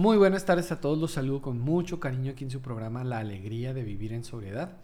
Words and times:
Muy 0.00 0.16
buenas 0.16 0.46
tardes 0.46 0.72
a 0.72 0.80
todos, 0.80 0.96
los 0.96 1.12
saludo 1.12 1.42
con 1.42 1.60
mucho 1.60 2.00
cariño 2.00 2.32
aquí 2.32 2.44
en 2.44 2.50
su 2.50 2.62
programa 2.62 3.04
La 3.04 3.18
Alegría 3.18 3.74
de 3.74 3.84
Vivir 3.84 4.14
en 4.14 4.24
Sobriedad, 4.24 4.78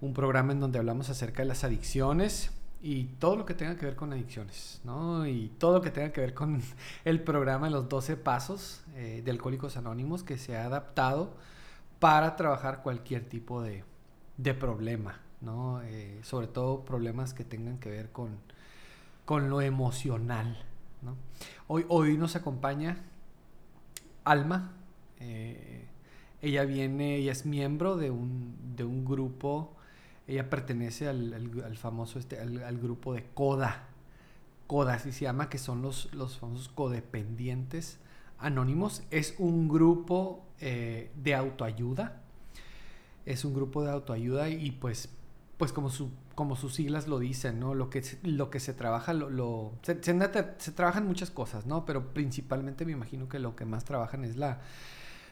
un 0.00 0.14
programa 0.14 0.52
en 0.52 0.60
donde 0.60 0.78
hablamos 0.78 1.10
acerca 1.10 1.42
de 1.42 1.48
las 1.48 1.64
adicciones 1.64 2.50
y 2.80 3.04
todo 3.18 3.36
lo 3.36 3.44
que 3.44 3.52
tenga 3.52 3.76
que 3.76 3.84
ver 3.84 3.94
con 3.94 4.14
adicciones, 4.14 4.80
¿no? 4.82 5.26
Y 5.26 5.48
todo 5.58 5.74
lo 5.74 5.82
que 5.82 5.90
tenga 5.90 6.12
que 6.12 6.22
ver 6.22 6.32
con 6.32 6.62
el 7.04 7.20
programa 7.20 7.68
Los 7.68 7.90
12 7.90 8.16
Pasos 8.16 8.82
eh, 8.94 9.20
de 9.22 9.30
Alcohólicos 9.30 9.76
Anónimos 9.76 10.22
que 10.22 10.38
se 10.38 10.56
ha 10.56 10.64
adaptado 10.64 11.34
para 11.98 12.34
trabajar 12.34 12.82
cualquier 12.82 13.28
tipo 13.28 13.60
de, 13.60 13.84
de 14.38 14.54
problema, 14.54 15.20
¿no? 15.42 15.82
Eh, 15.82 16.20
sobre 16.22 16.46
todo 16.46 16.86
problemas 16.86 17.34
que 17.34 17.44
tengan 17.44 17.76
que 17.76 17.90
ver 17.90 18.12
con, 18.12 18.30
con 19.26 19.50
lo 19.50 19.60
emocional, 19.60 20.56
¿no? 21.02 21.16
Hoy, 21.66 21.84
hoy 21.90 22.16
nos 22.16 22.34
acompaña 22.34 23.04
Alma. 24.24 24.72
Eh, 25.20 25.86
ella 26.42 26.64
viene, 26.64 27.16
ella 27.16 27.32
es 27.32 27.46
miembro 27.46 27.96
de 27.96 28.10
un, 28.10 28.56
de 28.76 28.84
un 28.84 29.04
grupo, 29.04 29.74
ella 30.26 30.50
pertenece 30.50 31.08
al, 31.08 31.76
famoso, 31.78 32.18
este, 32.18 32.38
al, 32.38 32.78
grupo 32.78 33.14
de 33.14 33.24
CODA. 33.34 33.84
CODA, 34.66 34.94
así 34.94 35.12
se 35.12 35.24
llama, 35.24 35.48
que 35.48 35.58
son 35.58 35.82
los, 35.82 36.12
los 36.14 36.38
famosos 36.38 36.68
codependientes 36.68 37.98
anónimos. 38.38 39.02
Es 39.10 39.34
un 39.38 39.68
grupo 39.68 40.44
eh, 40.60 41.10
de 41.16 41.34
autoayuda. 41.34 42.20
Es 43.26 43.44
un 43.44 43.54
grupo 43.54 43.82
de 43.82 43.90
autoayuda 43.90 44.50
y 44.50 44.70
pues, 44.70 45.08
pues 45.56 45.72
como 45.72 45.90
su 45.90 46.10
como 46.34 46.56
sus 46.56 46.74
siglas 46.74 47.06
lo 47.06 47.18
dicen, 47.18 47.60
¿no? 47.60 47.74
Lo 47.74 47.90
que, 47.90 48.02
lo 48.22 48.50
que 48.50 48.60
se 48.60 48.74
trabaja, 48.74 49.12
lo, 49.12 49.72
se, 49.82 50.02
se, 50.02 50.72
trabajan 50.72 51.06
muchas 51.06 51.30
cosas, 51.30 51.66
¿no? 51.66 51.84
Pero 51.84 52.12
principalmente 52.12 52.84
me 52.84 52.92
imagino 52.92 53.28
que 53.28 53.38
lo 53.38 53.54
que 53.54 53.64
más 53.64 53.84
trabajan 53.84 54.24
es 54.24 54.36
la, 54.36 54.60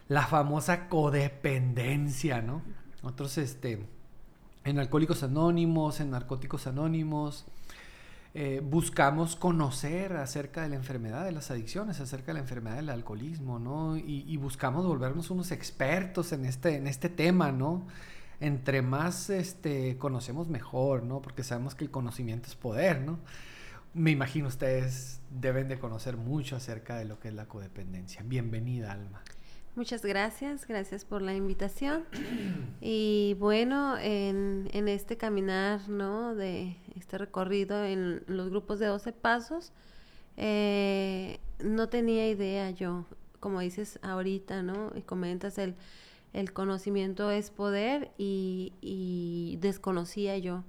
la 0.08 0.26
famosa 0.26 0.88
codependencia, 0.88 2.40
¿no? 2.40 2.62
Otros, 3.02 3.36
este, 3.38 3.84
en 4.64 4.78
Alcohólicos 4.78 5.24
Anónimos, 5.24 5.98
en 6.00 6.10
Narcóticos 6.10 6.68
Anónimos, 6.68 7.46
eh, 8.34 8.62
buscamos 8.64 9.34
conocer 9.34 10.12
acerca 10.16 10.62
de 10.62 10.68
la 10.68 10.76
enfermedad 10.76 11.24
de 11.24 11.32
las 11.32 11.50
adicciones, 11.50 12.00
acerca 12.00 12.28
de 12.28 12.34
la 12.34 12.40
enfermedad 12.40 12.76
del 12.76 12.90
alcoholismo, 12.90 13.58
¿no? 13.58 13.96
Y, 13.96 14.24
y 14.28 14.36
buscamos 14.36 14.86
volvernos 14.86 15.30
unos 15.30 15.50
expertos 15.50 16.32
en 16.32 16.44
este, 16.44 16.76
en 16.76 16.86
este 16.86 17.08
tema, 17.08 17.50
¿no? 17.50 17.86
Entre 18.42 18.82
más 18.82 19.30
este, 19.30 19.96
conocemos 19.98 20.48
mejor, 20.48 21.04
¿no? 21.04 21.22
Porque 21.22 21.44
sabemos 21.44 21.76
que 21.76 21.84
el 21.84 21.90
conocimiento 21.92 22.48
es 22.48 22.56
poder, 22.56 23.00
¿no? 23.00 23.20
Me 23.94 24.10
imagino 24.10 24.48
ustedes 24.48 25.20
deben 25.30 25.68
de 25.68 25.78
conocer 25.78 26.16
mucho 26.16 26.56
acerca 26.56 26.96
de 26.96 27.04
lo 27.04 27.20
que 27.20 27.28
es 27.28 27.34
la 27.34 27.46
codependencia. 27.46 28.22
Bienvenida, 28.24 28.90
Alma. 28.90 29.22
Muchas 29.76 30.04
gracias, 30.04 30.66
gracias 30.66 31.04
por 31.04 31.22
la 31.22 31.34
invitación. 31.34 32.04
Y 32.80 33.36
bueno, 33.38 33.96
en, 33.96 34.66
este 34.88 35.16
caminar, 35.16 35.88
¿no? 35.88 36.34
De 36.34 36.76
este 36.96 37.18
recorrido 37.18 37.84
en 37.84 38.24
los 38.26 38.50
grupos 38.50 38.80
de 38.80 38.86
12 38.86 39.12
pasos, 39.12 39.72
eh, 40.36 41.38
no 41.62 41.88
tenía 41.88 42.28
idea 42.28 42.70
yo, 42.70 43.04
como 43.38 43.60
dices 43.60 44.00
ahorita, 44.02 44.64
¿no? 44.64 44.90
Y 44.96 45.02
comentas 45.02 45.58
el 45.58 45.76
el 46.32 46.52
conocimiento 46.52 47.30
es 47.30 47.50
poder 47.50 48.10
y, 48.18 49.58
desconocía 49.60 50.38
yo 50.38 50.64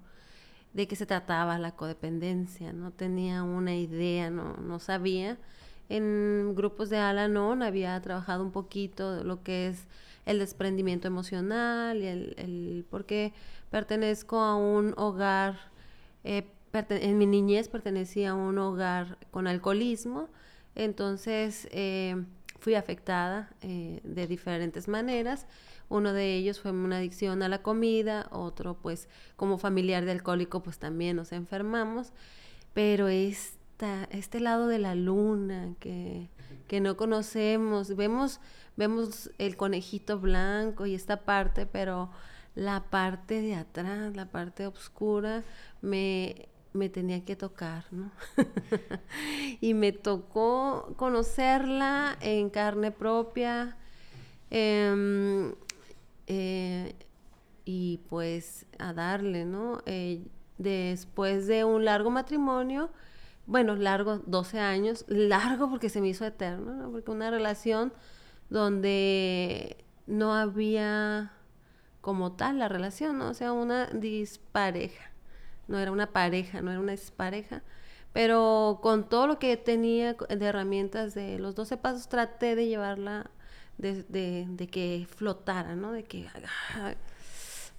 de 0.73 0.87
qué 0.87 0.95
se 0.95 1.05
trataba 1.05 1.57
la 1.57 1.75
codependencia, 1.75 2.73
no 2.73 2.91
tenía 2.91 3.43
una 3.43 3.75
idea, 3.75 4.29
no, 4.29 4.57
no 4.57 4.79
sabía. 4.79 5.37
En 5.89 6.53
grupos 6.55 6.89
de 6.89 6.97
Al-Anon 6.97 7.61
había 7.61 7.99
trabajado 8.01 8.43
un 8.43 8.51
poquito 8.51 9.23
lo 9.23 9.43
que 9.43 9.67
es 9.67 9.87
el 10.25 10.39
desprendimiento 10.39 11.07
emocional 11.07 11.97
y 12.01 12.07
el, 12.07 12.35
el 12.37 12.85
porque 12.89 13.33
pertenezco 13.69 14.39
a 14.39 14.55
un 14.55 14.93
hogar, 14.97 15.71
eh, 16.23 16.47
en 16.73 17.17
mi 17.17 17.25
niñez 17.25 17.67
pertenecía 17.69 18.31
a 18.31 18.33
un 18.33 18.57
hogar 18.57 19.17
con 19.31 19.47
alcoholismo, 19.47 20.29
entonces 20.75 21.67
eh, 21.71 22.23
fui 22.63 22.75
afectada 22.75 23.49
eh, 23.61 23.99
de 24.05 24.25
diferentes 24.25 24.87
maneras. 24.87 25.47
Uno 25.89 26.13
de 26.13 26.37
ellos 26.37 26.61
fue 26.61 26.71
una 26.71 26.97
adicción 26.97 27.43
a 27.43 27.49
la 27.49 27.61
comida, 27.61 28.29
otro 28.31 28.75
pues 28.81 29.09
como 29.35 29.57
familiar 29.57 30.05
de 30.05 30.11
alcohólico 30.11 30.63
pues 30.63 30.79
también 30.79 31.17
nos 31.17 31.33
enfermamos, 31.33 32.13
pero 32.73 33.09
esta, 33.09 34.05
este 34.11 34.39
lado 34.39 34.67
de 34.67 34.79
la 34.79 34.95
luna 34.95 35.75
que, 35.81 36.29
que 36.69 36.79
no 36.79 36.95
conocemos, 36.95 37.97
vemos, 37.97 38.39
vemos 38.77 39.29
el 39.39 39.57
conejito 39.57 40.19
blanco 40.19 40.85
y 40.85 40.95
esta 40.95 41.25
parte, 41.25 41.65
pero 41.65 42.11
la 42.55 42.85
parte 42.89 43.41
de 43.41 43.55
atrás, 43.55 44.15
la 44.15 44.27
parte 44.27 44.67
oscura, 44.67 45.43
me 45.81 46.47
me 46.73 46.89
tenía 46.89 47.23
que 47.23 47.35
tocar, 47.35 47.85
¿no? 47.91 48.11
y 49.61 49.73
me 49.73 49.91
tocó 49.91 50.93
conocerla 50.97 52.17
en 52.21 52.49
carne 52.49 52.91
propia. 52.91 53.77
Em, 54.49 55.53
eh, 56.27 56.95
y 57.65 57.99
pues 58.09 58.65
a 58.79 58.93
darle, 58.93 59.45
¿no? 59.45 59.81
Eh, 59.85 60.23
después 60.57 61.47
de 61.47 61.63
un 61.63 61.85
largo 61.85 62.09
matrimonio, 62.11 62.89
bueno, 63.45 63.75
largo, 63.75 64.19
12 64.25 64.59
años, 64.59 65.05
largo 65.09 65.69
porque 65.69 65.89
se 65.89 66.01
me 66.01 66.09
hizo 66.09 66.25
eterno, 66.25 66.73
¿no? 66.73 66.91
Porque 66.91 67.11
una 67.11 67.31
relación 67.31 67.93
donde 68.49 69.77
no 70.07 70.33
había 70.33 71.33
como 72.01 72.33
tal 72.33 72.59
la 72.59 72.67
relación, 72.67 73.17
¿no? 73.17 73.29
O 73.29 73.33
sea, 73.33 73.53
una 73.53 73.87
dispareja 73.87 75.12
no 75.67 75.79
era 75.79 75.91
una 75.91 76.07
pareja, 76.07 76.61
no 76.61 76.71
era 76.71 76.79
una 76.79 76.95
pareja. 77.15 77.61
Pero 78.13 78.79
con 78.81 79.09
todo 79.09 79.25
lo 79.27 79.39
que 79.39 79.57
tenía 79.57 80.13
de 80.13 80.45
herramientas 80.45 81.15
de 81.15 81.39
los 81.39 81.55
12 81.55 81.77
pasos, 81.77 82.07
traté 82.07 82.55
de 82.55 82.67
llevarla, 82.67 83.31
de, 83.77 84.03
de, 84.03 84.67
que 84.67 85.07
flotara, 85.09 85.75
¿no? 85.75 85.91
De 85.91 86.03
que... 86.03 86.27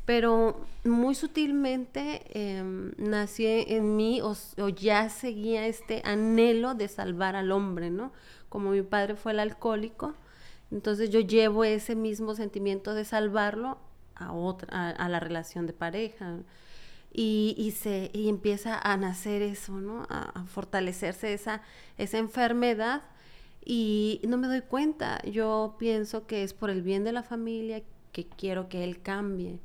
Pero 0.04 0.66
muy 0.84 1.14
sutilmente 1.14 2.22
eh, 2.28 2.62
nació 2.98 3.48
en 3.48 3.96
mí 3.96 4.20
o, 4.20 4.34
o, 4.58 4.68
ya 4.68 5.08
seguía 5.08 5.66
este 5.66 6.02
anhelo 6.04 6.74
de 6.74 6.88
salvar 6.88 7.36
al 7.36 7.50
hombre, 7.52 7.90
¿no? 7.90 8.12
Como 8.50 8.70
mi 8.70 8.82
padre 8.82 9.14
fue 9.16 9.32
el 9.32 9.40
alcohólico, 9.40 10.14
entonces 10.70 11.08
yo 11.08 11.20
llevo 11.20 11.64
ese 11.64 11.94
mismo 11.94 12.34
sentimiento 12.34 12.92
de 12.92 13.06
salvarlo 13.06 13.78
a 14.14 14.32
otra, 14.34 14.90
a 14.90 15.08
la 15.08 15.20
relación 15.20 15.66
de 15.66 15.72
pareja 15.72 16.40
y, 17.16 17.72
se, 17.76 18.10
y 18.12 18.28
empieza 18.28 18.76
a 18.78 18.96
nacer 18.96 19.40
eso, 19.42 19.80
¿no? 19.80 20.04
A, 20.10 20.44
fortalecerse 20.46 21.32
esa, 21.32 21.62
esa 21.96 22.18
enfermedad 22.18 23.02
y 23.64 24.20
no 24.26 24.36
me 24.36 24.48
doy 24.48 24.62
cuenta. 24.62 25.22
Yo 25.22 25.76
pienso 25.78 26.26
que 26.26 26.42
es 26.42 26.54
por 26.54 26.70
el 26.70 26.82
bien 26.82 27.04
de 27.04 27.12
la 27.12 27.22
familia 27.22 27.82
que 28.12 28.26
quiero 28.26 28.68
que 28.68 28.82
él 28.82 29.00
cambie 29.00 29.60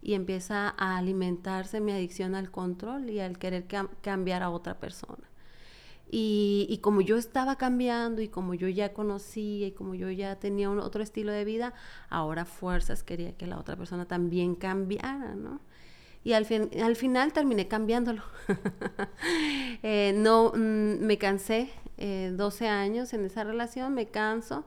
y 0.00 0.14
empieza 0.14 0.74
a 0.78 0.96
alimentarse 0.96 1.80
mi 1.80 1.92
adicción 1.92 2.34
al 2.34 2.50
control 2.50 3.10
y 3.10 3.20
al 3.20 3.38
querer 3.38 3.66
cambiar 4.00 4.42
a 4.42 4.50
otra 4.50 4.80
persona. 4.80 5.28
Y, 6.10 6.78
como 6.80 7.00
yo 7.00 7.16
estaba 7.16 7.56
cambiando 7.56 8.22
y 8.22 8.28
como 8.28 8.54
yo 8.54 8.68
ya 8.68 8.92
conocía 8.92 9.66
y 9.66 9.72
como 9.72 9.94
yo 9.94 10.10
ya 10.10 10.36
tenía 10.36 10.70
otro 10.70 11.02
estilo 11.02 11.32
de 11.32 11.44
vida, 11.44 11.74
ahora 12.08 12.44
fuerzas 12.44 13.02
quería 13.02 13.36
que 13.36 13.46
la 13.46 13.58
otra 13.58 13.76
persona 13.76 14.06
también 14.06 14.54
cambiara, 14.54 15.34
¿no? 15.34 15.60
Y 16.24 16.32
al, 16.32 16.46
fin, 16.46 16.70
al 16.82 16.96
final 16.96 17.32
terminé 17.32 17.68
cambiándolo. 17.68 18.22
Eh, 19.86 20.14
no, 20.16 20.52
mm, 20.54 21.04
me 21.04 21.18
cansé, 21.18 21.70
12 21.98 22.64
eh, 22.64 22.68
años 22.68 23.12
en 23.12 23.26
esa 23.26 23.44
relación, 23.44 23.92
me 23.92 24.06
canso 24.06 24.64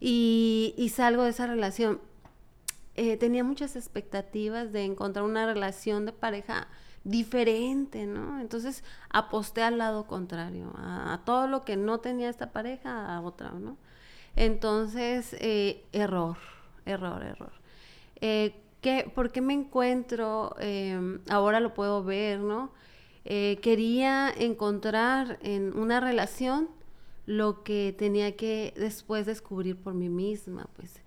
y, 0.00 0.90
salgo 0.94 1.24
de 1.24 1.30
esa 1.30 1.46
relación. 1.46 2.00
Eh, 2.94 3.18
tenía 3.18 3.44
muchas 3.44 3.76
expectativas 3.76 4.72
de 4.72 4.84
encontrar 4.84 5.26
una 5.26 5.44
relación 5.44 6.06
de 6.06 6.12
pareja 6.12 6.68
diferente, 7.04 8.06
¿no? 8.06 8.40
Entonces 8.40 8.82
aposté 9.10 9.62
al 9.62 9.76
lado 9.76 10.06
contrario, 10.06 10.72
a, 10.76 11.20
todo 11.26 11.46
lo 11.46 11.64
que 11.66 11.76
no 11.76 12.00
tenía 12.00 12.30
esta 12.30 12.50
pareja, 12.52 13.14
a 13.14 13.20
otra, 13.20 13.50
¿no? 13.50 13.76
Entonces, 14.36 15.36
error, 15.92 16.38
error, 16.86 17.22
error. 17.22 17.52
¿Por 19.14 19.30
qué 19.30 19.40
me 19.42 19.52
encuentro, 19.52 20.56
em, 20.58 21.20
ahora 21.28 21.60
lo 21.60 21.74
puedo 21.74 22.02
ver, 22.02 22.40
¿no? 22.40 22.70
Eh, 23.24 23.58
quería 23.62 24.30
encontrar 24.30 25.38
en 25.42 25.76
una 25.76 26.00
relación 26.00 26.68
lo 27.26 27.62
que 27.62 27.94
tenía 27.96 28.36
que 28.36 28.72
después 28.76 29.26
descubrir 29.26 29.76
por 29.76 29.94
mí 29.94 30.08
misma, 30.08 30.66
pues 30.76 31.00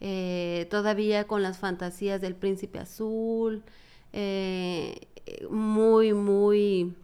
eh, 0.00 0.66
todavía 0.70 1.26
con 1.26 1.42
las 1.42 1.58
fantasías 1.58 2.20
del 2.20 2.34
príncipe 2.34 2.80
azul, 2.80 3.62
eh, 4.12 5.06
muy, 5.48 6.12
muy 6.12 6.94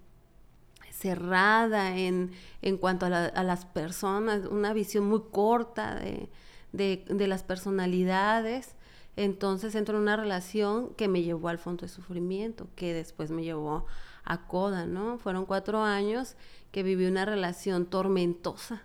cerrada 0.90 1.96
en, 1.96 2.32
en 2.62 2.78
cuanto 2.78 3.06
a, 3.06 3.42
las 3.44 3.66
personas, 3.66 4.46
una 4.46 4.72
visión 4.72 5.08
muy 5.08 5.22
corta 5.30 5.94
de, 5.94 6.28
de 6.72 7.26
las 7.28 7.44
personalidades. 7.44 8.75
Entonces 9.16 9.74
entro 9.74 9.96
en 9.96 10.02
una 10.02 10.16
relación 10.16 10.90
que 10.94 11.08
me 11.08 11.22
llevó 11.22 11.48
al 11.48 11.58
fondo 11.58 11.82
de 11.82 11.88
sufrimiento, 11.88 12.68
que 12.76 12.92
después 12.92 13.30
me 13.30 13.42
llevó 13.42 13.86
a 14.24 14.46
Coda, 14.46 14.86
¿no? 14.86 15.18
Fueron 15.18 15.46
cuatro 15.46 15.82
años 15.82 16.36
que 16.70 16.82
viví 16.82 17.06
una 17.06 17.24
relación 17.24 17.86
tormentosa. 17.86 18.82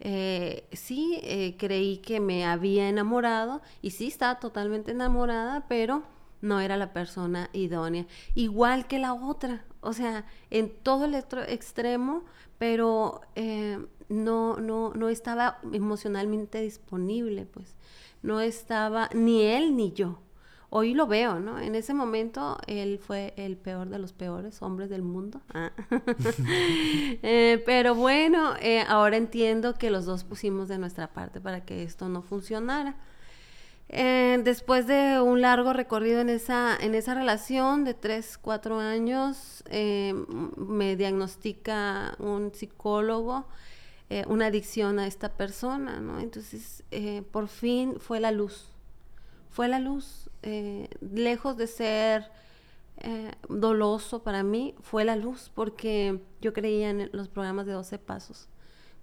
Eh, 0.00 0.68
sí, 0.72 1.20
eh, 1.22 1.56
creí 1.58 1.98
que 1.98 2.20
me 2.20 2.44
había 2.44 2.88
enamorado 2.88 3.62
y 3.80 3.90
sí 3.90 4.08
estaba 4.08 4.40
totalmente 4.40 4.90
enamorada, 4.90 5.64
pero 5.68 6.02
no 6.40 6.60
era 6.60 6.76
la 6.76 6.92
persona 6.92 7.48
idónea. 7.52 8.06
Igual 8.34 8.88
que 8.88 8.98
la 8.98 9.14
otra, 9.14 9.64
o 9.80 9.92
sea, 9.92 10.26
en 10.50 10.70
todo 10.82 11.04
el 11.04 11.14
extremo, 11.14 12.24
pero 12.58 13.20
eh, 13.36 13.78
no, 14.08 14.56
no, 14.56 14.92
no 14.92 15.08
estaba 15.08 15.58
emocionalmente 15.72 16.60
disponible, 16.60 17.46
pues. 17.46 17.76
No 18.22 18.40
estaba 18.40 19.10
ni 19.14 19.42
él 19.42 19.76
ni 19.76 19.92
yo. 19.92 20.22
Hoy 20.74 20.94
lo 20.94 21.06
veo, 21.06 21.38
¿no? 21.38 21.58
En 21.58 21.74
ese 21.74 21.92
momento 21.92 22.56
él 22.66 22.98
fue 22.98 23.34
el 23.36 23.58
peor 23.58 23.90
de 23.90 23.98
los 23.98 24.14
peores 24.14 24.62
hombres 24.62 24.88
del 24.88 25.02
mundo. 25.02 25.42
Ah. 25.52 25.70
Eh, 27.24 27.62
pero 27.66 27.94
bueno, 27.94 28.54
eh, 28.58 28.82
ahora 28.88 29.18
entiendo 29.18 29.74
que 29.74 29.90
los 29.90 30.06
dos 30.06 30.24
pusimos 30.24 30.68
de 30.68 30.78
nuestra 30.78 31.12
parte 31.12 31.42
para 31.42 31.64
que 31.64 31.82
esto 31.82 32.08
no 32.08 32.22
funcionara. 32.22 32.96
Eh, 33.90 34.40
después 34.42 34.86
de 34.86 35.20
un 35.20 35.42
largo 35.42 35.74
recorrido 35.74 36.20
en 36.20 36.30
esa, 36.30 36.74
en 36.80 36.94
esa 36.94 37.14
relación 37.14 37.84
de 37.84 37.92
3, 37.92 38.38
4 38.38 38.80
años, 38.80 39.62
me 39.68 40.96
diagnostica 40.96 42.16
un 42.18 42.52
psicólogo 42.54 43.46
eh, 44.20 44.24
una 44.28 44.46
adicción 44.46 44.98
a 44.98 45.06
esta 45.06 45.30
persona, 45.30 46.00
¿no? 46.00 46.20
Entonces, 46.20 46.82
por 47.30 47.48
fin 47.48 47.96
fue 47.98 48.20
la 48.20 48.30
luz, 48.30 48.68
fue 49.50 49.68
la 49.68 49.78
luz, 49.78 50.28
lejos 51.00 51.56
de 51.56 51.66
ser 51.66 52.30
doloso 53.48 54.22
para 54.22 54.42
mí, 54.42 54.74
fue 54.82 55.04
la 55.04 55.16
luz, 55.16 55.50
porque 55.54 56.20
yo 56.40 56.52
creía 56.52 56.90
en 56.90 57.10
los 57.12 57.28
programas 57.28 57.66
de 57.66 57.72
12 57.72 57.98
pasos, 57.98 58.48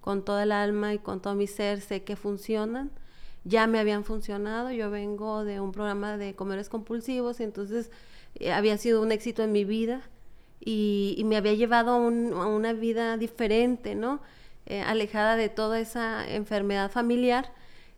con 0.00 0.24
toda 0.24 0.44
el 0.44 0.52
alma 0.52 0.94
y 0.94 0.98
con 0.98 1.20
todo 1.20 1.34
mi 1.34 1.46
ser, 1.46 1.80
sé 1.80 2.04
que 2.04 2.16
funcionan 2.16 2.90
ya 3.44 3.66
me 3.66 3.78
habían 3.78 4.04
funcionado. 4.04 4.70
Yo 4.72 4.90
vengo 4.90 5.44
de 5.44 5.60
un 5.60 5.72
programa 5.72 6.16
de 6.16 6.34
comedores 6.34 6.68
compulsivos 6.68 7.40
y 7.40 7.44
entonces 7.44 7.90
eh, 8.34 8.52
había 8.52 8.76
sido 8.78 9.02
un 9.02 9.12
éxito 9.12 9.42
en 9.42 9.52
mi 9.52 9.64
vida 9.64 10.02
y, 10.60 11.22
me 11.24 11.36
había 11.36 11.54
llevado 11.54 11.92
a, 11.92 11.96
una 11.98 12.72
vida 12.72 13.16
diferente, 13.16 13.94
¿no? 13.94 14.20
Eh, 14.70 14.82
alejada 14.82 15.34
de 15.34 15.48
toda 15.48 15.80
esa 15.80 16.24
enfermedad 16.30 16.92
familiar 16.92 17.52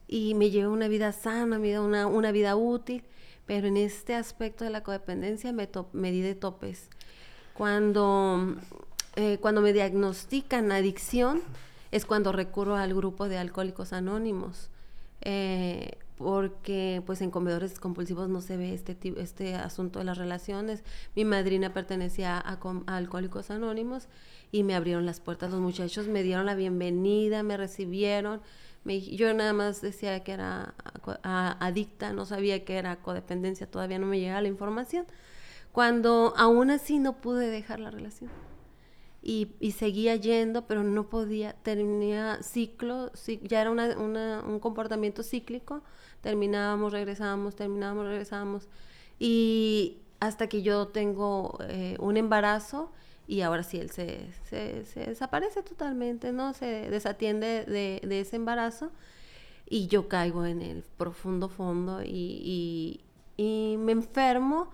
y 0.08 0.32
me 0.32 0.48
llevé 0.48 0.68
una 0.68 0.88
vida 0.88 1.12
sana, 1.12 1.58
una, 1.58 2.06
una 2.06 2.32
vida 2.32 2.56
útil, 2.56 3.04
pero 3.44 3.66
en 3.66 3.76
este 3.76 4.14
aspecto 4.14 4.64
de 4.64 4.70
la 4.70 4.82
codependencia 4.82 5.52
me, 5.52 5.68
di 6.10 6.22
de 6.22 6.34
topes. 6.34 6.88
Cuando, 7.52 8.56
eh, 9.16 9.36
cuando 9.42 9.60
me 9.60 9.74
diagnostican 9.74 10.72
adicción 10.72 11.42
es 11.90 12.06
cuando 12.06 12.32
recurro 12.32 12.76
al 12.76 12.94
grupo 12.94 13.28
de 13.28 13.36
alcohólicos 13.36 13.92
anónimos 13.92 14.70
eh, 15.20 15.98
porque 16.16 17.02
pues 17.06 17.20
en 17.20 17.30
comedores 17.30 17.78
compulsivos 17.78 18.28
no 18.28 18.40
se 18.40 18.56
ve 18.56 18.74
este, 18.74 18.96
este 19.16 19.54
asunto 19.54 19.98
de 19.98 20.04
las 20.04 20.18
relaciones. 20.18 20.84
Mi 21.16 21.24
madrina 21.24 21.72
pertenecía 21.72 22.38
a, 22.38 22.58
Alcohólicos 22.86 23.50
Anónimos 23.50 24.08
y 24.50 24.62
me 24.62 24.74
abrieron 24.74 25.06
las 25.06 25.20
puertas 25.20 25.50
los 25.50 25.60
muchachos, 25.60 26.06
me 26.08 26.22
dieron 26.22 26.46
la 26.46 26.54
bienvenida, 26.54 27.42
me 27.42 27.56
recibieron. 27.56 28.40
Yo 28.84 29.32
nada 29.32 29.52
más 29.52 29.80
decía 29.80 30.22
que 30.24 30.32
era 30.32 30.74
adicta, 31.60 32.12
no 32.12 32.26
sabía 32.26 32.64
que 32.64 32.76
era 32.76 32.96
codependencia, 32.96 33.70
todavía 33.70 33.98
no 33.98 34.06
me 34.06 34.20
llegaba 34.20 34.42
la 34.42 34.48
información. 34.48 35.06
Cuando 35.72 36.34
aún 36.36 36.70
así 36.70 36.98
no 36.98 37.20
pude 37.20 37.48
dejar 37.48 37.80
la 37.80 37.90
relación 37.90 38.30
y, 39.22 39.72
seguía 39.72 40.16
yendo, 40.16 40.66
pero 40.66 40.82
no 40.82 41.08
podía, 41.08 41.52
tenía 41.62 42.42
ciclo, 42.42 43.12
ya 43.42 43.60
era 43.60 43.70
un 43.70 44.58
comportamiento 44.58 45.22
cíclico, 45.22 45.82
terminábamos, 46.20 46.92
regresábamos, 46.92 47.54
terminábamos, 47.54 48.06
regresábamos, 48.06 48.68
y 49.20 49.98
hasta 50.18 50.48
que 50.48 50.62
yo 50.62 50.88
tengo 50.88 51.58
eh, 51.68 51.96
un 52.00 52.16
embarazo 52.16 52.90
y 53.28 53.42
ahora 53.42 53.62
sí 53.62 53.78
él 53.78 53.90
se, 53.90 54.28
se, 54.44 54.84
desaparece 54.94 55.62
totalmente, 55.62 56.32
¿no? 56.32 56.52
Se 56.54 56.90
desatiende 56.90 57.64
de, 57.64 58.00
de, 58.04 58.20
ese 58.20 58.36
embarazo 58.36 58.90
y 59.68 59.86
yo 59.86 60.08
caigo 60.08 60.44
en 60.44 60.60
el 60.62 60.82
profundo 60.82 61.48
fondo 61.48 62.02
y, 62.02 62.08
y, 62.08 63.00
y 63.36 63.76
me 63.78 63.92
enfermo 63.92 64.68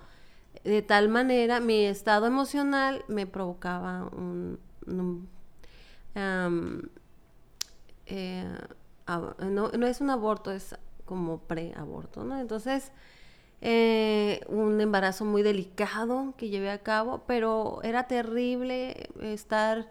de 0.69 0.83
tal 0.83 1.09
manera 1.09 1.61
mi 1.61 1.85
estado 1.87 2.27
emocional 2.27 3.05
me 3.09 3.27
provocaba 3.27 4.09
un, 4.13 4.59
eh, 8.07 8.45
no, 9.41 9.71
es 9.71 10.01
un 10.01 10.11
aborto, 10.11 10.53
es 10.53 10.77
como 11.05 11.39
preaborto, 11.39 12.25
¿no? 12.25 12.39
Entonces, 12.39 12.93
eh, 13.61 14.41
un 14.49 14.81
embarazo 14.81 15.25
muy 15.25 15.43
delicado 15.43 16.35
que 16.37 16.49
llevé 16.51 16.71
a 16.71 16.83
cabo, 16.83 17.23
pero 17.27 17.81
era 17.83 18.07
terrible 18.07 19.09
estar 19.23 19.89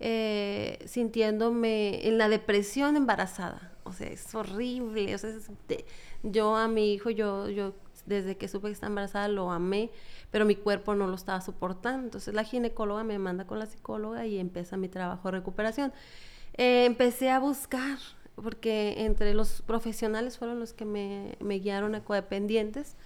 eh, 0.00 0.78
sintiéndome 0.86 2.06
en 2.06 2.18
la 2.18 2.28
depresión 2.28 2.96
embarazada. 2.96 3.72
O 3.84 3.92
sea, 3.92 4.08
es 4.08 4.34
horrible. 4.34 5.14
O 5.14 5.18
sea, 5.18 5.30
yo 6.22 6.56
a 6.56 6.68
mi 6.68 6.92
hijo, 6.92 7.10
yo, 7.10 7.48
yo 7.48 7.72
desde 8.08 8.36
que 8.36 8.48
supe 8.48 8.68
que 8.68 8.72
estaba 8.72 8.88
embarazada 8.88 9.28
lo 9.28 9.50
amé, 9.50 9.90
pero 10.30 10.44
mi 10.44 10.56
cuerpo 10.56 10.94
no 10.94 11.06
lo 11.06 11.14
estaba 11.14 11.40
soportando. 11.40 12.04
Entonces 12.04 12.34
la 12.34 12.44
ginecóloga 12.44 13.04
me 13.04 13.18
manda 13.18 13.46
con 13.46 13.58
la 13.58 13.66
psicóloga 13.66 14.26
y 14.26 14.38
empieza 14.38 14.76
mi 14.76 14.88
trabajo 14.88 15.28
de 15.28 15.38
recuperación. 15.38 15.92
Eh, 16.54 16.86
empecé 16.86 17.30
a 17.30 17.38
buscar, 17.38 17.98
porque 18.34 19.04
entre 19.04 19.34
los 19.34 19.62
profesionales 19.62 20.38
fueron 20.38 20.58
los 20.58 20.72
que 20.72 20.84
me, 20.84 21.36
guiaron 21.60 21.94
a 21.94 22.02
codependientes, 22.02 22.96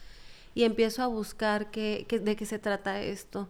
y 0.55 0.65
empiezo 0.65 1.03
a 1.03 1.07
buscar 1.07 1.71
qué, 1.71 2.07
de 2.09 2.37
qué 2.37 2.47
se 2.47 2.59
trata 2.59 3.01
esto. 3.01 3.49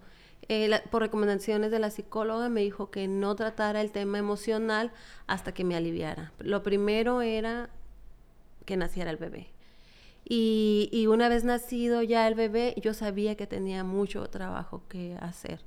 Eh, 0.49 0.81
por 0.90 1.02
recomendaciones 1.02 1.70
de 1.70 1.78
la 1.78 1.90
psicóloga 1.90 2.49
me 2.49 2.62
dijo 2.62 2.90
que 2.90 3.06
no 3.08 3.34
tratara 3.37 3.81
el 3.81 3.93
tema 3.93 4.19
emocional 4.19 4.93
hasta 5.26 5.52
que 5.52 5.64
me 5.64 5.76
aliviara. 5.76 6.32
Lo 6.38 6.62
primero 6.62 7.22
era 7.22 7.70
que 8.64 8.76
naciera 8.76 9.10
el 9.10 9.16
bebé. 9.16 9.49
Y, 10.25 11.07
una 11.09 11.29
vez 11.29 11.45
nacido 11.45 12.02
ya 12.02 12.26
el 12.29 12.35
bebé, 12.35 12.75
yo 12.81 12.95
sabía 12.95 13.37
que 13.37 13.47
tenía 13.47 13.85
mucho 13.85 14.26
trabajo 14.29 14.83
que 14.88 15.17
hacer. 15.21 15.61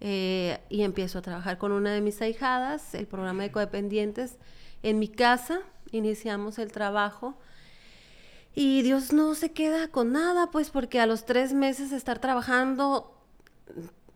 Eh, 0.00 0.58
y 0.68 0.82
empiezo 0.82 1.18
a 1.18 1.22
trabajar 1.22 1.58
con 1.58 1.70
una 1.72 1.92
de 1.92 2.00
mis 2.00 2.20
ahijadas, 2.20 2.94
el 2.94 3.06
programa 3.06 3.44
de 3.44 3.52
codependientes, 3.52 4.38
en 4.82 4.98
mi 4.98 5.08
casa. 5.08 5.60
Iniciamos 5.92 6.58
el 6.58 6.72
trabajo. 6.72 7.36
Y 8.54 8.82
Dios 8.82 9.12
no 9.12 9.34
se 9.34 9.52
queda 9.52 9.88
con 9.88 10.12
nada, 10.12 10.50
pues 10.50 10.70
porque 10.70 11.00
a 11.00 11.06
los 11.06 11.24
tres 11.24 11.52
meses 11.52 11.90
de 11.90 11.96
estar 11.96 12.18
trabajando 12.18 13.12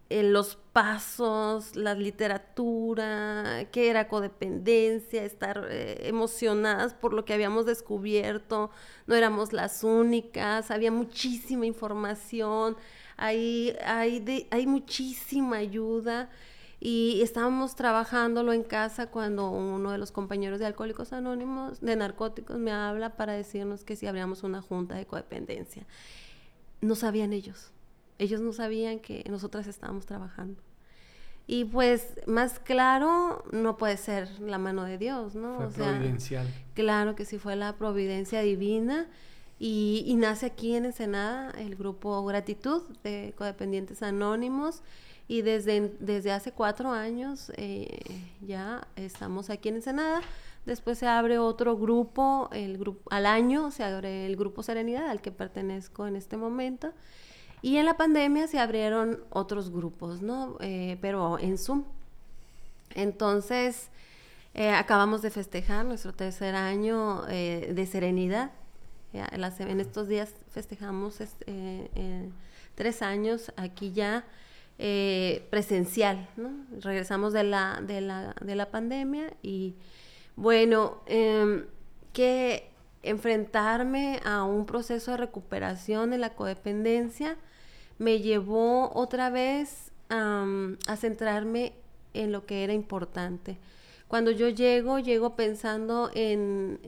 en 0.09 0.33
los 0.33 0.57
pasos, 0.73 1.75
la 1.75 1.95
literatura, 1.95 3.67
qué 3.73 3.91
era 3.91 4.09
codependencia, 4.09 5.25
estar 5.25 5.67
eh, 5.69 6.07
emocionadas 6.09 6.95
por 6.95 7.13
lo 7.13 7.25
que 7.25 7.35
habíamos 7.35 7.67
descubierto, 7.67 8.71
no 9.07 9.15
éramos 9.15 9.53
las 9.53 9.83
únicas, 9.83 10.71
había 10.71 10.93
muchísima 10.93 11.67
información, 11.67 12.77
hay, 13.17 13.77
hay, 13.85 14.47
hay 14.51 14.67
muchísima 14.67 15.57
ayuda. 15.57 16.31
Y 16.79 17.23
estábamos 17.23 17.75
trabajándolo 17.75 18.53
en 18.53 18.63
casa 18.63 19.11
cuando 19.11 19.51
uno 19.51 19.93
de 19.93 19.99
los 19.99 20.13
compañeros 20.13 20.59
de 20.59 20.67
Alcohólicos 20.67 21.15
Anónimos 21.15 21.81
de 21.81 21.97
Narcóticos 21.97 22.59
me 22.59 22.71
habla 22.71 23.17
para 23.17 23.33
decirnos 23.33 23.83
que 23.83 23.97
si 23.97 24.07
abríamos 24.07 24.43
una 24.43 24.61
junta 24.61 24.95
de 24.95 25.07
codependencia. 25.07 25.87
No 26.83 26.95
sabían 26.95 27.33
ellos 27.33 27.73
ellos 28.19 28.41
no 28.41 28.53
sabían 28.53 28.99
que 28.99 29.25
nosotras 29.29 29.67
estábamos 29.67 30.07
trabajando. 30.07 30.61
Y 31.47 31.65
pues 31.65 32.15
más 32.27 32.59
claro 32.59 33.45
no 33.53 33.77
puede 33.77 33.97
ser 33.97 34.29
la 34.41 34.59
mano 34.59 34.85
de 34.85 34.99
Dios, 34.99 35.37
¿no? 35.37 35.71
Fue 35.71 35.85
providencial. 35.85 36.47
Claro 36.75 37.15
que 37.15 37.25
sí 37.25 37.39
fue 37.39 37.55
la 37.55 37.77
providencia 37.77 38.41
divina 38.41 39.07
y, 39.59 40.15
nace 40.19 40.47
aquí 40.47 40.75
en 40.75 40.87
Ensenada 40.87 41.51
el 41.53 41.77
grupo 41.77 42.25
Gratitud 42.25 42.83
de 43.05 43.33
Codependientes 43.39 44.03
Anónimos 44.03 44.83
y 45.29 45.43
desde, 45.43 45.95
desde 46.01 46.33
hace 46.33 46.53
cuatro 46.53 46.91
años 46.91 47.51
eh, 47.57 48.01
ya 48.41 48.87
estamos 48.97 49.49
aquí 49.49 49.69
en 49.69 49.77
Ensenada. 49.77 50.21
Después 50.67 50.99
se 50.99 51.07
abre 51.07 51.39
otro 51.39 51.77
grupo, 51.77 52.51
el 52.53 52.77
grupo 52.77 53.09
al 53.11 53.25
año 53.25 53.71
se 53.71 53.85
abre 53.85 54.27
el 54.27 54.37
grupo 54.37 54.65
Serenidad 54.65 55.09
al 55.09 55.23
que 55.23 55.31
pertenezco 55.31 56.09
en 56.09 56.17
este 56.17 56.37
momento 56.37 56.93
y 57.67 57.79
en 57.79 57.85
la 57.85 57.97
pandemia 57.97 58.47
se 58.47 58.61
abrieron 58.61 59.25
otros 59.29 59.71
grupos, 59.73 60.23
¿no? 60.23 60.57
Eh, 60.61 60.99
pero 61.01 61.37
en 61.41 61.59
Zoom. 61.59 61.83
Entonces, 62.95 63.91
Eh, 64.59 64.71
acabamos 64.71 65.21
de 65.21 65.31
festejar 65.31 65.85
nuestro 65.85 66.13
tercer 66.15 66.55
año 66.55 67.29
eh, 67.29 67.73
de 67.75 67.87
serenidad. 67.87 68.53
en 69.13 69.81
estos 69.81 70.09
días 70.09 70.33
festejamos 70.51 71.21
este, 71.21 71.91
tres 72.75 73.03
años 73.03 73.53
aquí 73.57 73.93
ya 73.93 74.25
presencial. 75.51 76.27
¿no? 76.39 76.51
Regresamos 76.81 77.35
de 77.35 77.43
la, 77.43 77.83
de, 77.83 78.01
la, 78.01 78.35
de 78.41 78.55
la 78.55 78.71
pandemia 78.71 79.35
y 79.43 79.75
bueno, 80.37 81.03
em, 81.07 81.67
que 82.15 82.71
enfrentarme 83.03 84.21
a 84.25 84.45
un 84.45 84.65
proceso 84.65 85.11
de 85.11 85.17
recuperación 85.19 86.11
de 86.11 86.19
la 86.19 86.31
codependencia 86.31 87.37
me 87.99 88.21
llevó 88.21 88.91
otra 88.95 89.31
vez 89.31 89.93
a 90.09 90.97
centrarme 90.97 91.73
en 92.15 92.33
lo 92.33 92.47
que 92.47 92.65
era 92.65 92.73
importante. 92.73 93.59
Cuando 94.09 94.31
yo 94.31 94.49
llego, 94.49 94.99
llego 95.01 95.35
pensando 95.35 96.11
en, 96.15 96.81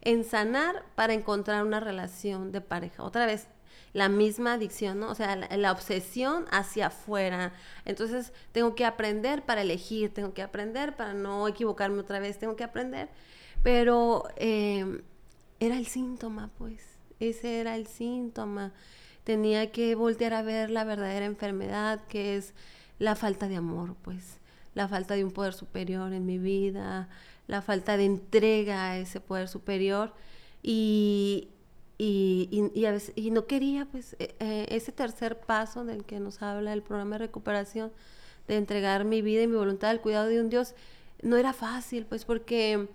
en, 0.00 0.24
sanar 0.24 0.84
para 0.94 1.12
encontrar 1.12 1.64
una 1.64 1.80
relación 1.80 2.50
de 2.50 2.62
pareja. 2.62 3.02
Otra 3.02 3.26
vez, 3.26 3.46
la 3.92 4.08
misma 4.08 4.54
adicción, 4.54 5.00
¿no? 5.00 5.10
O 5.10 5.14
sea, 5.14 5.36
la, 5.36 5.72
obsesión 5.72 6.46
hacia 6.50 6.86
afuera. 6.86 7.52
Entonces, 7.84 8.32
tengo 8.52 8.74
que 8.74 8.86
aprender 8.86 9.42
para 9.44 9.60
elegir, 9.60 10.14
tengo 10.14 10.32
que 10.32 10.42
aprender 10.42 10.96
para 10.96 11.12
no 11.12 11.46
equivocarme 11.46 12.00
otra 12.00 12.20
vez, 12.20 12.38
tengo 12.38 12.56
que 12.56 12.64
aprender. 12.64 13.10
Pero 13.62 14.24
em, 14.36 15.02
era 15.60 15.76
el 15.76 15.86
síntoma, 15.86 16.50
pues. 16.56 16.82
Ese 17.20 17.60
era 17.60 17.76
el 17.76 17.86
síntoma. 17.86 18.72
Tenía 19.24 19.72
que 19.72 19.94
voltear 19.94 20.34
a 20.34 20.42
ver 20.42 20.70
la 20.70 20.84
verdadera 20.84 21.24
enfermedad, 21.24 22.00
que 22.08 22.36
es 22.36 22.54
la 22.98 23.16
falta 23.16 23.48
de 23.48 23.56
amor, 23.56 23.96
pues 24.02 24.38
la 24.74 24.88
falta 24.88 25.14
de 25.14 25.24
un 25.24 25.32
poder 25.32 25.54
superior 25.54 26.12
en 26.12 26.26
mi 26.26 26.38
vida, 26.38 27.08
la 27.46 27.62
falta 27.62 27.96
de 27.96 28.04
entrega 28.04 28.90
a 28.90 28.98
ese 28.98 29.20
poder 29.20 29.48
superior. 29.48 30.12
Y, 30.62 31.48
y, 31.98 32.48
y, 33.14 33.30
no 33.30 33.46
quería 33.46 33.86
pues 33.86 34.16
e, 34.18 34.34
e, 34.40 34.66
ese 34.70 34.92
tercer 34.92 35.38
paso 35.38 35.84
del 35.84 36.04
que 36.04 36.20
nos 36.20 36.42
habla 36.42 36.72
el 36.72 36.82
programa 36.82 37.16
de 37.16 37.26
recuperación, 37.26 37.92
de 38.48 38.56
entregar 38.56 39.04
mi 39.04 39.22
vida 39.22 39.42
y 39.42 39.46
mi 39.46 39.56
voluntad 39.56 39.90
al 39.90 40.00
cuidado 40.00 40.26
de 40.26 40.40
un 40.40 40.50
Dios, 40.50 40.74
no 41.22 41.36
era 41.36 41.52
fácil 41.52 42.06
pues 42.06 42.24
porque 42.24 42.88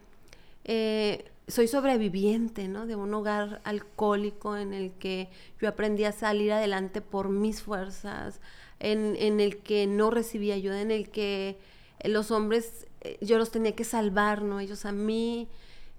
eh, 0.65 1.31
soy 1.50 1.68
sobreviviente, 1.68 2.68
¿no? 2.68 2.86
De 2.86 2.96
un 2.96 3.13
hogar 3.13 3.62
alcohólico 3.63 4.58
en 4.58 4.74
el 4.74 4.91
que 4.94 5.29
yo 5.60 5.68
aprendí 5.68 6.06
a 6.06 6.12
salir 6.12 6.51
adelante 6.53 7.01
por 7.01 7.29
mis 7.29 7.62
fuerzas, 7.62 8.39
en, 8.79 9.15
en 9.18 9.39
el 9.39 9.58
que 9.58 9.88
no 9.88 10.10
recibía 10.10 10.56
ayuda, 10.56 10.82
en 10.82 10.91
el 10.91 11.10
que 11.10 11.58
los 12.03 12.32
hombres 12.32 12.88
eh, 13.01 13.18
yo 13.22 13.38
los 13.38 13.51
tenía 13.51 13.75
que 13.75 13.84
salvar, 13.84 14.41
¿no? 14.41 14.60
Ellos 14.60 14.86
a 14.86 14.91
mí. 14.91 15.48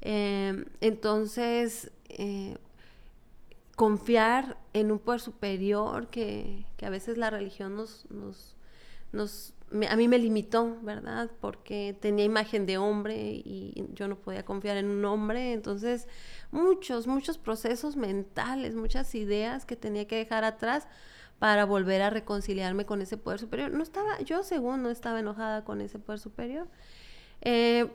Em, 0.00 0.66
entonces, 0.80 1.90
eh, 2.08 2.56
confiar 3.76 4.58
en 4.72 4.92
un 4.92 4.98
poder 4.98 5.20
superior 5.20 6.08
que, 6.08 6.64
que, 6.76 6.86
a 6.86 6.90
veces 6.90 7.18
la 7.18 7.30
religión 7.30 7.76
nos, 7.76 8.06
nos, 8.10 8.56
nos 9.12 9.54
a 9.88 9.96
mí 9.96 10.08
me 10.08 10.18
limitó, 10.18 10.78
¿verdad? 10.82 11.30
Porque 11.40 11.96
tenía 12.00 12.24
imagen 12.24 12.66
de 12.66 12.78
hombre 12.78 13.16
y 13.16 13.86
yo 13.94 14.08
no 14.08 14.16
podía 14.16 14.44
confiar 14.44 14.76
en 14.76 14.86
un 14.86 15.04
hombre. 15.04 15.52
Entonces, 15.52 16.08
muchos, 16.50 17.06
muchos 17.06 17.38
procesos 17.38 17.96
mentales, 17.96 18.74
muchas 18.74 19.14
ideas 19.14 19.64
que 19.64 19.76
tenía 19.76 20.06
que 20.06 20.16
dejar 20.16 20.44
atrás 20.44 20.88
para 21.38 21.64
volver 21.64 22.02
a 22.02 22.10
reconciliarme 22.10 22.84
con 22.84 23.00
ese 23.00 23.16
poder 23.16 23.38
superior. 23.38 23.70
No 23.70 23.82
estaba, 23.82 24.20
yo 24.20 24.42
según 24.42 24.82
no 24.82 24.90
estaba 24.90 25.20
enojada 25.20 25.64
con 25.64 25.80
ese 25.80 25.98
poder 25.98 26.20
superior. 26.20 26.68
Eh, 27.40 27.90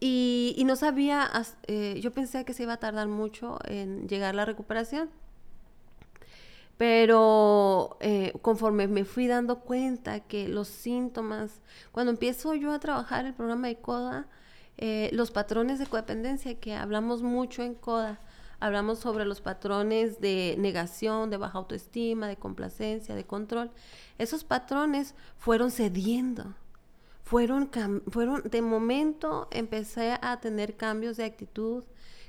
y, 0.00 0.62
no 0.66 0.76
sabía, 0.76 1.30
eh, 1.66 1.98
yo 2.00 2.12
pensé 2.12 2.44
que 2.44 2.52
se 2.52 2.64
iba 2.64 2.74
a 2.74 2.76
tardar 2.78 3.08
mucho 3.08 3.58
en 3.64 4.08
llegar 4.08 4.34
la 4.34 4.44
recuperación. 4.44 5.10
Pero 6.76 7.96
eh, 8.00 8.32
conforme 8.42 8.86
me 8.86 9.04
fui 9.04 9.26
dando 9.26 9.60
cuenta 9.60 10.20
que 10.20 10.48
los 10.48 10.68
síntomas, 10.68 11.62
cuando 11.92 12.12
empiezo 12.12 12.54
yo 12.54 12.72
a 12.72 12.78
trabajar 12.78 13.24
el 13.24 13.34
programa 13.34 13.68
de 13.68 13.76
CODA, 13.76 14.26
los 15.12 15.30
patrones 15.30 15.78
de 15.78 15.86
codependencia 15.86 16.60
que 16.60 16.74
hablamos 16.74 17.22
mucho 17.22 17.62
en 17.62 17.74
CODA, 17.74 18.20
hablamos 18.60 18.98
sobre 18.98 19.24
los 19.24 19.40
patrones 19.40 20.20
de 20.20 20.56
negación, 20.58 21.30
de 21.30 21.36
baja 21.36 21.58
autoestima, 21.58 22.28
de 22.28 22.36
complacencia, 22.36 23.14
de 23.14 23.24
control. 23.24 23.70
Esos 24.18 24.44
patrones 24.44 25.14
fueron 25.38 25.70
cediendo, 25.70 26.54
fueron, 27.22 27.70
fueron, 28.08 28.42
de 28.42 28.62
momento 28.62 29.48
empecé 29.50 30.18
a 30.20 30.40
tener 30.40 30.76
cambios 30.76 31.16
de 31.16 31.24
actitud, 31.24 31.84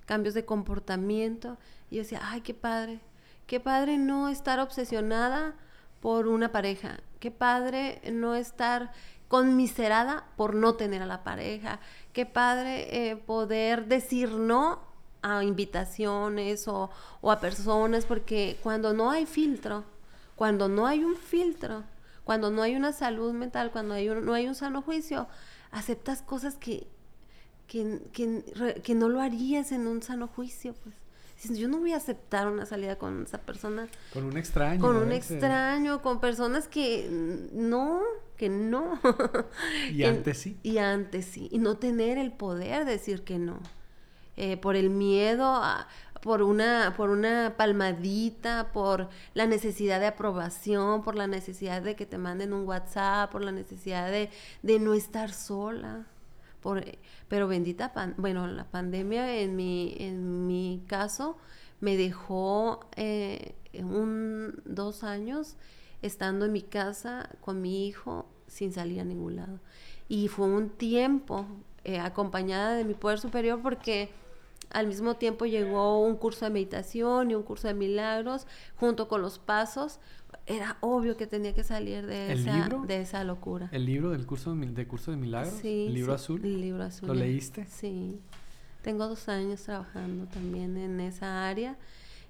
cambios 0.05 0.33
de 0.33 0.45
comportamiento, 0.45 1.57
y 1.89 1.95
yo 1.95 2.01
decía, 2.01 2.21
ay, 2.23 2.41
qué 2.41 2.53
padre, 2.53 2.99
qué 3.47 3.59
padre 3.59 3.97
no 3.97 4.29
estar 4.29 4.59
obsesionada 4.59 5.55
por 6.01 6.27
una 6.27 6.51
pareja, 6.51 6.99
qué 7.19 7.31
padre 7.31 8.01
no 8.11 8.35
estar 8.35 8.91
conmiserada 9.27 10.25
por 10.37 10.55
no 10.55 10.75
tener 10.75 11.01
a 11.01 11.05
la 11.05 11.23
pareja, 11.23 11.79
qué 12.13 12.25
padre 12.25 13.09
eh, 13.09 13.15
poder 13.15 13.87
decir 13.87 14.31
no 14.31 14.79
a 15.21 15.43
invitaciones 15.43 16.67
o, 16.67 16.89
a 17.23 17.39
personas, 17.39 18.05
porque 18.05 18.57
cuando 18.61 18.93
no 18.93 19.09
hay 19.11 19.25
filtro, 19.25 19.83
cuando 20.35 20.69
no 20.69 20.85
hay 20.85 21.03
un 21.03 21.15
filtro, 21.15 21.83
cuando 22.23 22.51
no 22.51 22.61
hay 22.61 22.75
una 22.75 22.93
salud 22.93 23.33
mental, 23.33 23.71
cuando 23.71 23.95
hay 23.95 24.07
no 24.07 24.33
hay 24.33 24.47
un 24.47 24.55
sano 24.55 24.81
juicio, 24.81 25.27
aceptas 25.71 26.21
cosas 26.21 26.55
que, 26.55 26.87
que, 27.67 28.01
que, 28.83 28.95
no 28.95 29.09
lo 29.09 29.21
harías 29.21 29.71
en 29.71 29.87
un 29.87 30.01
sano 30.01 30.27
juicio, 30.27 30.73
pues. 30.83 30.95
Yo 31.43 31.67
no 31.67 31.79
voy 31.79 31.93
a 31.93 31.97
aceptar 31.97 32.47
una 32.47 32.65
salida 32.65 32.97
con 32.97 33.23
esa 33.23 33.37
persona. 33.37 33.87
Con 34.13 34.25
un 34.25 34.37
extraño. 34.37 34.81
Con 34.81 34.95
un 34.95 35.11
extraño, 35.11 36.01
con 36.01 36.19
personas 36.19 36.67
que 36.67 37.07
no, 37.53 38.01
que 38.37 38.49
no. 38.49 38.99
Y 39.93 40.03
antes 40.03 40.39
sí. 40.39 40.57
Y 40.63 40.79
antes 40.79 41.25
sí. 41.25 41.47
Y 41.51 41.59
no 41.59 41.77
tener 41.77 42.17
el 42.17 42.31
poder 42.31 42.85
de 42.85 42.91
decir 42.91 43.23
que 43.23 43.37
no. 43.37 43.59
Eh, 44.35 44.57
por 44.57 44.75
el 44.75 44.89
miedo, 44.91 45.61
por, 46.21 46.43
una, 46.43 46.93
por 46.95 47.09
una 47.09 47.55
palmadita, 47.57 48.71
por 48.71 49.09
la 49.33 49.47
necesidad 49.47 49.99
de 49.99 50.07
aprobación, 50.07 51.03
por 51.03 51.15
la 51.15 51.25
necesidad 51.25 51.81
de 51.81 51.95
que 51.95 52.05
te 52.05 52.17
manden 52.17 52.53
un 52.53 52.67
WhatsApp, 52.67 53.31
por 53.31 53.43
la 53.43 53.51
necesidad 53.51 54.11
de, 54.11 54.29
no 54.79 54.93
estar 54.93 55.31
sola. 55.31 56.05
Pero 57.27 57.47
bendita, 57.47 57.91
bueno, 58.17 58.47
la 58.47 58.65
pandemia 58.65 59.37
en 59.39 59.55
mi, 59.55 59.95
en 59.99 60.47
mi 60.47 60.83
caso 60.87 61.37
me 61.79 61.95
dejó 61.97 62.79
eh, 62.95 63.55
un, 63.73 64.61
dos 64.65 65.03
años 65.03 65.55
estando 66.01 66.45
en 66.45 66.53
mi 66.53 66.61
casa 66.61 67.29
con 67.41 67.61
mi 67.61 67.87
hijo 67.87 68.25
sin 68.47 68.71
salir 68.71 69.01
a 69.01 69.03
ningún 69.03 69.35
lado. 69.35 69.59
Y 70.07 70.27
fue 70.27 70.47
un 70.47 70.69
tiempo 70.69 71.45
eh, 71.83 71.99
acompañada 71.99 72.75
de 72.75 72.83
mi 72.83 72.93
poder 72.93 73.19
superior 73.19 73.61
porque 73.61 74.09
al 74.71 74.87
mismo 74.87 75.15
tiempo 75.15 75.45
llegó 75.45 76.01
un 76.01 76.15
curso 76.17 76.45
de 76.45 76.51
meditación 76.51 77.31
y 77.31 77.35
un 77.35 77.43
curso 77.43 77.67
de 77.67 77.73
milagros 77.73 78.47
junto 78.75 79.07
con 79.07 79.21
los 79.21 79.39
pasos. 79.39 79.99
Era 80.47 80.77
obvio 80.81 81.17
que 81.17 81.27
tenía 81.27 81.53
que 81.53 81.63
salir 81.63 82.05
de, 82.07 82.33
esa, 82.33 82.69
de 82.69 83.01
esa 83.01 83.23
locura. 83.23 83.69
¿El 83.71 83.85
libro 83.85 84.11
del 84.11 84.25
curso 84.25 84.55
de, 84.55 84.87
curso 84.87 85.11
de 85.11 85.17
milagros? 85.17 85.59
Sí. 85.61 85.85
¿El 85.87 85.93
libro 85.93 86.13
azul? 86.13 86.43
El 86.43 86.61
libro 86.61 86.83
azul. 86.83 87.07
¿Lo 87.09 87.13
leíste? 87.13 87.65
Sí. 87.65 88.19
Tengo 88.81 89.07
dos 89.07 89.27
años 89.27 89.61
trabajando 89.61 90.25
también 90.27 90.77
en 90.77 90.99
esa 91.01 91.47
área. 91.47 91.77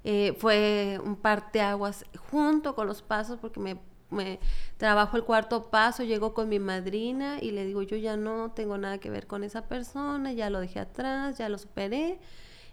Eh, 0.03 0.35
fue 0.39 0.99
un 1.03 1.15
parteaguas 1.15 2.05
junto 2.31 2.75
con 2.75 2.87
los 2.87 3.01
pasos 3.01 3.39
porque 3.39 3.59
me 3.59 3.77
me 4.09 4.39
trabajo 4.77 5.17
el 5.17 5.23
cuarto 5.23 5.69
paso, 5.69 6.03
llego 6.03 6.33
con 6.33 6.49
mi 6.49 6.59
madrina 6.59 7.39
y 7.41 7.51
le 7.51 7.65
digo, 7.65 7.81
yo 7.81 7.97
ya 7.97 8.17
no 8.17 8.51
tengo 8.51 8.77
nada 8.77 8.99
que 8.99 9.09
ver 9.09 9.27
con 9.27 9.43
esa 9.43 9.67
persona, 9.67 10.33
ya 10.33 10.49
lo 10.49 10.59
dejé 10.59 10.79
atrás, 10.79 11.37
ya 11.37 11.49
lo 11.49 11.57
superé 11.57 12.19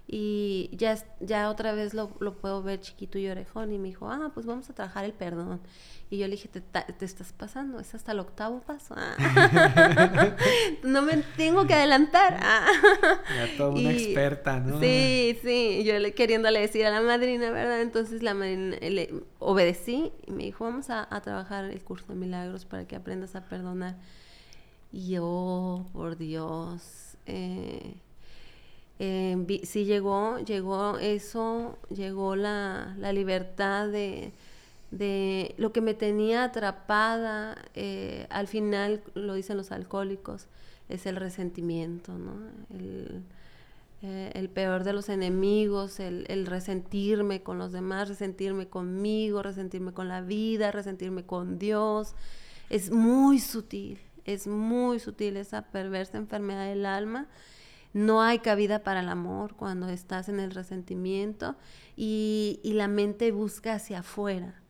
y 0.06 0.68
ya, 0.72 0.98
ya 1.20 1.48
otra 1.48 1.72
vez 1.72 1.94
lo, 1.94 2.10
lo 2.20 2.36
puedo 2.36 2.62
ver 2.62 2.80
chiquito 2.80 3.18
y 3.18 3.26
orejón 3.28 3.72
y 3.72 3.78
me 3.78 3.88
dijo, 3.88 4.10
ah, 4.10 4.30
pues 4.34 4.44
vamos 4.44 4.68
a 4.68 4.74
trabajar 4.74 5.06
el 5.06 5.14
perdón. 5.14 5.60
Y 6.10 6.18
yo 6.18 6.26
le 6.26 6.32
dije, 6.32 6.48
te, 6.48 6.60
te 6.60 7.04
estás 7.04 7.32
pasando, 7.32 7.80
es 7.80 7.94
hasta 7.94 8.12
el 8.12 8.20
octavo 8.20 8.60
paso. 8.60 8.94
Ah. 8.96 9.16
no 10.84 11.00
me 11.00 11.16
tengo 11.38 11.66
que 11.66 11.72
adelantar. 11.72 12.38
Ah. 12.42 12.66
Ya 13.34 13.56
toda 13.56 13.70
una 13.70 13.92
experta, 13.92 14.60
¿no? 14.60 14.78
Sí, 14.78 15.38
sí, 15.42 15.82
yo 15.84 15.98
le, 15.98 16.12
queriéndole 16.12 16.60
decir 16.60 16.84
a 16.84 16.90
la 16.90 17.00
madrina, 17.00 17.50
¿verdad? 17.50 17.80
Entonces 17.80 18.22
la 18.22 18.34
madrina 18.34 18.76
le 18.80 19.24
obedecí 19.38 20.12
y 20.26 20.32
me 20.32 20.44
dijo, 20.44 20.64
vamos 20.64 20.90
a, 20.90 21.08
a 21.10 21.22
trabajar 21.22 21.64
el 21.64 21.82
curso 21.82 22.12
de 22.12 22.16
milagros 22.16 22.66
para 22.66 22.86
que 22.86 22.94
aprendas 22.94 23.34
a 23.36 23.46
perdonar. 23.46 23.96
Y 24.92 25.08
yo, 25.08 25.86
por 25.92 26.18
Dios, 26.18 27.16
eh, 27.26 27.96
eh, 28.98 29.60
sí 29.64 29.84
llegó, 29.84 30.38
llegó 30.38 30.98
eso, 30.98 31.78
llegó 31.90 32.36
la, 32.36 32.94
la 32.98 33.12
libertad 33.12 33.88
de, 33.88 34.32
de 34.90 35.54
lo 35.58 35.72
que 35.72 35.80
me 35.80 35.94
tenía 35.94 36.44
atrapada, 36.44 37.56
eh, 37.74 38.26
al 38.30 38.46
final 38.46 39.02
lo 39.14 39.34
dicen 39.34 39.56
los 39.56 39.72
alcohólicos, 39.72 40.46
es 40.88 41.06
el 41.06 41.16
resentimiento, 41.16 42.16
¿no? 42.16 42.34
El, 42.70 43.24
eh, 44.02 44.30
el 44.34 44.48
peor 44.48 44.84
de 44.84 44.92
los 44.92 45.08
enemigos, 45.08 45.98
el, 45.98 46.26
el, 46.28 46.46
resentirme 46.46 47.42
con 47.42 47.58
los 47.58 47.72
demás, 47.72 48.08
resentirme 48.08 48.68
conmigo, 48.68 49.42
resentirme 49.42 49.92
con 49.92 50.08
la 50.08 50.20
vida, 50.20 50.70
resentirme 50.70 51.24
con 51.24 51.58
Dios. 51.58 52.14
Es 52.68 52.90
muy 52.90 53.40
sutil, 53.40 53.98
es 54.26 54.46
muy 54.46 55.00
sutil 55.00 55.36
esa 55.38 55.62
perversa 55.62 56.18
enfermedad 56.18 56.68
del 56.68 56.84
alma. 56.86 57.26
No 57.94 58.20
hay 58.20 58.40
cabida 58.40 58.80
para 58.80 59.00
el 59.00 59.08
amor 59.08 59.54
cuando 59.54 59.88
estás 59.88 60.28
en 60.28 60.40
el 60.40 60.50
resentimiento 60.50 61.56
y, 61.96 62.60
y 62.62 62.74
la 62.74 62.88
mente 62.88 63.32
busca 63.32 63.74
hacia 63.74 64.00
afuera, 64.00 64.60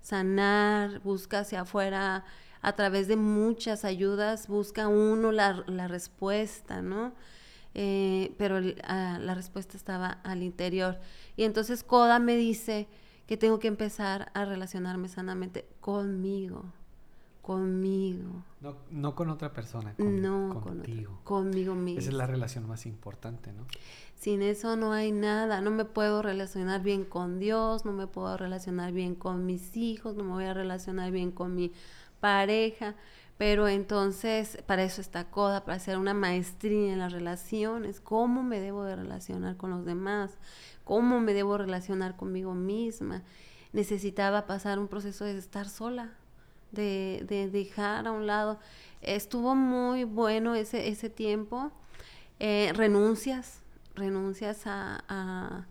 sanar, 0.00 1.00
busca 1.00 1.40
hacia 1.40 1.60
afuera 1.60 2.24
a 2.62 2.72
través 2.74 3.06
de 3.06 3.16
muchas 3.16 3.84
ayudas, 3.84 4.48
busca 4.48 4.88
uno 4.88 5.30
la, 5.30 5.62
la 5.66 5.88
respuesta, 5.88 6.82
¿no? 6.82 7.12
Eh, 7.74 8.34
pero 8.38 8.60
ah, 8.84 9.18
la 9.20 9.34
respuesta 9.34 9.76
estaba 9.76 10.08
al 10.24 10.42
interior. 10.42 11.00
Y 11.36 11.44
entonces 11.44 11.84
Koda 11.84 12.18
me 12.18 12.36
dice 12.36 12.88
que 13.26 13.36
tengo 13.36 13.58
que 13.60 13.68
empezar 13.68 14.30
a 14.34 14.44
relacionarme 14.44 15.08
sanamente 15.08 15.68
conmigo, 15.80 16.72
conmigo. 17.42 18.44
No, 18.60 18.76
no 18.90 19.14
con 19.14 19.30
otra 19.30 19.52
persona, 19.52 19.94
no, 19.98 20.60
contigo. 20.62 21.20
conmigo 21.24 21.74
mismo. 21.74 22.00
Esa 22.00 22.10
es 22.10 22.16
la 22.16 22.26
relación 22.26 22.68
más 22.68 22.86
importante, 22.86 23.52
¿no? 23.52 23.66
Sin 24.14 24.42
eso 24.42 24.76
no 24.76 24.92
hay 24.92 25.12
nada, 25.12 25.62
no 25.62 25.70
me 25.70 25.86
puedo 25.86 26.20
relacionar 26.20 26.82
bien 26.82 27.04
con 27.04 27.38
Dios, 27.38 27.86
no 27.86 27.92
me 27.92 28.06
puedo 28.06 28.36
relacionar 28.36 28.92
bien 28.92 29.14
con 29.14 29.46
mis 29.46 29.76
hijos, 29.76 30.14
no 30.14 30.24
me 30.24 30.32
voy 30.32 30.44
a 30.44 30.52
relacionar 30.52 31.10
bien 31.10 31.30
con 31.30 31.54
mi 31.54 31.72
pareja. 32.20 32.96
Pero 33.38 33.68
entonces, 33.68 34.58
para 34.66 34.82
eso 34.82 35.00
está 35.00 35.30
CODA, 35.30 35.64
para 35.64 35.76
hacer 35.78 35.96
una 35.96 36.12
maestría 36.12 36.92
en 36.92 36.98
las 36.98 37.12
relaciones, 37.12 37.98
cómo 37.98 38.42
me 38.42 38.60
debo 38.60 38.84
de 38.84 38.96
relacionar 38.96 39.56
con 39.56 39.70
los 39.70 39.86
demás, 39.86 40.36
cómo 40.84 41.20
me 41.20 41.32
debo 41.32 41.56
relacionar 41.56 42.18
conmigo 42.18 42.52
misma. 42.54 43.22
Necesitaba 43.72 44.46
pasar 44.46 44.78
un 44.78 44.88
proceso 44.88 45.24
de 45.24 45.38
estar 45.38 45.70
sola, 45.70 46.12
de, 46.72 47.24
de 47.28 47.48
dejar 47.50 48.06
a 48.06 48.12
un 48.12 48.26
lado. 48.26 48.58
Estuvo 49.02 49.54
muy 49.54 50.04
bueno 50.04 50.54
ese, 50.54 50.88
ese 50.88 51.10
tiempo. 51.10 51.70
Eh, 52.38 52.72
renuncias, 52.74 53.60
renuncias 53.94 54.62
a, 54.66 55.66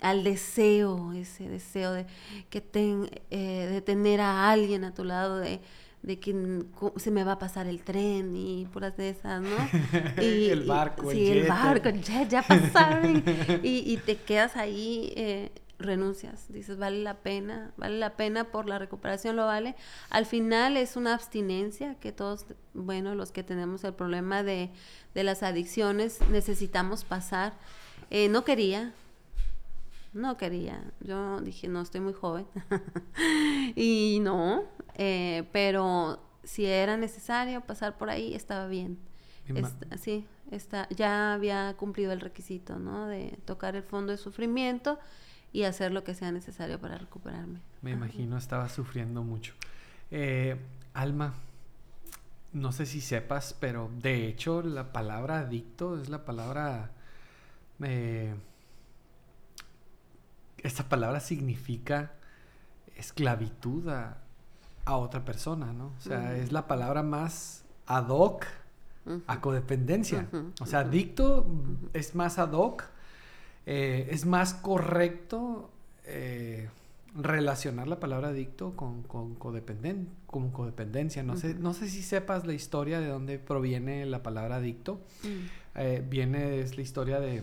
al 0.00 0.24
deseo, 0.24 1.12
ese 1.12 1.48
deseo 1.48 1.92
de, 1.92 2.06
que 2.50 2.60
ten, 2.60 3.08
eh, 3.30 3.68
de 3.70 3.80
tener 3.80 4.20
a 4.20 4.50
alguien 4.50 4.84
a 4.84 4.92
tu 4.92 5.04
lado, 5.04 5.38
de 5.38 5.60
de 6.04 6.20
que 6.20 6.62
se 6.96 7.10
me 7.10 7.24
va 7.24 7.32
a 7.32 7.38
pasar 7.38 7.66
el 7.66 7.80
tren 7.80 8.36
y 8.36 8.66
puras 8.66 8.94
de 8.96 9.08
esas, 9.08 9.40
¿no? 9.40 9.56
Y, 10.22 10.50
el 10.50 10.64
barco, 10.64 11.10
sí, 11.10 11.28
el, 11.28 11.48
barco, 11.48 11.88
ya, 11.88 12.28
ya 12.28 12.42
pasaron. 12.42 13.24
y, 13.62 13.96
te 14.04 14.16
quedas 14.16 14.54
ahí, 14.56 15.14
eh, 15.16 15.50
renuncias, 15.78 16.52
dices, 16.52 16.78
vale 16.78 17.02
la 17.02 17.18
pena, 17.18 17.72
vale 17.76 17.98
la 17.98 18.16
pena 18.16 18.44
por 18.50 18.66
la 18.66 18.78
recuperación, 18.78 19.36
lo 19.36 19.46
vale. 19.46 19.74
Al 20.10 20.26
final 20.26 20.76
es 20.76 20.96
una 20.96 21.14
abstinencia 21.14 21.96
que 21.96 22.12
todos, 22.12 22.46
bueno, 22.72 23.14
los 23.14 23.32
que 23.32 23.42
tenemos 23.42 23.84
el 23.84 23.94
problema 23.94 24.42
de, 24.42 24.70
de 25.14 25.24
las 25.24 25.42
adicciones, 25.42 26.20
necesitamos 26.30 27.04
pasar. 27.04 27.54
Eh, 28.10 28.28
no 28.28 28.44
quería, 28.44 28.92
no 30.12 30.36
quería. 30.36 30.82
Yo 31.00 31.40
dije, 31.40 31.68
no, 31.68 31.82
estoy 31.82 32.00
muy 32.00 32.12
joven. 32.12 32.46
y 33.74 34.18
no, 34.22 34.64
eh, 34.94 35.48
pero 35.52 36.20
si 36.44 36.66
era 36.66 36.96
necesario 36.96 37.60
pasar 37.62 37.98
por 37.98 38.10
ahí, 38.10 38.34
estaba 38.34 38.68
bien. 38.68 38.98
sí, 40.00 40.26
está, 40.50 40.88
ya 40.90 41.34
había 41.34 41.74
cumplido 41.76 42.12
el 42.12 42.20
requisito, 42.20 42.78
¿no? 42.78 43.06
De 43.06 43.38
tocar 43.44 43.76
el 43.76 43.82
fondo 43.82 44.12
de 44.12 44.18
sufrimiento 44.18 44.98
y 45.54 45.62
hacer 45.62 45.92
lo 45.92 46.02
que 46.02 46.14
sea 46.14 46.32
necesario 46.32 46.80
para 46.80 46.98
recuperarme. 46.98 47.60
Me 47.80 47.92
imagino, 47.92 48.36
estaba 48.36 48.68
sufriendo 48.68 49.22
mucho. 49.22 49.54
Eh, 50.10 50.56
Alma, 50.94 51.32
no 52.52 52.72
sé 52.72 52.86
si 52.86 53.00
sepas, 53.00 53.56
pero 53.60 53.88
de 54.02 54.26
hecho 54.26 54.62
la 54.62 54.92
palabra 54.92 55.38
adicto 55.38 55.98
es 55.98 56.08
la 56.08 56.24
palabra... 56.24 56.90
Eh, 57.84 58.34
esta 60.58 60.88
palabra 60.88 61.20
significa 61.20 62.10
esclavitud 62.96 63.88
a, 63.88 64.18
otra 64.86 65.24
persona, 65.24 65.72
¿no? 65.72 65.92
O 65.98 66.00
sea, 66.00 66.36
es 66.36 66.50
la 66.50 66.66
palabra 66.66 67.04
más 67.04 67.64
ad 67.86 68.08
hoc 68.08 68.44
a 69.28 69.40
codependencia. 69.40 70.26
o 70.60 70.66
sea, 70.66 70.80
adicto 70.80 71.46
es 71.92 72.16
más 72.16 72.40
ad 72.40 72.52
hoc, 72.54 72.84
eh, 73.66 74.08
es 74.10 74.26
más 74.26 74.54
correcto 74.54 75.70
eh, 76.06 76.68
relacionar 77.16 77.88
la 77.88 78.00
palabra 78.00 78.28
adicto 78.28 78.74
con, 78.76 79.02
con, 79.04 79.34
codependencia. 79.36 81.22
No, 81.22 81.36
sé, 81.36 81.54
no 81.54 81.72
sé 81.72 81.88
si 81.88 82.02
sepas 82.02 82.44
la 82.44 82.52
historia 82.52 83.00
de 83.00 83.06
dónde 83.06 83.38
proviene 83.38 84.04
la 84.04 84.22
palabra 84.22 84.56
adicto. 84.56 85.00
Mm. 85.22 85.78
Eh, 85.78 86.04
viene, 86.08 86.60
es 86.60 86.76
la 86.76 86.82
historia 86.82 87.20
de 87.20 87.42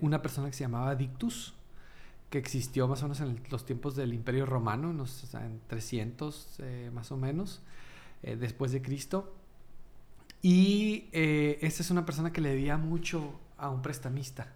una 0.00 0.20
persona 0.20 0.48
que 0.48 0.54
se 0.54 0.64
llamaba 0.64 0.90
Adictus 0.90 1.54
que 2.28 2.36
existió 2.38 2.88
más 2.88 3.00
o 3.02 3.04
menos 3.04 3.20
en 3.20 3.40
los 3.48 3.64
tiempos 3.64 3.96
del 3.96 4.12
Imperio 4.12 4.44
Romano, 4.44 4.90
en, 4.90 4.96
los, 4.96 5.30
300 5.68 6.56
eh, 6.58 6.90
más 6.92 7.12
o 7.12 7.16
menos, 7.16 7.62
después 8.22 8.72
de 8.72 8.82
Cristo. 8.82 9.32
Y 10.42 11.06
esta 11.12 11.82
es 11.82 11.90
una 11.90 12.04
persona 12.04 12.32
que 12.32 12.40
le 12.40 12.48
debía 12.48 12.76
mucho 12.76 13.38
a 13.56 13.70
un 13.70 13.82
prestamista. 13.82 14.48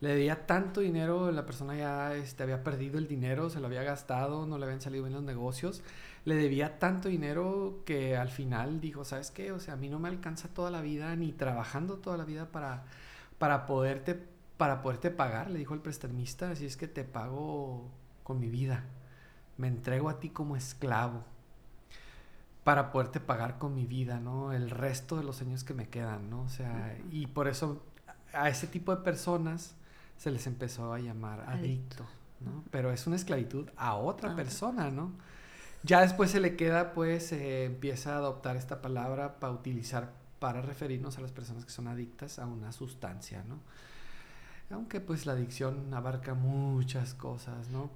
Le 0.00 0.10
debía 0.10 0.46
tanto 0.46 0.80
dinero, 0.80 1.30
la 1.30 1.44
persona 1.44 1.76
ya 1.76 2.14
este, 2.14 2.42
había 2.42 2.62
perdido 2.62 2.98
el 2.98 3.06
dinero, 3.06 3.50
se 3.50 3.60
lo 3.60 3.66
había 3.66 3.82
gastado, 3.82 4.46
no 4.46 4.58
le 4.58 4.64
habían 4.64 4.80
salido 4.80 5.04
bien 5.04 5.14
los 5.14 5.22
negocios. 5.22 5.82
Le 6.24 6.34
debía 6.36 6.78
tanto 6.78 7.08
dinero 7.08 7.82
que 7.84 8.16
al 8.16 8.30
final 8.30 8.80
dijo, 8.80 9.04
¿sabes 9.04 9.30
qué? 9.30 9.52
O 9.52 9.60
sea, 9.60 9.74
a 9.74 9.76
mí 9.76 9.88
no 9.88 9.98
me 9.98 10.08
alcanza 10.08 10.48
toda 10.48 10.70
la 10.70 10.80
vida, 10.80 11.14
ni 11.16 11.32
trabajando 11.32 11.98
toda 11.98 12.16
la 12.16 12.24
vida 12.24 12.46
para, 12.50 12.84
para 13.38 13.66
poderte 13.66 14.18
para 14.60 14.82
poderte 14.82 15.10
pagar, 15.10 15.50
le 15.50 15.58
dijo 15.58 15.72
el 15.72 15.80
prestamista, 15.80 16.50
así 16.50 16.66
es 16.66 16.76
que 16.76 16.86
te 16.86 17.02
pago 17.02 17.88
con 18.22 18.38
mi 18.38 18.50
vida, 18.50 18.84
me 19.56 19.68
entrego 19.68 20.10
a 20.10 20.20
ti 20.20 20.28
como 20.28 20.54
esclavo 20.54 21.24
para 22.62 22.92
poderte 22.92 23.20
pagar 23.20 23.56
con 23.56 23.74
mi 23.74 23.86
vida, 23.86 24.20
¿no? 24.20 24.52
El 24.52 24.68
resto 24.68 25.16
de 25.16 25.24
los 25.24 25.40
años 25.40 25.64
que 25.64 25.72
me 25.72 25.88
quedan, 25.88 26.28
¿no? 26.28 26.42
O 26.42 26.50
sea, 26.50 26.94
y 27.10 27.26
por 27.26 27.48
eso 27.48 27.82
a 28.34 28.50
ese 28.50 28.66
tipo 28.66 28.94
de 28.94 29.02
personas 29.02 29.76
se 30.20 30.30
les 30.30 30.46
empezó 30.46 30.92
a 30.92 30.98
llamar 30.98 31.40
adicto, 31.48 32.04
¿no? 32.40 32.62
Pero 32.70 32.92
es 32.92 33.06
una 33.06 33.16
esclavitud 33.16 33.70
a 33.78 33.94
otra 33.94 34.36
persona, 34.36 34.90
¿no? 34.90 35.12
Ya 35.82 36.02
después 36.02 36.30
se 36.30 36.40
le 36.40 36.56
queda, 36.56 36.92
pues, 36.92 37.32
empieza 37.32 38.12
a 38.12 38.16
adoptar 38.18 38.58
esta 38.58 38.82
palabra 38.82 39.40
para 39.40 39.54
utilizar, 39.54 40.12
para 40.38 40.60
referirnos 40.60 41.16
a 41.16 41.22
las 41.22 41.32
personas 41.32 41.64
que 41.64 41.70
son 41.70 41.88
adictas 41.88 42.38
a 42.38 42.44
una 42.44 42.70
sustancia, 42.72 43.42
¿no? 43.48 43.60
aunque 44.70 45.00
pues 45.00 45.26
la 45.26 45.32
adicción 45.32 45.92
abarca 45.94 46.34
muchas 46.34 47.14
cosas, 47.14 47.70
¿no? 47.70 47.90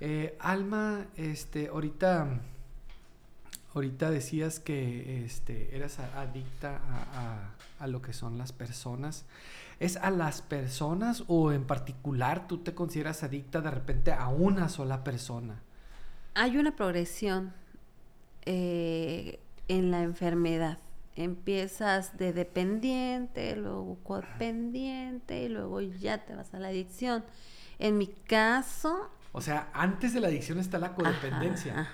Eh, 0.00 0.36
Alma, 0.38 1.06
este, 1.16 1.68
ahorita, 1.68 2.40
ahorita 3.74 4.10
decías 4.10 4.60
que 4.60 5.24
este, 5.24 5.74
eras 5.76 5.98
adicta 5.98 6.80
a, 7.78 7.86
lo 7.86 8.00
que 8.00 8.14
son 8.14 8.38
las 8.38 8.52
personas. 8.52 9.26
¿Es 9.78 9.96
a 9.96 10.10
las 10.10 10.40
personas 10.40 11.24
o 11.26 11.52
en 11.52 11.64
particular 11.64 12.48
tú 12.48 12.58
te 12.58 12.74
consideras 12.74 13.22
adicta 13.22 13.60
de 13.60 13.70
repente 13.70 14.12
a 14.12 14.28
una 14.28 14.68
sola 14.68 15.04
persona? 15.04 15.60
Hay 16.34 16.56
una 16.56 16.74
progresión 16.74 17.52
eh, 18.46 19.40
en 19.68 19.90
la 19.90 20.02
enfermedad 20.02 20.78
empiezas 21.16 22.16
de 22.18 22.32
dependiente, 22.32 23.54
luego 23.56 23.98
codependiente 24.02 25.44
y 25.44 25.48
luego 25.48 25.80
ya 25.80 26.18
te 26.18 26.34
vas 26.34 26.52
a 26.54 26.58
la 26.58 26.68
adicción. 26.68 27.24
En 27.78 27.98
mi 27.98 28.06
caso... 28.08 29.10
O 29.32 29.40
sea, 29.40 29.68
antes 29.72 30.14
de 30.14 30.20
la 30.20 30.28
adicción 30.28 30.58
está 30.58 30.78
la 30.78 30.94
codependencia. 30.94 31.88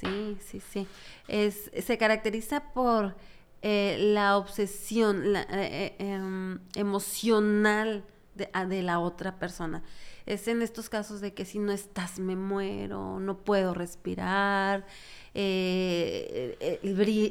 Sí, 0.00 0.36
sí, 0.40 0.60
sí. 0.60 0.86
Es, 1.26 1.70
se 1.84 1.98
caracteriza 1.98 2.72
por 2.72 3.16
eh, 3.62 3.96
la 4.12 4.36
obsesión 4.36 5.32
la, 5.32 5.42
eh, 5.42 5.48
eh, 5.50 5.96
em, 5.98 6.60
emocional 6.76 8.04
de, 8.34 8.48
ah, 8.52 8.66
de, 8.66 8.82
la 8.82 9.00
otra 9.00 9.38
persona. 9.38 9.82
Es 10.26 10.46
en 10.46 10.62
estos 10.62 10.88
casos 10.88 11.20
de 11.20 11.34
que 11.34 11.44
si 11.44 11.58
no 11.58 11.72
estás 11.72 12.20
me 12.20 12.36
muero, 12.36 13.18
no 13.18 13.38
puedo 13.38 13.74
respirar, 13.74 14.86
eh, 15.34 16.78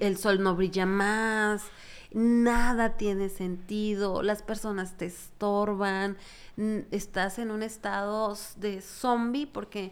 el, 0.01 0.17
sol 0.17 0.41
no 0.43 0.55
brilla 0.55 0.85
más, 0.85 1.63
nada 2.11 2.97
tiene 2.97 3.29
sentido, 3.29 4.21
las 4.23 4.41
personas 4.41 4.97
te 4.97 5.05
estorban, 5.05 6.17
estás 6.91 7.39
en 7.39 7.51
un 7.51 7.63
estado 7.63 8.35
de 8.57 8.81
zombie 8.81 9.47
porque 9.47 9.91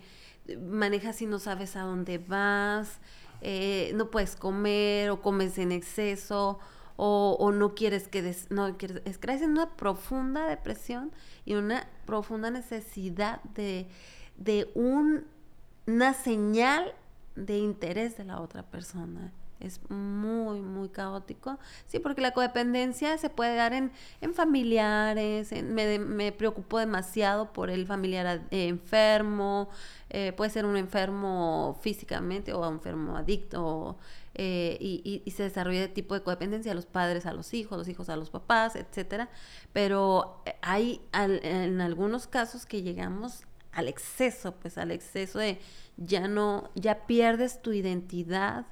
manejas 0.61 1.21
y 1.21 1.25
no 1.25 1.39
sabes 1.39 1.75
a 1.75 1.81
dónde 1.81 2.17
vas, 2.17 2.99
eh, 3.41 3.91
no 3.95 4.09
puedes 4.09 4.35
comer 4.35 5.09
o 5.09 5.21
comes 5.21 5.57
en 5.57 5.71
exceso 5.71 6.59
o, 6.97 7.51
no 7.51 7.75
quieres 7.75 8.07
que 8.07 8.21
des, 8.21 8.49
no 8.51 8.77
quieres, 8.77 9.01
es 9.05 9.17
crees 9.17 9.41
en 9.41 9.51
una 9.51 9.75
profunda 9.75 10.47
depresión 10.47 11.11
y 11.43 11.55
una 11.55 11.87
profunda 12.05 12.49
necesidad 12.51 13.43
de, 13.55 13.87
de 14.37 14.71
un, 14.75 15.25
una 15.87 16.13
señal 16.13 16.93
de 17.35 17.57
interés 17.57 18.17
de 18.17 18.23
la 18.23 18.39
otra 18.39 18.63
persona. 18.63 19.33
Es 19.65 19.79
muy, 19.89 20.61
muy 20.61 20.89
caótico. 20.89 21.57
Sí, 21.87 21.99
porque 21.99 22.21
la 22.21 22.31
codependencia 22.31 23.17
se 23.17 23.29
puede 23.29 23.55
dar 23.55 23.73
en, 23.73 23.91
en 24.21 24.33
familiares, 24.33 25.51
me, 25.63 25.99
me, 25.99 26.31
preocupo 26.31 26.79
demasiado 26.79 27.51
por 27.51 27.69
el 27.69 27.85
familiar 27.85 28.41
eh, 28.51 28.67
enfermo, 28.67 29.69
eh, 30.09 30.33
puede 30.33 30.51
ser 30.51 30.65
un 30.65 30.77
enfermo 30.77 31.77
físicamente 31.81 32.53
o 32.53 32.67
un 32.67 32.75
enfermo 32.75 33.17
adicto, 33.17 33.97
eh, 34.35 34.77
y, 34.79 35.21
y, 35.25 35.31
se 35.31 35.43
desarrolla 35.43 35.79
de 35.79 35.87
tipo 35.87 36.13
de 36.13 36.21
codependencia 36.21 36.73
a 36.73 36.75
los 36.75 36.85
padres 36.85 37.25
a 37.25 37.33
los 37.33 37.53
hijos, 37.53 37.77
los 37.77 37.87
hijos 37.87 38.09
a 38.09 38.17
los 38.17 38.29
papás, 38.29 38.75
etcétera. 38.75 39.29
Pero 39.71 40.43
hay 40.61 41.01
en 41.13 41.79
algunos 41.79 42.27
casos 42.27 42.65
que 42.65 42.81
llegamos 42.81 43.45
al 43.71 43.87
exceso, 43.87 44.55
pues 44.55 44.77
al 44.77 44.91
exceso 44.91 45.39
de 45.39 45.59
ya 45.97 46.27
no, 46.27 46.71
ya 46.75 47.05
pierdes 47.05 47.61
tu 47.61 47.71
identidad 47.71 48.65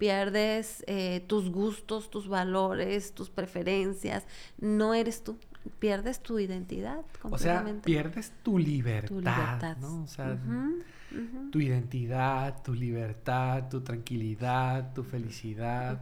pierdes 0.00 0.82
eh, 0.86 1.22
tus 1.28 1.50
gustos, 1.50 2.10
tus 2.10 2.26
valores, 2.26 3.14
tus 3.14 3.28
preferencias, 3.28 4.26
no 4.58 4.94
eres 4.94 5.22
tú, 5.22 5.36
pierdes 5.78 6.20
tu 6.20 6.38
identidad. 6.38 7.02
O 7.22 7.36
sea, 7.36 7.62
pierdes 7.84 8.32
tu 8.42 8.58
libertad, 8.58 9.76
¿no? 9.76 10.02
O 10.02 10.06
sea, 10.06 10.38
tu 11.52 11.60
identidad, 11.60 12.62
tu 12.62 12.72
libertad, 12.72 13.68
tu 13.68 13.82
tranquilidad, 13.82 14.94
tu 14.94 15.04
felicidad. 15.04 16.00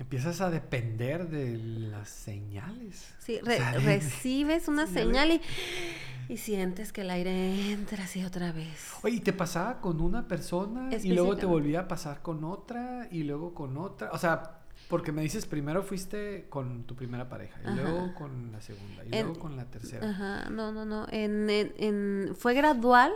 Empiezas 0.00 0.40
a 0.40 0.50
depender 0.50 1.28
de 1.28 1.56
las 1.56 2.08
señales. 2.08 3.14
Sí, 3.18 3.38
recibes 3.40 4.66
una 4.66 4.86
señal 4.86 5.30
y 5.30 5.40
y 6.30 6.36
sientes 6.36 6.92
que 6.92 7.00
el 7.00 7.10
aire 7.10 7.72
entra 7.72 8.04
así 8.04 8.24
otra 8.24 8.52
vez. 8.52 8.94
Oye, 9.02 9.16
¿y 9.16 9.20
te 9.20 9.32
pasaba 9.32 9.80
con 9.80 10.00
una 10.00 10.28
persona 10.28 10.88
y 11.02 11.12
luego 11.12 11.36
te 11.36 11.44
volvía 11.44 11.80
a 11.80 11.88
pasar 11.88 12.22
con 12.22 12.44
otra 12.44 13.08
y 13.10 13.24
luego 13.24 13.52
con 13.52 13.76
otra? 13.76 14.10
O 14.12 14.18
sea, 14.18 14.60
porque 14.88 15.10
me 15.10 15.22
dices, 15.22 15.44
primero 15.46 15.82
fuiste 15.82 16.46
con 16.48 16.84
tu 16.84 16.94
primera 16.94 17.28
pareja 17.28 17.58
y 17.64 17.74
luego 17.74 18.14
con 18.14 18.52
la 18.52 18.60
segunda 18.60 19.04
y 19.04 19.10
luego 19.10 19.40
con 19.40 19.56
la 19.56 19.64
tercera. 19.64 20.08
Ajá, 20.08 20.50
no, 20.50 20.70
no, 20.70 20.84
no. 20.84 21.08
En, 21.10 21.50
en, 21.50 22.36
fue 22.36 22.54
gradual 22.54 23.12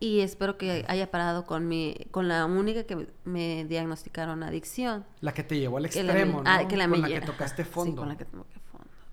y 0.00 0.20
espero 0.20 0.58
que 0.58 0.84
haya 0.88 1.10
parado 1.10 1.44
con 1.46 1.68
mi 1.68 1.94
con 2.10 2.26
la 2.26 2.46
única 2.46 2.84
que 2.84 3.08
me 3.24 3.64
diagnosticaron 3.66 4.42
adicción. 4.42 5.04
La 5.20 5.32
que 5.32 5.44
te 5.44 5.58
llevó 5.58 5.76
al 5.76 5.86
extremo, 5.86 6.42
ah, 6.44 6.62
¿no? 6.62 6.68
que 6.68 6.76
la 6.76 6.88
con 6.88 7.02
la 7.02 7.08
que 7.08 7.20
tocaste 7.20 7.64
fondo. 7.64 7.92
Sí, 7.92 7.96
con 7.96 8.08
la 8.08 8.16
que 8.16 8.24
tocaste 8.24 8.60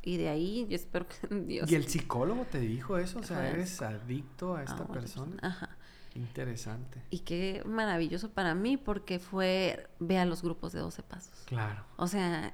y 0.07 0.15
de 0.15 0.29
ahí 0.29 0.65
yo 0.69 0.75
espero 0.77 1.05
que 1.05 1.35
Dios. 1.45 1.69
¿Y 1.69 1.75
el 1.75 1.85
psicólogo 1.85 2.45
te 2.45 2.61
dijo 2.61 2.97
eso? 2.97 3.19
O 3.19 3.23
sea, 3.23 3.49
eres 3.49 3.81
adicto 3.81 4.55
a 4.55 4.63
esta 4.63 4.87
persona. 4.87 5.35
Ajá. 5.41 5.75
Interesante. 6.15 7.03
Y 7.09 7.19
qué 7.19 7.61
maravilloso 7.65 8.31
para 8.31 8.55
mí 8.55 8.77
porque 8.77 9.19
fue, 9.19 9.89
vea 9.99 10.23
los 10.23 10.41
grupos 10.41 10.71
de 10.71 10.79
12 10.79 11.03
pasos. 11.03 11.33
Claro. 11.45 11.83
O 11.97 12.07
sea, 12.07 12.53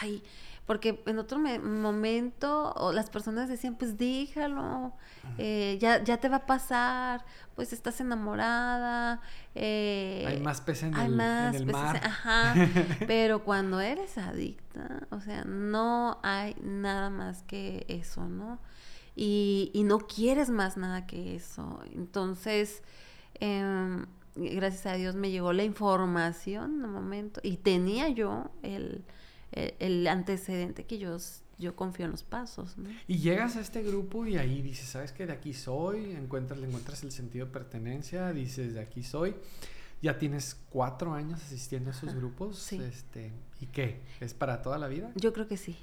ay, 0.00 0.22
porque 0.68 1.02
en 1.06 1.18
otro 1.18 1.38
momento 1.38 2.74
las 2.92 3.08
personas 3.08 3.48
decían, 3.48 3.76
pues 3.76 3.96
déjalo, 3.96 4.92
eh, 5.38 5.78
ya, 5.80 6.04
ya 6.04 6.18
te 6.18 6.28
va 6.28 6.36
a 6.36 6.46
pasar, 6.46 7.24
pues 7.56 7.72
estás 7.72 8.02
enamorada. 8.02 9.22
Eh, 9.54 10.26
hay 10.28 10.40
más 10.42 10.60
peces 10.60 10.92
en, 10.92 10.94
el, 10.94 11.16
mar. 11.64 11.96
ajá, 12.04 12.54
pero 13.06 13.44
cuando 13.44 13.80
eres 13.80 14.18
adicta, 14.18 15.06
o 15.08 15.22
sea, 15.22 15.42
no 15.44 16.20
hay 16.22 16.54
nada 16.60 17.08
más 17.08 17.44
que 17.44 17.86
eso, 17.88 18.28
¿no? 18.28 18.58
Y, 19.16 19.70
y 19.72 19.84
no 19.84 20.00
quieres 20.00 20.50
más 20.50 20.76
nada 20.76 21.06
que 21.06 21.34
eso. 21.34 21.80
Entonces, 21.94 22.82
em, 23.40 24.04
gracias 24.36 24.84
a 24.84 24.92
Dios 24.96 25.14
me 25.14 25.30
llegó 25.30 25.54
la 25.54 25.64
información 25.64 26.74
en 26.74 26.84
un 26.84 26.92
momento 26.92 27.40
y 27.42 27.56
tenía 27.56 28.10
yo 28.10 28.50
el 28.62 29.06
el, 29.52 30.06
antecedente 30.06 30.84
que 30.84 30.98
yo, 30.98 31.16
yo 31.58 31.76
confío 31.76 32.06
en 32.06 32.12
los 32.12 32.22
pasos. 32.22 32.76
Y 33.06 33.18
llegas 33.18 33.56
a 33.56 33.60
este 33.60 33.82
grupo 33.82 34.26
y 34.26 34.36
ahí 34.36 34.62
dices, 34.62 34.88
¿sabes 34.88 35.12
qué? 35.12 35.26
De 35.26 35.32
aquí 35.32 35.54
soy, 35.54 36.12
encuentras, 36.12 36.58
le 36.58 36.66
encuentras 36.66 37.02
el 37.02 37.12
sentido 37.12 37.46
de 37.46 37.52
pertenencia, 37.52 38.32
dices, 38.32 38.74
de 38.74 38.80
aquí 38.80 39.02
soy. 39.02 39.34
Ya 40.00 40.18
tienes 40.18 40.56
cuatro 40.70 41.12
años 41.12 41.42
asistiendo 41.42 41.90
a 41.90 41.92
esos 41.92 42.14
grupos. 42.14 42.72
Este, 42.72 43.32
¿Y 43.60 43.66
qué? 43.66 44.00
¿Es 44.20 44.32
para 44.32 44.62
toda 44.62 44.78
la 44.78 44.86
vida? 44.86 45.10
Yo 45.16 45.32
creo 45.32 45.48
que 45.48 45.56
sí. 45.56 45.76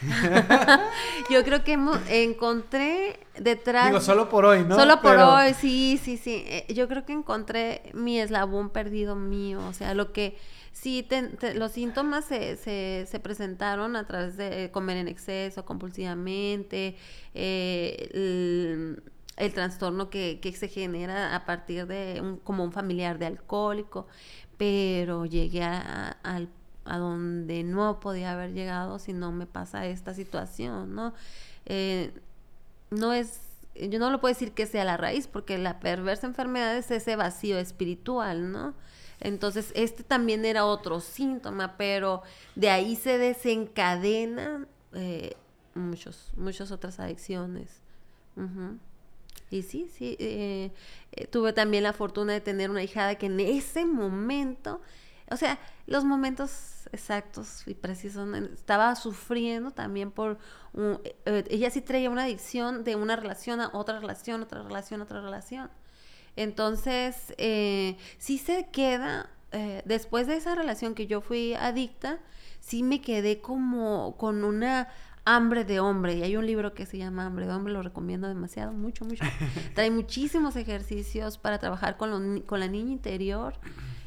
Yo 1.30 1.44
creo 1.44 1.62
que 1.62 1.78
encontré 2.08 3.20
detrás. 3.38 3.86
Digo, 3.86 4.00
solo 4.00 4.28
por 4.28 4.44
hoy, 4.44 4.64
¿no? 4.64 4.74
Solo 4.74 5.00
por 5.00 5.16
hoy, 5.16 5.54
sí, 5.54 6.00
sí, 6.02 6.16
sí. 6.16 6.44
Eh, 6.46 6.66
yo 6.74 6.88
creo 6.88 7.04
que 7.04 7.12
encontré 7.12 7.90
mi 7.94 8.18
eslabón 8.18 8.70
perdido 8.70 9.14
mío. 9.14 9.60
O 9.68 9.72
sea, 9.72 9.94
lo 9.94 10.12
que 10.12 10.36
Sí, 10.72 11.06
los 11.54 11.72
síntomas 11.72 12.24
se, 12.24 12.56
se, 12.56 13.20
presentaron 13.20 13.94
a 13.94 14.06
través 14.06 14.36
de 14.36 14.70
comer 14.72 14.96
en 14.96 15.06
exceso, 15.08 15.64
compulsivamente, 15.64 16.96
eh, 17.34 18.98
el, 19.36 19.52
trastorno 19.52 20.08
que, 20.08 20.40
se 20.56 20.68
genera 20.68 21.36
a 21.36 21.44
partir 21.44 21.86
de 21.86 22.20
un, 22.22 22.38
como 22.38 22.64
un 22.64 22.72
familiar 22.72 23.18
de 23.18 23.26
alcohólico, 23.26 24.06
pero 24.56 25.26
llegué 25.26 25.62
a, 25.62 26.16
a, 26.22 26.98
donde 26.98 27.64
no 27.64 28.00
podía 28.00 28.32
haber 28.32 28.52
llegado 28.52 28.98
si 28.98 29.12
no 29.12 29.30
me 29.30 29.46
pasa 29.46 29.86
esta 29.86 30.14
situación, 30.14 30.94
¿no? 30.94 31.12
Eh, 31.66 32.12
no 32.90 33.12
es 33.12 33.40
yo 33.74 33.98
no 33.98 34.10
lo 34.10 34.20
puedo 34.20 34.34
decir 34.34 34.52
que 34.52 34.66
sea 34.66 34.84
la 34.84 34.96
raíz, 34.96 35.26
porque 35.26 35.58
la 35.58 35.80
perversa 35.80 36.26
enfermedad 36.26 36.76
es 36.76 36.90
ese 36.90 37.16
vacío 37.16 37.58
espiritual, 37.58 38.52
¿no? 38.52 38.74
Entonces, 39.22 39.72
este 39.76 40.02
también 40.02 40.44
era 40.44 40.64
otro 40.64 41.00
síntoma, 41.00 41.76
pero 41.76 42.22
de 42.56 42.70
ahí 42.70 42.96
se 42.96 43.18
desencadenan 43.18 44.66
eh, 44.94 45.36
muchos, 45.74 46.32
muchas 46.36 46.72
otras 46.72 46.98
adicciones. 46.98 47.80
Y 49.50 49.62
sí, 49.62 49.88
sí, 49.96 50.16
eh, 50.18 50.72
eh, 51.12 51.26
tuve 51.28 51.52
también 51.52 51.84
la 51.84 51.92
fortuna 51.92 52.32
de 52.32 52.40
tener 52.40 52.70
una 52.70 52.82
hijada 52.82 53.14
que 53.14 53.26
en 53.26 53.38
ese 53.38 53.84
momento, 53.84 54.80
o 55.30 55.36
sea, 55.36 55.58
los 55.86 56.04
momentos 56.04 56.88
exactos 56.90 57.62
y 57.68 57.74
precisos, 57.74 58.28
estaba 58.54 58.96
sufriendo 58.96 59.70
también 59.70 60.10
por, 60.10 60.38
ella 61.26 61.70
sí 61.70 61.80
traía 61.80 62.10
una 62.10 62.24
adicción 62.24 62.82
de 62.82 62.96
una 62.96 63.14
relación 63.14 63.60
a 63.60 63.70
otra 63.72 64.00
relación, 64.00 64.42
otra 64.42 64.62
relación, 64.62 65.00
otra 65.00 65.20
relación. 65.20 65.70
Entonces, 66.36 67.34
eh, 67.38 67.96
sí 68.18 68.38
se 68.38 68.68
queda, 68.72 69.30
eh, 69.52 69.82
después 69.84 70.26
de 70.26 70.36
esa 70.36 70.54
relación 70.54 70.94
que 70.94 71.06
yo 71.06 71.20
fui 71.20 71.54
adicta, 71.54 72.18
sí 72.60 72.82
me 72.82 73.00
quedé 73.00 73.40
como 73.40 74.16
con 74.16 74.44
una 74.44 74.88
hambre 75.24 75.64
de 75.64 75.80
hombre. 75.80 76.16
Y 76.16 76.22
hay 76.22 76.36
un 76.36 76.46
libro 76.46 76.74
que 76.74 76.86
se 76.86 76.98
llama 76.98 77.26
Hambre 77.26 77.46
de 77.46 77.52
hombre, 77.52 77.72
lo 77.72 77.82
recomiendo 77.82 78.28
demasiado, 78.28 78.72
mucho, 78.72 79.04
mucho. 79.04 79.24
Trae 79.74 79.90
muchísimos 79.90 80.56
ejercicios 80.56 81.38
para 81.38 81.58
trabajar 81.58 81.96
con, 81.96 82.40
con 82.40 82.60
la 82.60 82.68
niña 82.68 82.92
interior. 82.92 83.54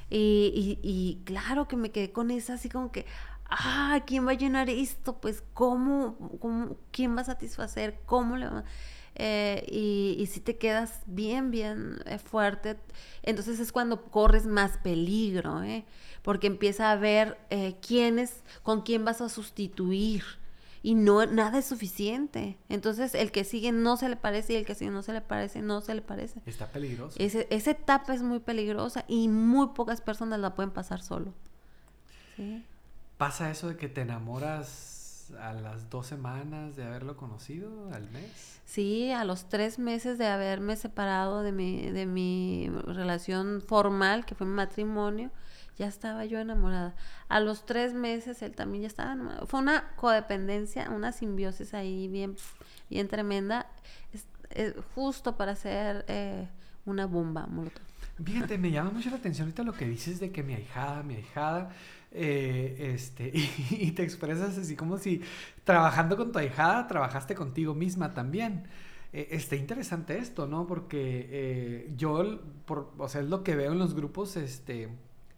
Y, 0.10 0.80
y, 0.84 1.24
claro 1.26 1.68
que 1.68 1.76
me 1.76 1.92
quedé 1.92 2.12
con 2.12 2.32
esa 2.32 2.54
así 2.54 2.70
como 2.70 2.92
que, 2.92 3.06
ah, 3.50 4.02
¿quién 4.06 4.26
va 4.26 4.32
a 4.32 4.36
llenar 4.36 4.70
esto? 4.70 5.20
Pues, 5.20 5.44
¿cómo? 5.54 6.38
cómo 6.40 6.78
¿Quién 6.92 7.18
va 7.18 7.22
a 7.22 7.26
satisfacer? 7.26 8.00
¿Cómo 8.06 8.38
le 8.38 8.48
va 8.48 8.60
a...? 8.60 8.64
Eh, 9.16 9.66
y, 9.72 10.26
si 10.28 10.42
te 10.42 10.58
quedas 10.58 11.02
bien, 11.06 11.50
bien 11.50 12.00
eh, 12.06 12.18
fuerte, 12.18 12.78
entonces 13.24 13.60
es 13.60 13.72
cuando 13.72 14.04
corres 14.04 14.46
más 14.46 14.78
peligro, 14.78 15.64
¿eh? 15.64 15.86
porque 16.22 16.48
empieza 16.48 16.92
a 16.92 16.96
ver 16.96 17.38
quién 17.82 18.20
es, 18.20 18.44
con 18.62 18.82
quién 18.82 19.06
vas 19.06 19.22
a 19.22 19.30
sustituir 19.30 20.24
y 20.86 20.94
no 20.94 21.26
nada 21.26 21.58
es 21.58 21.66
suficiente. 21.66 22.58
Entonces 22.70 23.16
el 23.16 23.32
que 23.32 23.44
sigue 23.44 23.72
no 23.72 23.98
se 23.98 24.08
le 24.08 24.18
parece 24.18 24.54
y 24.54 24.56
el 24.58 24.66
que 24.66 24.76
sigue 24.76 24.92
no 24.92 25.02
se 25.02 25.14
le 25.14 25.22
parece, 25.22 25.64
no 25.64 25.82
se 25.82 25.96
le 25.96 26.02
parece. 26.04 26.42
Está 26.46 26.68
peligroso. 26.68 27.18
esa 27.20 27.72
etapa 27.72 28.14
es 28.14 28.22
muy 28.22 28.40
peligrosa 28.40 29.04
y 29.08 29.28
muy 29.28 29.70
pocas 29.70 30.02
personas 30.02 30.40
la 30.40 30.54
pueden 30.54 30.70
pasar 30.70 31.02
solo. 31.02 31.34
¿Pasa 33.18 33.50
eso 33.50 33.70
de 33.70 33.78
que 33.78 33.88
te 33.88 34.02
enamoras 34.02 34.95
a 35.40 35.54
las 35.54 35.90
dos 35.90 36.08
semanas 36.08 36.76
de 36.76 36.84
haberlo 36.84 37.18
conocido, 37.18 37.92
al 37.94 38.10
mes. 38.12 38.60
Sí, 38.66 39.12
a 39.12 39.24
los 39.24 39.50
tres 39.50 39.80
meses 39.80 40.18
de 40.18 40.28
haberme 40.28 40.76
separado 40.76 41.44
de 41.44 41.52
mi, 41.52 41.90
de 41.92 42.06
mi 42.06 42.70
relación 42.86 43.62
formal, 43.62 44.26
que 44.26 44.36
fue 44.36 44.48
mi 44.48 44.54
matrimonio, 44.54 45.32
ya 45.78 45.88
estaba 45.88 46.26
yo 46.26 46.40
enamorada. 46.40 46.96
A 47.28 47.40
los 47.40 47.66
tres 47.66 47.94
meses 47.94 48.42
él 48.42 48.54
también 48.56 48.84
ya 48.84 48.88
estaba 48.88 49.14
enamorado. 49.14 49.46
Fue 49.48 49.60
una 49.60 49.96
codependencia, 49.96 50.90
una 50.90 51.12
simbiosis 51.12 51.74
ahí 51.74 52.08
bien, 52.08 52.36
bien 52.90 53.08
tremenda, 53.08 53.68
justo 54.94 55.36
para 55.38 55.52
hacer 55.54 56.06
eh, 56.08 56.48
una 56.86 57.06
bomba 57.06 57.48
molotov. 57.48 57.84
Fíjate, 58.24 58.58
me 58.58 58.72
llama 58.72 58.92
mucho 58.92 59.10
la 59.10 59.18
atención 59.18 59.48
ahorita 59.48 59.64
lo 59.64 59.74
que 59.74 59.86
dices 59.86 60.22
de 60.22 60.32
que 60.32 60.42
mi 60.42 60.54
ahijada, 60.54 61.04
mi 61.04 61.16
ahijada, 61.16 61.72
eh, 62.16 62.94
este, 62.94 63.32
y, 63.70 63.92
te 63.92 64.04
expresas 64.04 64.58
así 64.58 64.76
como 64.76 64.98
si 64.98 65.22
trabajando 65.64 66.16
con 66.18 66.32
tu 66.32 66.40
ahijada 66.40 66.88
trabajaste 66.88 67.36
contigo 67.36 67.76
misma 67.76 68.14
también. 68.14 68.64
Eh, 69.14 69.30
está 69.32 69.56
interesante 69.56 70.18
esto, 70.18 70.48
¿no? 70.48 70.68
Porque 70.68 71.28
eh, 71.30 71.94
yo, 71.96 72.42
por, 72.66 72.94
o 72.98 73.08
sea, 73.08 73.22
es 73.22 73.28
lo 73.28 73.44
que 73.44 73.56
veo 73.56 73.72
en 73.72 73.80
los 73.80 73.96
grupos, 73.96 74.36
este, 74.36 74.90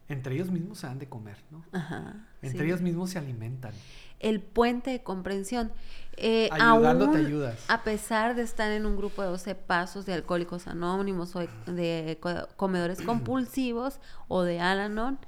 entre 0.10 0.36
ellos 0.36 0.50
mismos 0.50 0.80
se 0.80 0.88
dan 0.88 1.00
de 1.00 1.08
comer, 1.08 1.38
¿no? 1.52 1.64
Ajá. 1.72 2.28
Entre 2.42 2.66
ellos 2.66 2.82
mismos 2.82 3.10
se 3.12 3.20
alimentan. 3.20 3.74
El 4.20 4.42
puente 4.42 4.92
de 4.92 5.04
comprensión. 5.04 5.72
Eh, 6.16 6.50
Ayudándote 6.52 7.20
ayudas. 7.20 7.66
A 7.68 7.84
pesar 7.84 8.36
de 8.36 8.42
estar 8.42 8.72
en 8.72 8.86
un 8.86 8.98
grupo 8.98 9.22
de 9.22 9.28
12 9.28 9.54
pasos 9.54 10.06
de 10.06 10.14
alcohólicos 10.14 10.68
anónimos 10.68 11.36
o 11.36 11.46
de, 11.68 12.20
comedores 12.56 13.02
compulsivos 13.02 14.00
o 14.28 14.42
de 14.42 14.60
Alanon, 14.60 15.20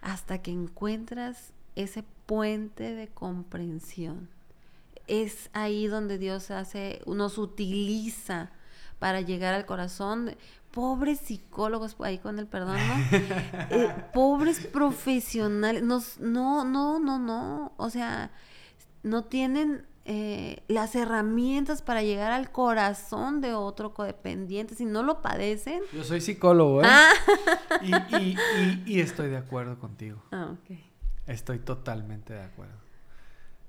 hasta 0.00 0.42
que 0.42 0.50
encuentras 0.50 1.52
ese 1.76 2.04
puente 2.26 2.94
de 2.94 3.08
comprensión. 3.08 4.28
Es 5.06 5.50
ahí 5.52 5.86
donde 5.86 6.18
Dios 6.18 6.50
hace, 6.50 7.02
nos 7.06 7.38
utiliza 7.38 8.50
para 8.98 9.20
llegar 9.20 9.54
al 9.54 9.66
corazón 9.66 10.36
pobres 10.70 11.18
psicólogos, 11.18 11.96
ahí 12.00 12.18
con 12.18 12.38
el 12.38 12.46
perdón, 12.46 12.76
¿no? 12.76 13.18
Eh, 13.70 13.92
pobres 14.12 14.66
profesionales, 14.66 15.82
no, 15.82 16.00
no, 16.20 16.64
no, 16.64 16.98
no, 16.98 17.18
no, 17.18 17.72
o 17.76 17.90
sea, 17.90 18.30
no 19.02 19.24
tienen 19.24 19.84
eh, 20.04 20.62
las 20.68 20.94
herramientas 20.96 21.82
para 21.82 22.02
llegar 22.02 22.32
al 22.32 22.50
corazón 22.50 23.40
de 23.40 23.54
otro 23.54 23.94
codependiente, 23.94 24.74
si 24.74 24.84
no 24.84 25.02
lo 25.02 25.22
padecen. 25.22 25.82
Yo 25.92 26.04
soy 26.04 26.20
psicólogo, 26.20 26.82
¿eh? 26.82 26.86
Ah. 26.86 27.12
Y, 28.86 29.00
estoy 29.00 29.28
de 29.28 29.36
acuerdo 29.36 29.78
contigo. 29.78 30.22
Ah, 30.32 30.52
ok. 30.52 30.78
Estoy 31.26 31.60
totalmente 31.60 32.32
de 32.32 32.42
acuerdo. 32.42 32.74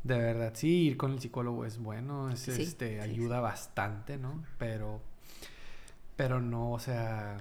De 0.03 0.17
verdad, 0.17 0.53
sí, 0.55 0.87
ir 0.87 0.97
con 0.97 1.11
el 1.11 1.19
psicólogo 1.19 1.65
es 1.65 1.77
bueno, 1.77 2.31
es, 2.31 2.47
este, 2.47 3.01
ayuda 3.01 3.39
bastante, 3.39 4.17
¿no? 4.17 4.43
Pero 4.57 5.01
pero 6.21 6.39
no, 6.39 6.73
o 6.73 6.79
sea, 6.79 7.39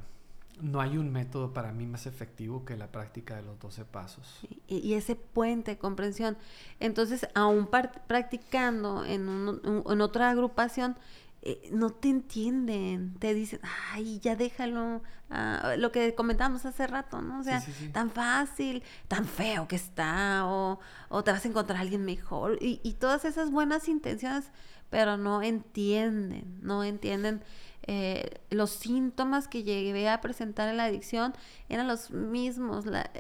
no 0.63 0.81
hay 0.81 0.97
un 0.97 1.11
método 1.13 1.53
para 1.53 1.73
mí 1.73 1.87
más 1.87 2.07
efectivo 2.07 2.65
que 2.65 2.77
la 2.77 2.93
práctica 2.93 3.37
de 3.37 3.43
los 3.43 3.59
12 3.59 3.85
pasos. 3.85 4.41
Y, 4.67 4.95
ese 4.95 5.17
puente 5.17 5.73
de 5.73 5.79
comprensión. 5.79 6.37
Entonces, 6.79 7.27
aún 7.35 7.69
practicando 8.07 9.05
en, 9.05 9.61
en 9.87 10.01
otra 10.01 10.31
agrupación, 10.31 10.97
eh, 11.43 11.71
no 11.73 11.89
te 11.89 12.11
entienden, 12.11 13.15
te 13.19 13.33
dicen, 13.33 13.61
ay, 13.93 14.21
ya 14.21 14.37
déjalo, 14.37 15.03
ah, 15.31 15.75
lo 15.79 15.91
que 15.91 16.15
comentamos 16.15 16.67
hace 16.67 16.87
rato, 16.87 17.23
¿no? 17.23 17.41
O 17.41 17.43
sea, 17.43 17.65
tan 17.93 18.11
fácil, 18.11 18.83
tan 19.09 19.25
feo 19.25 19.67
que 19.67 19.77
está, 19.77 20.43
o, 20.45 20.81
o, 21.09 21.25
te 21.25 21.33
vas 21.33 21.43
a 21.43 21.49
encontrar 21.49 21.79
a 21.79 21.81
alguien 21.81 22.05
mejor, 22.05 22.59
y, 22.61 22.83
y 22.83 22.95
todas 22.95 23.25
esas 23.25 23.51
buenas 23.51 23.89
intenciones, 23.89 24.51
pero 24.91 25.17
no 25.17 25.43
entienden, 25.43 26.59
no 26.61 26.85
entienden 26.85 27.43
eh, 27.87 28.41
los 28.51 28.71
síntomas 28.71 29.49
que 29.49 29.63
llegué 29.63 30.09
a 30.09 30.21
presentar 30.21 30.69
en 30.69 30.77
la 30.77 30.85
adicción 30.85 31.35
eran 31.69 31.89
los 31.89 32.11
mismos, 32.11 32.87
la, 32.87 33.11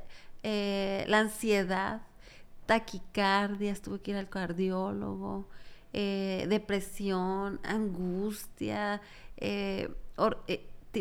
eh, 0.42 1.06
ansiedad, 1.12 2.02
taquicardia, 2.66 3.74
tuve 3.74 4.00
que 4.00 4.12
ir 4.12 4.16
al 4.16 4.28
cardiólogo, 4.28 5.48
eh, 5.92 6.46
depresión, 6.48 7.60
angustia, 7.64 9.00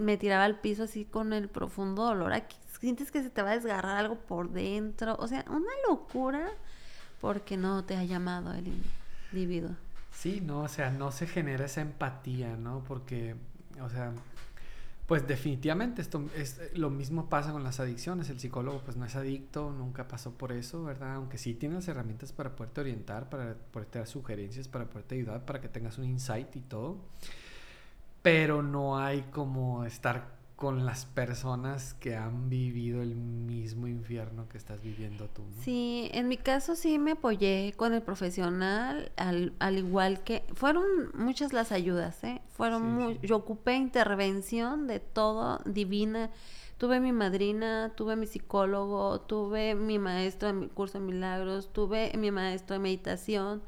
me 0.01 0.17
tiraba 0.17 0.45
al 0.45 0.59
piso 0.59 0.83
así 0.83 1.05
con 1.05 1.33
el 1.33 1.49
profundo 1.49 2.05
dolor. 2.05 2.33
Aquí 2.33 2.55
sientes 2.79 3.11
que 3.11 3.21
se 3.21 3.29
te 3.29 3.41
va 3.41 3.51
a 3.51 3.55
desgarrar 3.55 3.97
algo 3.97 4.15
por 4.15 4.49
dentro, 4.51 5.15
o 5.19 5.27
sea, 5.27 5.45
una 5.49 5.71
locura 5.87 6.49
porque 7.19 7.57
no 7.57 7.83
te 7.83 7.95
ha 7.95 8.03
llamado 8.03 8.53
el 8.53 8.67
individuo. 9.31 9.75
Sí, 10.11 10.41
no, 10.41 10.61
o 10.63 10.67
sea, 10.67 10.89
no 10.89 11.11
se 11.11 11.27
genera 11.27 11.65
esa 11.65 11.81
empatía, 11.81 12.55
¿no? 12.57 12.83
Porque, 12.87 13.35
o 13.81 13.89
sea, 13.89 14.13
pues 15.09 15.27
definitivamente 15.27 16.03
esto 16.03 16.23
es 16.35 16.59
lo 16.77 16.91
mismo 16.91 17.29
pasa 17.29 17.51
con 17.51 17.63
las 17.63 17.79
adicciones. 17.79 18.29
El 18.29 18.39
psicólogo 18.39 18.81
pues 18.85 18.95
no 18.95 19.05
es 19.05 19.15
adicto, 19.15 19.71
nunca 19.71 20.07
pasó 20.07 20.33
por 20.33 20.51
eso, 20.51 20.83
¿verdad? 20.83 21.15
Aunque 21.15 21.37
sí 21.39 21.55
tiene 21.55 21.75
las 21.75 21.87
herramientas 21.87 22.31
para 22.31 22.55
poderte 22.55 22.81
orientar, 22.81 23.27
para 23.27 23.55
poderte 23.55 23.97
dar 23.97 24.07
sugerencias, 24.07 24.67
para 24.67 24.85
poderte 24.85 25.15
ayudar, 25.15 25.45
para 25.45 25.61
que 25.61 25.67
tengas 25.67 25.97
un 25.97 26.05
insight 26.05 26.55
y 26.55 26.61
todo. 26.61 26.97
Pero 28.21 28.61
no 28.61 28.99
hay 28.99 29.23
como 29.31 29.83
estar 29.85 30.38
con 30.59 30.85
las 30.85 31.05
personas 31.05 31.93
que 31.93 32.17
han 32.17 32.49
vivido 32.49 33.01
el 33.01 33.15
mismo 33.15 33.87
infierno 33.87 34.49
que 34.49 34.57
estás 34.57 34.81
viviendo 34.83 35.29
tú. 35.29 35.41
Sí, 35.61 36.09
en 36.13 36.27
mi 36.27 36.35
caso 36.35 36.75
sí 36.75 36.99
me 36.99 37.11
apoyé 37.11 37.73
con 37.77 37.93
el 37.93 38.01
profesional, 38.01 39.09
al, 39.15 39.53
al 39.59 39.77
igual 39.77 40.21
que 40.21 40.43
fueron 40.55 40.83
muchas 41.13 41.53
las 41.53 41.71
ayudas, 41.71 42.21
¿eh? 42.25 42.41
Fueron 42.49 43.17
yo 43.21 43.37
ocupé 43.37 43.75
intervención 43.75 44.85
de 44.85 44.99
todo 44.99 45.61
divina. 45.63 46.29
Tuve 46.77 46.99
mi 46.99 47.13
madrina, 47.13 47.93
tuve 47.95 48.17
mi 48.17 48.27
psicólogo, 48.27 49.21
tuve 49.21 49.75
mi 49.75 49.97
maestro 49.97 50.49
en 50.49 50.59
mi 50.59 50.67
curso 50.67 50.99
de 50.99 51.05
milagros, 51.05 51.71
tuve 51.71 52.11
mi 52.17 52.31
maestro 52.31 52.73
de 52.73 52.79
meditación, 52.79 53.61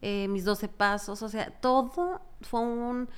eh, 0.00 0.26
mis 0.26 0.44
12 0.44 0.66
pasos, 0.66 1.22
o 1.22 1.28
sea, 1.28 1.50
todo 1.60 2.20
fue 2.40 2.60
un 2.60 3.08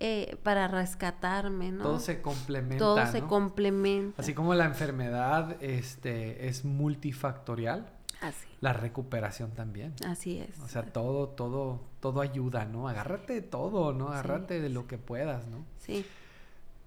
eh, 0.00 0.36
para 0.44 0.68
rescatarme, 0.68 1.72
¿no? 1.72 1.82
Todo 1.82 1.98
se 1.98 2.22
complementa. 2.22 2.78
Todo 2.78 3.06
se 3.06 3.22
complementa. 3.22 4.22
Así 4.22 4.32
como 4.32 4.54
la 4.54 4.64
enfermedad 4.64 5.56
este, 5.60 6.46
es 6.46 6.64
multifactorial. 6.64 7.90
Así. 8.20 8.46
La 8.60 8.72
recuperación 8.72 9.50
también. 9.52 9.94
Así 10.06 10.38
es. 10.38 10.58
O 10.60 10.68
sea, 10.68 10.82
todo, 10.82 11.28
todo, 11.28 11.80
todo 12.00 12.20
ayuda, 12.20 12.64
¿no? 12.64 12.88
Agárrate 12.88 13.34
de 13.34 13.42
todo, 13.42 13.92
¿no? 13.92 14.08
Agárrate 14.08 14.60
de 14.60 14.68
lo 14.68 14.86
que 14.86 14.98
puedas, 14.98 15.48
¿no? 15.48 15.64
Sí. 15.78 16.04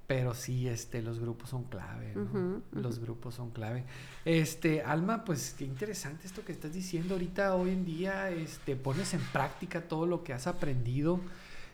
Pero 0.08 0.34
sí, 0.34 0.68
este, 0.68 1.02
los 1.02 1.20
grupos 1.20 1.50
son 1.50 1.64
clave, 1.66 2.14
¿no? 2.16 2.62
Los 2.72 3.00
grupos 3.00 3.36
son 3.36 3.52
clave. 3.52 3.86
Este, 4.26 4.84
Alma, 4.84 5.24
pues 5.24 5.56
qué 5.58 5.64
interesante 5.64 6.28
esto 6.28 6.44
que 6.44 6.52
estás 6.52 6.74
diciendo 6.74 7.14
ahorita, 7.16 7.56
hoy 7.56 7.72
en 7.72 7.86
día, 7.86 8.30
este, 8.30 8.76
pones 8.76 9.14
en 9.14 9.22
práctica 9.32 9.82
todo 9.82 10.06
lo 10.06 10.24
que 10.24 10.34
has 10.34 10.48
aprendido 10.48 11.22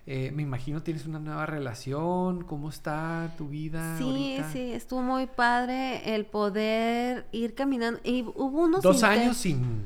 eh, 0.09 0.31
me 0.31 0.41
imagino 0.41 0.81
tienes 0.81 1.05
una 1.05 1.19
nueva 1.19 1.45
relación, 1.45 2.45
¿cómo 2.45 2.69
está 2.69 3.33
tu 3.37 3.49
vida? 3.49 3.97
Sí, 3.97 4.39
sí, 4.53 4.71
estuvo 4.71 5.01
muy 5.01 5.27
padre 5.27 6.15
el 6.15 6.25
poder 6.25 7.27
ir 7.33 7.55
caminando. 7.55 7.99
Y 8.05 8.21
hubo 8.23 8.63
unos... 8.63 8.81
Dos 8.81 9.03
años 9.03 9.35
sin... 9.35 9.83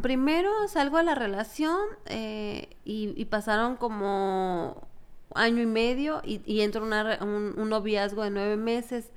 primero 0.00 0.50
salgo 0.68 0.96
de 0.96 1.04
la 1.04 1.14
relación 1.14 1.76
eh, 2.06 2.70
y, 2.86 3.22
pasaron 3.26 3.76
como 3.76 4.88
año 5.34 5.60
y 5.60 5.66
medio 5.66 6.22
y, 6.24 6.62
entro 6.62 6.82
una, 6.82 7.18
un, 7.20 7.68
noviazgo 7.68 8.22
de 8.22 8.30
nueve 8.30 8.56
meses. 8.56 9.10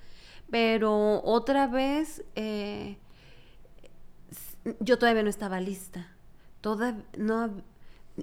Pero 0.50 1.24
otra 1.24 1.68
vez 1.68 2.26
eh, 2.36 2.98
yo 4.82 5.00
todavía 5.00 5.24
no 5.24 5.30
estaba 5.30 5.62
lista. 5.62 6.10
Toda, 6.60 6.98
no, 7.18 7.64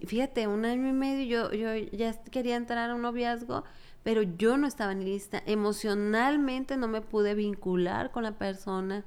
fíjate, 0.06 0.46
un 0.46 0.64
año 0.64 0.88
y 0.88 0.92
medio 0.92 1.50
yo, 1.50 1.52
yo 1.52 1.74
ya 1.96 2.12
quería 2.24 2.56
entrar 2.56 2.90
a 2.90 2.94
un 2.94 3.02
noviazgo, 3.02 3.64
pero 4.02 4.22
yo 4.22 4.56
no 4.56 4.66
estaba 4.66 4.94
ni 4.94 5.04
lista. 5.04 5.42
Emocionalmente 5.46 6.76
no 6.76 6.88
me 6.88 7.00
pude 7.00 7.34
vincular 7.34 8.10
con 8.10 8.22
la 8.22 8.38
persona. 8.38 9.04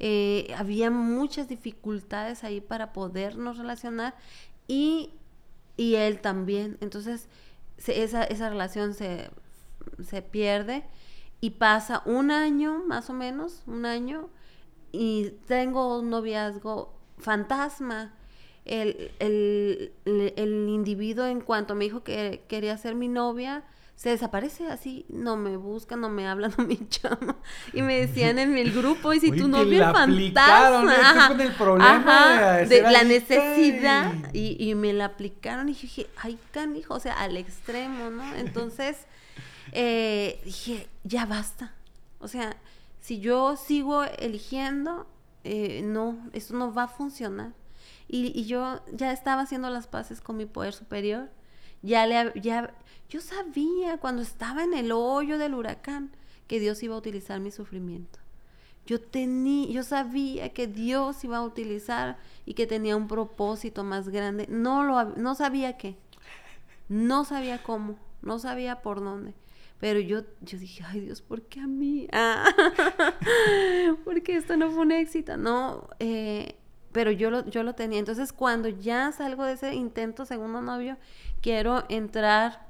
Eh, 0.00 0.54
había 0.56 0.90
muchas 0.90 1.48
dificultades 1.48 2.44
ahí 2.44 2.60
para 2.60 2.92
podernos 2.92 3.58
relacionar 3.58 4.14
y, 4.68 5.14
y 5.76 5.96
él 5.96 6.20
también. 6.20 6.78
Entonces, 6.80 7.28
esa, 7.86 8.24
esa 8.24 8.48
relación 8.48 8.94
se, 8.94 9.30
se 10.04 10.22
pierde 10.22 10.84
y 11.40 11.50
pasa 11.50 12.02
un 12.04 12.30
año, 12.30 12.82
más 12.86 13.10
o 13.10 13.12
menos, 13.12 13.62
un 13.66 13.86
año, 13.86 14.28
y 14.92 15.30
tengo 15.46 15.98
un 15.98 16.10
noviazgo 16.10 16.94
fantasma 17.18 18.14
el, 18.68 19.10
el, 19.18 19.92
el, 20.04 20.68
individuo 20.68 21.26
en 21.26 21.40
cuanto 21.40 21.74
me 21.74 21.84
dijo 21.84 22.02
que 22.02 22.42
quería 22.48 22.76
ser 22.76 22.94
mi 22.94 23.08
novia, 23.08 23.64
se 23.96 24.10
desaparece 24.10 24.68
así, 24.68 25.04
no 25.08 25.36
me 25.36 25.56
busca, 25.56 25.96
no 25.96 26.08
me 26.08 26.28
habla, 26.28 26.48
no 26.56 26.64
me 26.64 26.76
llama. 26.76 27.36
Y 27.72 27.82
me 27.82 27.98
decían 27.98 28.38
en 28.38 28.56
el 28.56 28.72
grupo, 28.72 29.12
y 29.12 29.20
si 29.20 29.32
tu 29.32 29.48
novia 29.48 29.88
es 29.88 29.92
fantasma. 29.92 31.42
el 31.42 31.52
problema 31.52 32.58
de, 32.58 32.82
la 32.82 33.02
necesidad. 33.02 34.12
Y, 34.32 34.56
y, 34.58 34.74
me 34.74 34.92
la 34.92 35.06
aplicaron 35.06 35.68
y 35.68 35.74
dije, 35.74 36.06
ay, 36.16 36.38
canijo, 36.52 36.94
o 36.94 37.00
sea, 37.00 37.14
al 37.14 37.36
extremo, 37.36 38.10
¿no? 38.10 38.36
Entonces, 38.36 38.98
eh, 39.72 40.40
dije, 40.44 40.88
ya 41.04 41.26
basta. 41.26 41.74
O 42.20 42.28
sea, 42.28 42.56
si 43.00 43.20
yo 43.20 43.56
sigo 43.56 44.04
eligiendo, 44.04 45.06
eh, 45.44 45.82
no, 45.82 46.18
eso 46.32 46.54
no 46.56 46.72
va 46.72 46.84
a 46.84 46.88
funcionar. 46.88 47.52
Y, 48.08 48.44
yo 48.46 48.80
ya 48.92 49.12
estaba 49.12 49.42
haciendo 49.42 49.70
las 49.70 49.86
paces 49.86 50.20
con 50.20 50.36
mi 50.36 50.46
poder 50.46 50.72
superior. 50.72 51.30
Ya 51.82 52.06
le 52.06 52.32
ya 52.40 52.74
yo 53.08 53.20
sabía 53.20 53.98
cuando 53.98 54.22
estaba 54.22 54.64
en 54.64 54.74
el 54.74 54.90
hoyo 54.92 55.38
del 55.38 55.54
huracán 55.54 56.10
que 56.46 56.58
Dios 56.58 56.82
iba 56.82 56.94
a 56.94 56.98
utilizar 56.98 57.40
mi 57.40 57.50
sufrimiento. 57.50 58.18
Yo 58.86 59.00
tenía, 59.00 59.68
yo 59.68 59.82
sabía 59.82 60.52
que 60.54 60.66
Dios 60.66 61.22
iba 61.22 61.36
a 61.36 61.42
utilizar 61.42 62.18
y 62.46 62.54
que 62.54 62.66
tenía 62.66 62.96
un 62.96 63.06
propósito 63.06 63.84
más 63.84 64.08
grande. 64.08 64.46
No 64.48 64.82
lo 64.82 65.04
no 65.16 65.34
sabía 65.34 65.76
qué. 65.76 65.96
No 66.88 67.24
sabía 67.24 67.62
cómo, 67.62 67.98
no 68.22 68.38
sabía 68.38 68.80
por 68.80 69.00
dónde. 69.04 69.34
Pero 69.78 70.00
yo, 70.00 70.22
yo 70.40 70.58
dije, 70.58 70.82
ay 70.86 71.00
Dios, 71.00 71.22
¿por 71.22 71.42
qué 71.42 71.60
a 71.60 71.66
mí? 71.66 72.08
Ah, 72.12 72.44
porque 74.04 74.36
esto 74.36 74.56
no 74.56 74.70
fue 74.70 74.82
un 74.82 74.92
éxito. 74.92 75.36
No, 75.36 75.88
eh, 76.00 76.57
pero 76.92 77.10
yo 77.10 77.30
lo, 77.30 77.44
yo 77.46 77.62
lo 77.62 77.74
tenía. 77.74 77.98
Entonces, 77.98 78.32
cuando 78.32 78.68
ya 78.68 79.12
salgo 79.12 79.44
de 79.44 79.52
ese 79.52 79.74
intento 79.74 80.24
segundo 80.24 80.60
novio, 80.60 80.96
quiero 81.40 81.84
entrar, 81.88 82.66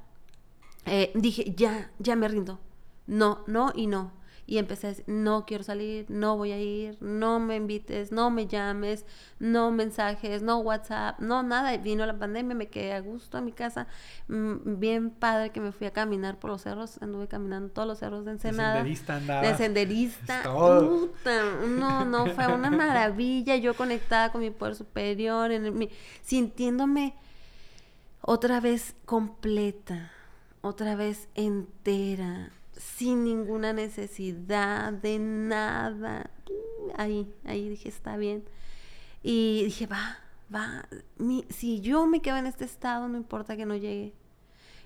eh, 0.85 1.11
dije, 1.15 1.53
ya, 1.55 1.91
ya 1.99 2.15
me 2.15 2.27
rindo. 2.27 2.59
No, 3.07 3.43
no 3.47 3.71
y 3.75 3.87
no 3.87 4.18
y 4.49 4.57
empecé 4.57 4.87
a 4.87 4.89
decir, 4.89 5.05
no 5.07 5.45
quiero 5.45 5.63
salir, 5.63 6.07
no 6.09 6.35
voy 6.35 6.51
a 6.53 6.59
ir, 6.59 6.97
no 7.01 7.39
me 7.39 7.55
invites, 7.55 8.11
no 8.11 8.31
me 8.31 8.47
llames, 8.47 9.05
no 9.37 9.69
mensajes, 9.69 10.41
no 10.41 10.57
WhatsApp, 10.57 11.19
no 11.19 11.43
nada. 11.43 11.77
Vino 11.77 12.03
la 12.07 12.17
pandemia, 12.17 12.55
me 12.55 12.67
quedé 12.67 12.93
a 12.93 12.99
gusto 12.99 13.37
a 13.37 13.41
mi 13.41 13.51
casa, 13.51 13.85
mm, 14.27 14.79
bien 14.79 15.11
padre 15.11 15.51
que 15.51 15.61
me 15.61 15.71
fui 15.71 15.85
a 15.85 15.93
caminar 15.93 16.39
por 16.39 16.49
los 16.49 16.63
cerros, 16.63 16.99
anduve 16.99 17.27
caminando 17.27 17.69
todos 17.71 17.87
los 17.87 17.99
cerros 17.99 18.25
de 18.25 18.31
Ensenada. 18.31 18.73
De 18.73 18.77
senderista 18.79 19.15
andaba. 19.17 19.41
De 19.43 19.55
senderista. 19.55 20.43
no, 20.43 22.05
no, 22.05 22.25
fue 22.33 22.47
una 22.47 22.71
maravilla, 22.71 23.55
yo 23.55 23.75
conectada 23.75 24.31
con 24.31 24.41
mi 24.41 24.49
poder 24.49 24.73
superior, 24.73 25.51
en 25.51 25.77
mi, 25.77 25.89
sintiéndome 26.23 27.13
otra 28.21 28.59
vez 28.59 28.95
completa, 29.05 30.11
otra 30.61 30.95
vez 30.95 31.29
entera, 31.35 32.51
sin 32.79 33.25
ninguna 33.25 33.73
necesidad 33.73 34.93
de 34.93 35.19
nada. 35.19 36.31
Ahí, 36.95 37.31
ahí 37.43 37.67
dije, 37.69 37.89
está 37.89 38.15
bien. 38.15 38.45
Y 39.21 39.63
dije, 39.65 39.85
va, 39.85 40.17
va, 40.53 40.87
si 41.49 41.81
yo 41.81 42.07
me 42.07 42.21
quedo 42.21 42.37
en 42.37 42.47
este 42.47 42.63
estado, 42.63 43.07
no 43.09 43.17
importa 43.17 43.57
que 43.57 43.65
no 43.65 43.75
llegue. 43.75 44.13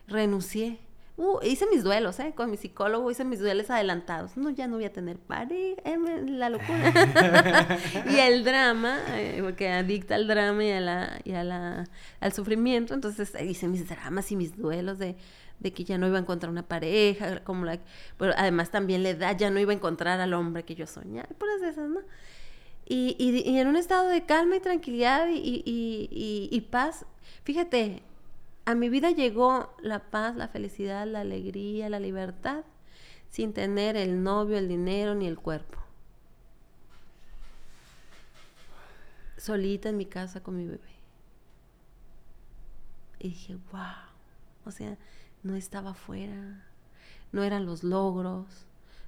Renuncié. 0.08 0.80
Uh, 1.16 1.38
hice 1.44 1.68
mis 1.68 1.84
duelos, 1.84 2.20
¿eh? 2.20 2.34
Con 2.36 2.50
mi 2.50 2.58
psicólogo 2.58 3.12
hice 3.12 3.24
mis 3.24 3.40
duelos 3.40 3.70
adelantados. 3.70 4.36
No, 4.36 4.50
ya 4.50 4.66
no 4.66 4.78
voy 4.78 4.86
a 4.86 4.92
tener 4.92 5.20
pareja, 5.20 5.80
eh, 5.86 6.24
la 6.26 6.50
locura. 6.50 7.78
y 8.10 8.18
el 8.18 8.44
drama, 8.44 9.00
eh, 9.10 9.40
porque 9.44 9.70
adicta 9.70 10.16
al 10.16 10.28
drama 10.28 10.64
y, 10.64 10.72
a 10.72 10.82
la, 10.82 11.22
y 11.24 11.34
a 11.34 11.44
la, 11.44 11.88
al 12.20 12.34
sufrimiento. 12.34 12.96
Entonces 12.96 13.32
hice 13.40 13.68
mis 13.68 13.88
dramas 13.88 14.32
y 14.32 14.36
mis 14.36 14.58
duelos 14.58 14.98
de 14.98 15.16
de 15.60 15.72
que 15.72 15.84
ya 15.84 15.98
no 15.98 16.08
iba 16.08 16.18
a 16.18 16.22
encontrar 16.22 16.52
una 16.52 16.68
pareja, 16.68 17.44
como 17.44 17.66
la, 17.66 17.80
pero 18.18 18.34
además 18.38 18.70
también 18.70 19.04
la 19.04 19.10
edad, 19.10 19.38
ya 19.38 19.50
no 19.50 19.60
iba 19.60 19.72
a 19.72 19.76
encontrar 19.76 20.20
al 20.20 20.34
hombre 20.34 20.64
que 20.64 20.76
yo 20.76 20.88
soñaba, 20.88 21.30
esas, 21.68 21.90
¿no? 21.90 22.02
Y, 22.86 23.16
y, 23.18 23.58
en 23.58 23.68
un 23.68 23.78
estado 23.78 24.10
de 24.10 24.26
calma 24.26 24.58
y 24.58 24.60
tranquilidad 24.60 25.28
y, 25.32 25.64
y, 25.66 26.62
paz, 26.70 27.06
fíjate, 27.44 28.04
a 28.66 28.76
mi 28.76 28.90
vida 28.90 29.12
llegó 29.12 29.74
la 29.82 30.00
paz, 30.00 30.36
la 30.36 30.50
felicidad, 30.50 31.08
la 31.08 31.22
alegría, 31.22 31.90
la 31.90 32.02
libertad, 32.02 32.66
sin 33.30 33.54
tener 33.54 33.96
el 33.96 34.22
novio, 34.22 34.58
el 34.58 34.68
dinero 34.68 35.16
ni 35.16 35.28
el 35.28 35.40
cuerpo. 35.40 35.80
Solita 39.38 39.90
en 39.90 39.98
mi 39.98 40.06
casa 40.06 40.44
con 40.44 40.58
mi 40.58 40.66
bebé. 40.66 40.94
Y 43.20 43.30
dije, 43.30 43.58
wow. 43.72 43.82
O 44.66 44.72
sea, 44.72 44.98
no 45.44 45.56
estaba 45.56 45.92
afuera, 45.92 46.64
no 47.32 47.44
eran 47.44 47.66
los 47.66 47.84
logros, 47.84 48.48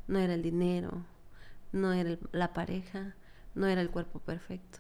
no 0.07 0.19
era 0.19 0.33
el 0.33 0.41
dinero, 0.41 1.03
no 1.71 1.93
era 1.93 2.17
la 2.31 2.53
pareja, 2.53 3.15
no 3.55 3.67
era 3.67 3.81
el 3.81 3.89
cuerpo 3.89 4.19
perfecto, 4.19 4.79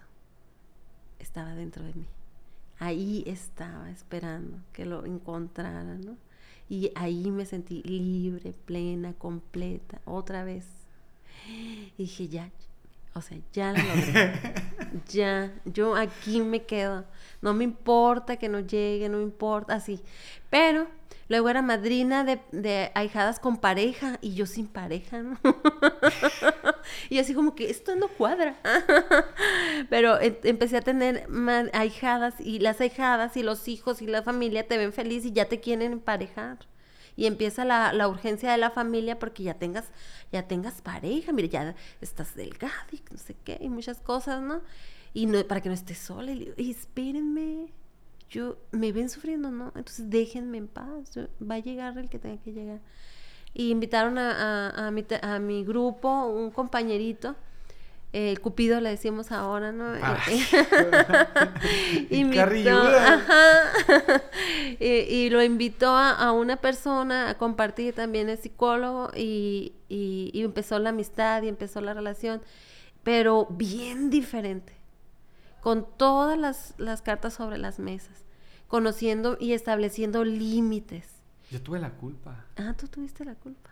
estaba 1.19 1.55
dentro 1.55 1.83
de 1.83 1.93
mí. 1.93 2.05
Ahí 2.77 3.23
estaba 3.25 3.89
esperando 3.89 4.57
que 4.73 4.85
lo 4.85 5.05
encontrara, 5.05 5.95
¿no? 5.95 6.17
Y 6.67 6.91
ahí 6.95 7.31
me 7.31 7.45
sentí 7.45 7.81
libre, 7.83 8.53
plena, 8.65 9.13
completa, 9.13 10.01
otra 10.03 10.43
vez. 10.43 10.65
Y 11.47 12.03
dije, 12.03 12.27
ya, 12.27 12.51
o 13.13 13.21
sea, 13.21 13.37
ya 13.53 13.71
lo 13.71 13.77
logré. 13.77 14.33
ya, 15.07 15.53
yo 15.63 15.95
aquí 15.95 16.41
me 16.41 16.63
quedo. 16.63 17.05
No 17.41 17.53
me 17.53 17.63
importa 17.63 18.35
que 18.35 18.49
no 18.49 18.59
llegue, 18.59 19.07
no 19.07 19.17
me 19.17 19.23
importa, 19.23 19.75
así. 19.75 20.01
Pero 20.49 20.87
luego 21.27 21.49
era 21.49 21.61
madrina 21.61 22.23
de, 22.23 22.39
de 22.51 22.91
ahijadas 22.93 23.39
con 23.39 23.57
pareja 23.57 24.17
y 24.21 24.35
yo 24.35 24.45
sin 24.45 24.67
pareja, 24.67 25.21
¿no? 25.21 25.37
y 27.09 27.19
así 27.19 27.33
como 27.33 27.55
que 27.55 27.69
esto 27.69 27.95
no 27.95 28.07
cuadra. 28.07 28.57
Pero 29.89 30.19
em, 30.19 30.35
empecé 30.43 30.77
a 30.77 30.81
tener 30.81 31.27
ahijadas 31.73 32.35
y 32.39 32.59
las 32.59 32.81
ahijadas 32.81 33.37
y 33.37 33.43
los 33.43 33.67
hijos 33.67 34.01
y 34.01 34.07
la 34.07 34.23
familia 34.23 34.67
te 34.67 34.77
ven 34.77 34.93
feliz 34.93 35.25
y 35.25 35.31
ya 35.31 35.45
te 35.45 35.59
quieren 35.59 35.93
emparejar 35.93 36.59
y 37.15 37.27
empieza 37.27 37.65
la, 37.65 37.93
la, 37.93 38.07
urgencia 38.07 38.51
de 38.51 38.57
la 38.57 38.69
familia 38.69 39.19
porque 39.19 39.43
ya 39.43 39.53
tengas, 39.53 39.85
ya 40.31 40.47
tengas 40.47 40.81
pareja, 40.81 41.31
mire, 41.31 41.49
ya 41.49 41.75
estás 42.01 42.35
delgada 42.35 42.73
y 42.91 43.01
no 43.09 43.17
sé 43.17 43.35
qué, 43.43 43.57
y 43.61 43.69
muchas 43.69 44.01
cosas, 44.01 44.41
¿no? 44.41 44.61
Y 45.13 45.27
no, 45.27 45.41
para 45.45 45.61
que 45.61 45.69
no 45.69 45.75
estés 45.75 45.97
sola, 45.97 46.31
y, 46.33 46.53
y 46.57 46.71
espérenme, 46.71 47.71
yo, 48.29 48.57
me 48.71 48.91
ven 48.91 49.09
sufriendo, 49.09 49.51
¿no? 49.51 49.67
Entonces 49.75 50.09
déjenme 50.09 50.57
en 50.57 50.67
paz, 50.67 51.17
va 51.41 51.55
a 51.55 51.59
llegar 51.59 51.97
el 51.97 52.09
que 52.09 52.19
tenga 52.19 52.41
que 52.41 52.53
llegar. 52.53 52.79
Y 53.53 53.71
invitaron 53.71 54.17
a, 54.17 54.69
a, 54.69 54.87
a, 54.87 54.91
mi, 54.91 55.05
a 55.21 55.39
mi 55.39 55.63
grupo 55.63 56.25
un 56.25 56.51
compañerito 56.51 57.35
el 58.15 58.39
Cupido 58.39 58.79
le 58.79 58.91
decimos 58.91 59.33
ahora, 59.33 59.73
¿no? 59.73 59.87
Ah. 60.01 60.17
invitó, 62.09 62.83
y, 64.79 65.29
lo 65.29 65.43
invitó 65.43 65.89
a, 65.89 66.31
una 66.31 66.55
persona 66.55 67.31
a 67.31 67.37
compartir 67.37 67.93
también 67.93 68.29
el 68.29 68.37
psicólogo 68.37 69.11
y, 69.13 69.73
empezó 69.89 70.79
la 70.79 70.91
amistad 70.91 71.43
y 71.43 71.49
empezó 71.49 71.81
la 71.81 71.93
relación, 71.93 72.41
pero 73.03 73.47
bien 73.49 74.09
diferente, 74.09 74.71
con 75.65 75.87
todas 75.97 76.37
las, 76.37 76.75
las 76.77 77.01
cartas 77.01 77.33
sobre 77.33 77.57
las 77.57 77.79
mesas, 77.79 78.23
conociendo 78.67 79.35
y 79.39 79.53
estableciendo 79.53 80.23
límites. 80.23 81.07
Yo 81.49 81.59
tuve 81.59 81.79
la 81.79 81.89
culpa. 81.89 82.45
Ah, 82.55 82.75
tú 82.77 82.87
tuviste 82.87 83.25
la 83.25 83.33
culpa. 83.33 83.71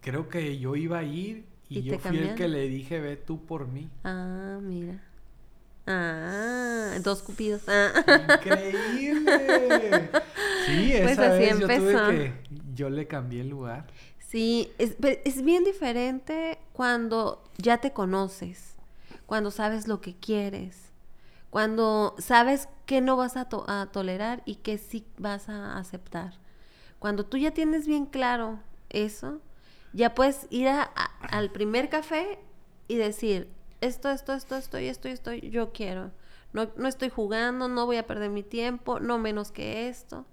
Creo 0.00 0.30
que 0.30 0.58
yo 0.58 0.76
iba 0.76 0.96
a 0.96 1.02
ir 1.02 1.44
y, 1.68 1.82
yo 1.82 1.98
fui 1.98 2.16
el 2.16 2.34
que 2.36 2.48
le 2.48 2.66
dije, 2.70 3.00
ve 3.00 3.18
tú 3.18 3.44
por 3.44 3.68
mí. 3.68 3.90
Ah, 4.02 4.58
mira. 4.62 5.02
Ah, 5.86 6.94
dos 7.02 7.22
cupidos. 7.22 7.64
Ah. 7.68 7.92
Increíble. 8.38 10.08
Sí, 10.64 10.94
pues 11.02 11.12
esa 11.12 11.34
así 11.34 11.38
vez 11.38 11.60
empezó. 11.60 11.90
yo 11.90 12.00
tuve 12.00 12.16
que 12.16 12.32
yo 12.74 12.88
le 12.88 13.06
cambié 13.06 13.42
el 13.42 13.50
lugar. 13.50 13.88
Sí, 14.26 14.72
es, 14.78 14.96
es 15.02 15.42
bien 15.42 15.64
diferente 15.64 16.56
cuando 16.72 17.44
ya 17.58 17.76
te 17.76 17.92
conoces, 17.92 18.74
cuando 19.26 19.50
sabes 19.50 19.86
lo 19.86 20.00
que 20.00 20.16
quieres, 20.16 20.85
cuando 21.50 22.14
sabes 22.18 22.68
que 22.86 23.00
no 23.00 23.16
vas 23.16 23.36
a, 23.36 23.48
a 23.66 23.86
tolerar 23.86 24.42
y 24.44 24.56
que 24.56 24.78
sí 24.78 25.06
vas 25.18 25.48
a 25.48 25.78
aceptar. 25.78 26.34
Cuando 26.98 27.26
tú 27.26 27.36
ya 27.36 27.52
tienes 27.52 27.86
bien 27.86 28.06
claro 28.06 28.60
eso, 28.88 29.40
ya 29.92 30.14
puedes 30.14 30.46
ir 30.50 30.68
al 30.68 31.50
primer 31.50 31.88
café 31.88 32.38
y 32.88 32.96
decir, 32.96 33.48
esto, 33.80 34.10
esto, 34.10 34.34
esto, 34.34 34.56
estoy, 34.56 34.88
esto, 34.88 35.08
estoy, 35.08 35.50
yo 35.50 35.72
quiero. 35.72 36.10
No, 36.52 36.68
no 36.76 36.88
estoy 36.88 37.10
jugando, 37.10 37.68
no 37.68 37.86
voy 37.86 37.96
a 37.96 38.06
perder 38.06 38.30
mi 38.30 38.42
tiempo, 38.42 39.00
no 39.00 39.18
menos 39.18 39.52
que 39.52 39.88
esto. 39.88 40.24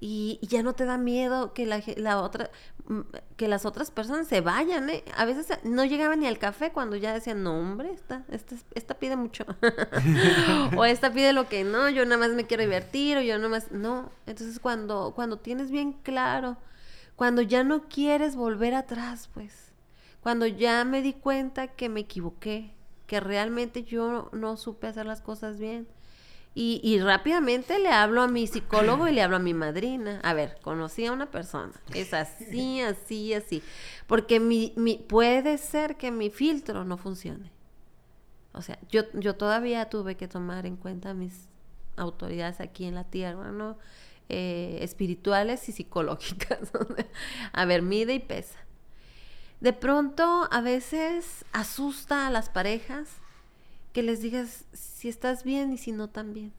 Y, 0.00 0.38
ya 0.42 0.62
no 0.62 0.74
te 0.74 0.84
da 0.84 0.96
miedo 0.96 1.52
que 1.52 1.66
la, 1.66 1.82
la, 1.96 2.20
otra 2.20 2.50
mm, 2.86 3.00
que 3.36 3.48
las 3.48 3.66
otras 3.66 3.90
personas 3.90 4.28
se 4.28 4.40
vayan 4.40 4.88
¿eh? 4.90 5.02
a 5.16 5.24
veces 5.24 5.48
no 5.64 5.84
llegaban 5.84 6.20
ni 6.20 6.28
al 6.28 6.38
café 6.38 6.70
cuando 6.70 6.94
ya 6.94 7.12
decían 7.12 7.42
no 7.42 7.58
hombre 7.58 7.90
esta 7.90 8.24
esta, 8.30 8.54
esta 8.76 8.94
pide 8.94 9.16
mucho 9.16 9.44
o 10.76 10.84
esta 10.84 11.12
pide 11.12 11.32
lo 11.32 11.48
que 11.48 11.64
no 11.64 11.88
yo 11.88 12.04
nada 12.04 12.18
más 12.18 12.30
me 12.30 12.46
quiero 12.46 12.62
divertir 12.62 13.16
o 13.16 13.22
yo 13.22 13.36
nada 13.38 13.48
más 13.48 13.72
no 13.72 14.12
entonces 14.26 14.60
cuando 14.60 15.14
cuando 15.16 15.38
tienes 15.38 15.72
bien 15.72 15.94
claro 15.94 16.58
cuando 17.18 17.42
ya 17.42 17.64
no 17.64 17.88
quieres 17.88 18.36
volver 18.36 18.76
atrás, 18.76 19.28
pues. 19.34 19.72
Cuando 20.20 20.46
ya 20.46 20.84
me 20.84 21.02
di 21.02 21.14
cuenta 21.14 21.66
que 21.66 21.88
me 21.88 21.98
equivoqué, 21.98 22.70
que 23.08 23.18
realmente 23.18 23.82
yo 23.82 24.30
no 24.30 24.56
supe 24.56 24.86
hacer 24.86 25.04
las 25.04 25.20
cosas 25.20 25.58
bien. 25.58 25.88
Y, 26.60 26.98
rápidamente 26.98 27.78
le 27.78 27.90
hablo 27.90 28.20
a 28.20 28.26
mi 28.26 28.48
psicólogo 28.48 29.06
y 29.06 29.12
le 29.12 29.22
hablo 29.22 29.36
a 29.36 29.38
mi 29.38 29.54
madrina. 29.54 30.18
A 30.24 30.34
ver, 30.34 30.58
conocí 30.60 31.06
a 31.06 31.12
una 31.12 31.30
persona. 31.30 31.72
Es 31.94 32.12
así, 32.12 32.80
así, 32.80 33.32
así. 33.32 33.62
Porque 34.08 34.40
mi, 34.40 34.72
mi, 34.74 34.96
puede 34.96 35.56
ser 35.58 35.96
que 35.96 36.10
mi 36.10 36.30
filtro 36.30 36.84
no 36.84 36.96
funcione. 36.96 37.52
O 38.54 38.60
sea, 38.60 38.76
yo, 38.90 39.02
yo 39.12 39.36
todavía 39.36 39.88
tuve 39.88 40.16
que 40.16 40.26
tomar 40.26 40.66
en 40.66 40.74
cuenta 40.74 41.14
mis 41.14 41.48
autoridades 41.96 42.58
aquí 42.58 42.86
en 42.86 42.96
la 42.96 43.04
tierra, 43.04 43.52
¿no? 43.52 43.78
Eh, 44.28 44.78
espirituales 44.82 45.68
y 45.68 45.72
psicológicas. 45.72 46.72
a 47.52 47.64
ver, 47.66 47.82
mide 47.82 48.14
y 48.14 48.18
pesa. 48.18 48.58
De 49.60 49.72
pronto 49.72 50.48
a 50.50 50.60
veces 50.60 51.44
asusta 51.52 52.26
a 52.26 52.30
las 52.30 52.48
parejas 52.48 53.08
que 53.92 54.02
les 54.02 54.20
digas 54.20 54.64
si 54.72 55.08
estás 55.08 55.44
bien 55.44 55.72
y 55.72 55.78
si 55.78 55.92
no 55.92 56.08
también. 56.08 56.52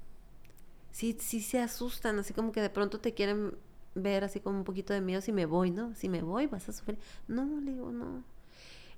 Sí, 0.91 1.15
sí 1.19 1.41
se 1.41 1.59
asustan, 1.59 2.19
así 2.19 2.33
como 2.33 2.51
que 2.51 2.61
de 2.61 2.69
pronto 2.69 2.99
te 2.99 3.13
quieren 3.13 3.53
ver 3.95 4.23
así 4.23 4.39
como 4.39 4.57
un 4.57 4.63
poquito 4.63 4.93
de 4.93 5.01
miedo 5.01 5.21
si 5.21 5.31
me 5.31 5.45
voy, 5.45 5.71
¿no? 5.71 5.95
Si 5.95 6.09
me 6.09 6.21
voy 6.21 6.47
vas 6.47 6.67
a 6.69 6.73
sufrir. 6.73 6.97
No, 7.27 7.45
le 7.61 7.71
digo, 7.71 7.91
no. 7.91 8.23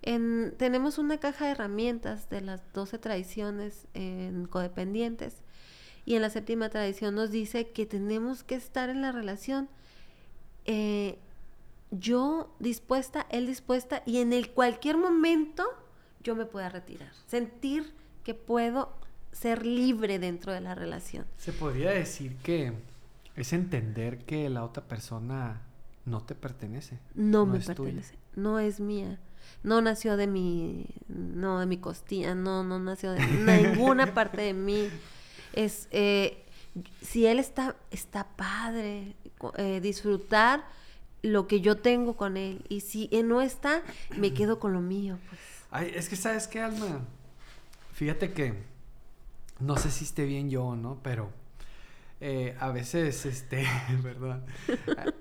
En, 0.02 0.56
tenemos 0.58 0.98
una 0.98 1.20
caja 1.20 1.46
de 1.46 1.52
herramientas 1.52 2.30
de 2.30 2.42
las 2.42 2.62
12 2.74 2.98
tradiciones 2.98 3.88
en 3.94 4.48
codependientes 4.48 5.36
y 6.06 6.16
en 6.16 6.24
la 6.24 6.32
séptima 6.32 6.70
tradición 6.70 7.14
nos 7.14 7.30
dice 7.30 7.70
que 7.70 7.86
tenemos 7.86 8.44
que 8.44 8.56
estar 8.56 8.90
en 8.90 9.02
la 9.02 9.12
relación 9.12 9.70
eh, 10.66 11.20
yo 11.92 12.56
dispuesta, 12.60 13.28
él 13.30 13.46
dispuesta 13.46 14.02
y 14.06 14.18
en 14.20 14.34
el 14.34 14.52
cualquier 14.52 14.98
momento 14.98 15.66
yo 16.24 16.36
me 16.36 16.46
pueda 16.46 16.70
retirar. 16.70 17.12
Sentir 17.28 17.94
que 18.24 18.34
puedo 18.34 18.94
ser 19.32 19.66
libre 19.66 20.20
dentro 20.20 20.54
de 20.54 20.62
la 20.62 20.76
relación. 20.76 21.26
Se 21.38 21.54
podría 21.54 21.92
decir 21.92 22.36
que 22.38 22.74
es 23.36 23.54
entender 23.54 24.20
que 24.20 24.50
la 24.50 24.64
otra 24.64 24.84
persona 24.84 25.62
no 26.06 26.22
te 26.22 26.36
pertenece. 26.36 27.00
No, 27.16 27.46
me 27.46 27.60
pertenece, 27.60 28.16
no 28.36 28.60
es 28.60 28.80
mía. 28.80 29.20
No 29.64 29.82
nació 29.82 30.18
de 30.18 30.28
mi, 30.28 30.88
no 31.08 31.60
de 31.60 31.66
mi 31.66 31.78
costilla, 31.78 32.36
no, 32.36 32.64
no 32.64 32.80
nació 32.80 33.12
de 33.12 33.26
ninguna 33.28 34.14
parte 34.14 34.42
de 34.42 34.54
mí. 34.54 34.90
Es, 35.54 35.88
eh, 35.92 36.46
si 37.02 37.26
él 37.26 37.40
está, 37.40 37.76
está 37.92 38.28
padre, 38.36 39.16
eh, 39.58 39.80
disfrutar 39.82 40.66
lo 41.22 41.48
que 41.48 41.62
yo 41.62 41.78
tengo 41.78 42.16
con 42.16 42.38
él. 42.38 42.66
Y 42.70 42.82
si 42.82 43.10
él 43.12 43.28
no 43.28 43.42
está, 43.42 43.82
me 44.18 44.34
quedo 44.34 44.60
con 44.60 44.74
lo 44.74 44.82
mío, 44.82 45.18
pues. 45.30 45.42
Ay, 45.70 45.92
es 45.96 46.10
que 46.10 46.16
sabes 46.16 46.48
qué, 46.48 46.62
Alma. 46.62 47.02
Fíjate 48.02 48.34
que 48.34 48.56
no 49.60 49.78
sé 49.78 49.92
si 49.92 50.06
esté 50.06 50.26
bien 50.26 50.50
yo 50.50 50.66
o 50.66 50.76
no, 50.76 50.98
pero 51.04 51.30
eh, 52.20 52.58
a 52.60 52.70
veces, 52.70 53.26
este, 53.28 53.64
¿verdad? 54.02 54.44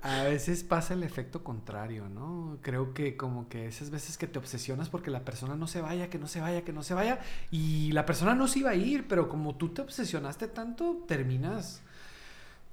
A, 0.01 0.23
veces 0.23 0.65
pasa 0.65 0.95
el 0.95 1.03
efecto 1.03 1.45
contrario, 1.45 2.09
¿no? 2.09 2.57
Creo 2.63 2.95
que 2.95 3.19
como 3.19 3.51
que 3.51 3.67
esas 3.67 3.91
veces 3.91 4.17
que 4.17 4.27
te 4.27 4.39
obsesionas 4.39 4.89
porque 4.89 5.11
la 5.11 5.27
persona 5.27 5.57
no 5.57 5.67
se 5.67 5.83
vaya, 5.83 6.09
que 6.09 6.19
no 6.19 6.27
se 6.27 6.41
vaya, 6.41 6.65
que 6.65 6.73
no 6.73 6.83
se 6.83 6.95
vaya, 6.95 7.21
y 7.51 7.93
la 7.93 8.07
persona 8.07 8.35
no 8.35 8.49
se 8.49 8.61
iba 8.61 8.71
a 8.71 8.75
ir, 8.75 9.07
pero 9.07 9.29
como 9.29 9.57
tú 9.57 9.69
te 9.69 9.83
obsesionaste 9.83 10.49
tanto, 10.49 11.05
terminas 11.07 11.83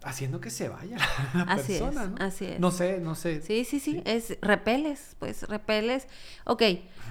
haciendo 0.03 0.39
que 0.39 0.51
se 0.51 0.69
vaya 0.69 0.95
la 1.33 1.41
así 1.49 1.79
persona, 1.79 2.03
es, 2.03 2.09
¿no? 2.11 2.15
Así 2.19 2.45
es. 2.45 2.59
No 2.61 2.71
sé, 2.71 3.01
no 3.01 3.13
sé. 3.13 3.41
Sí, 3.41 3.65
sí, 3.65 3.81
sí, 3.81 4.01
es 4.05 4.37
repeles, 4.39 5.17
pues 5.19 5.43
repeles. 5.49 6.07
Ok, 6.45 6.63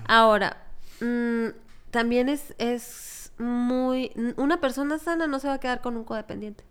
ahora, 0.07 0.65
mm, 1.03 1.66
también 1.97 2.29
es, 2.29 2.55
es 2.59 3.33
muy... 3.39 4.13
Una 4.37 4.61
persona 4.61 4.99
sana 4.99 5.27
no 5.27 5.39
se 5.39 5.49
va 5.49 5.55
a 5.55 5.61
quedar 5.61 5.81
con 5.81 5.97
un 5.97 6.05
codependiente. 6.05 6.63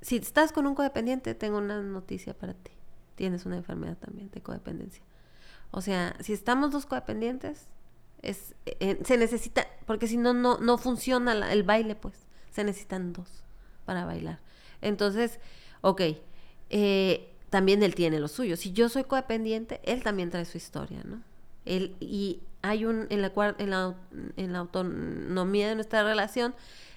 Si 0.00 0.16
estás 0.16 0.52
con 0.52 0.66
un 0.66 0.74
codependiente, 0.74 1.34
tengo 1.34 1.58
una 1.58 1.82
noticia 1.82 2.32
para 2.32 2.54
ti. 2.54 2.70
Tienes 3.14 3.44
una 3.44 3.58
enfermedad 3.58 3.98
también 3.98 4.30
de 4.30 4.40
codependencia. 4.40 5.04
O 5.70 5.82
sea, 5.82 6.16
si 6.20 6.32
estamos 6.32 6.70
dos 6.70 6.86
codependientes, 6.86 7.66
es, 8.22 8.54
eh, 8.64 8.98
se 9.04 9.18
necesita, 9.18 9.66
porque 9.84 10.06
si 10.06 10.16
no, 10.16 10.32
no, 10.32 10.56
no 10.56 10.78
funciona 10.78 11.52
el 11.52 11.62
baile, 11.62 11.94
pues. 11.94 12.14
Se 12.52 12.64
necesitan 12.64 13.12
dos 13.12 13.44
para 13.84 14.06
bailar. 14.06 14.40
Entonces, 14.80 15.40
ok, 15.82 16.00
eh, 16.70 17.34
también 17.50 17.82
él 17.82 17.94
tiene 17.94 18.18
lo 18.18 18.28
suyo. 18.28 18.56
Si 18.56 18.72
yo 18.72 18.88
soy 18.88 19.04
codependiente, 19.04 19.82
él 19.84 20.02
también 20.02 20.30
trae 20.30 20.46
su 20.46 20.56
historia, 20.56 21.02
¿no? 21.04 21.22
Él, 21.66 21.96
y 22.00 22.40
hay 22.62 22.84
un, 22.84 23.06
en 23.10 23.22
la, 23.22 23.32
en 23.58 23.70
la, 23.70 23.94
en 24.36 24.52
la 24.52 24.58
autonomía 24.60 25.68
de 25.68 25.74
nuestra 25.74 26.04
relación, 26.04 26.54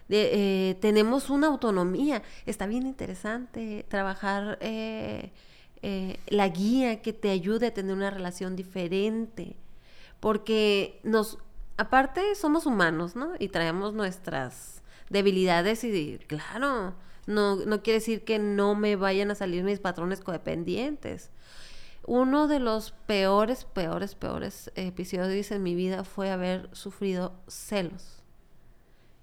de, 0.07 0.69
eh, 0.69 0.75
tenemos 0.75 1.29
una 1.29 1.47
autonomía. 1.47 2.21
Está 2.45 2.67
bien 2.67 2.85
interesante 2.85 3.85
trabajar 3.89 4.57
eh, 4.61 5.31
la 6.27 6.47
guía 6.49 7.01
que 7.01 7.13
te 7.13 7.29
ayude 7.29 7.67
a 7.67 7.73
tener 7.73 7.95
una 7.95 8.11
relación 8.11 8.55
diferente. 8.55 9.55
Porque 10.19 10.99
nos, 11.03 11.37
aparte 11.77 12.35
somos 12.35 12.65
humanos, 12.65 13.15
¿no? 13.15 13.33
Y 13.39 13.49
traemos 13.49 13.93
nuestras 13.93 14.81
debilidades 15.09 15.83
y 15.83 16.19
claro, 16.27 16.95
no, 17.27 17.55
no 17.57 17.83
quiere 17.83 17.99
decir 17.99 18.23
que 18.23 18.39
no 18.39 18.75
me 18.75 18.95
vayan 18.95 19.31
a 19.31 19.35
salir 19.35 19.63
mis 19.63 19.79
patrones 19.79 20.21
codependientes. 20.21 21.29
Uno 22.07 22.47
de 22.47 22.59
los 22.59 22.91
peores, 22.91 23.65
peores, 23.65 24.15
peores 24.15 24.71
episodios 24.75 25.51
en 25.51 25.63
mi 25.63 25.75
vida 25.75 26.03
fue 26.03 26.29
haber 26.29 26.69
sufrido 26.73 27.33
celos. 27.47 28.21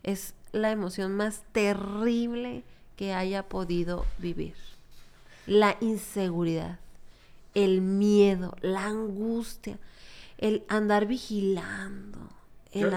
Es 0.03 0.35
la 0.51 0.71
emoción 0.71 1.17
más 1.17 1.45
terrible 1.53 2.65
que 2.97 3.15
haya 3.15 3.49
podido 3.49 4.05
vivir. 4.19 4.55
La 5.47 5.77
inseguridad, 5.81 6.81
el 7.55 7.81
miedo, 7.81 8.57
la 8.61 8.87
angustia, 8.87 9.79
el 10.39 10.65
andar 10.69 11.07
vigilando, 11.07 12.19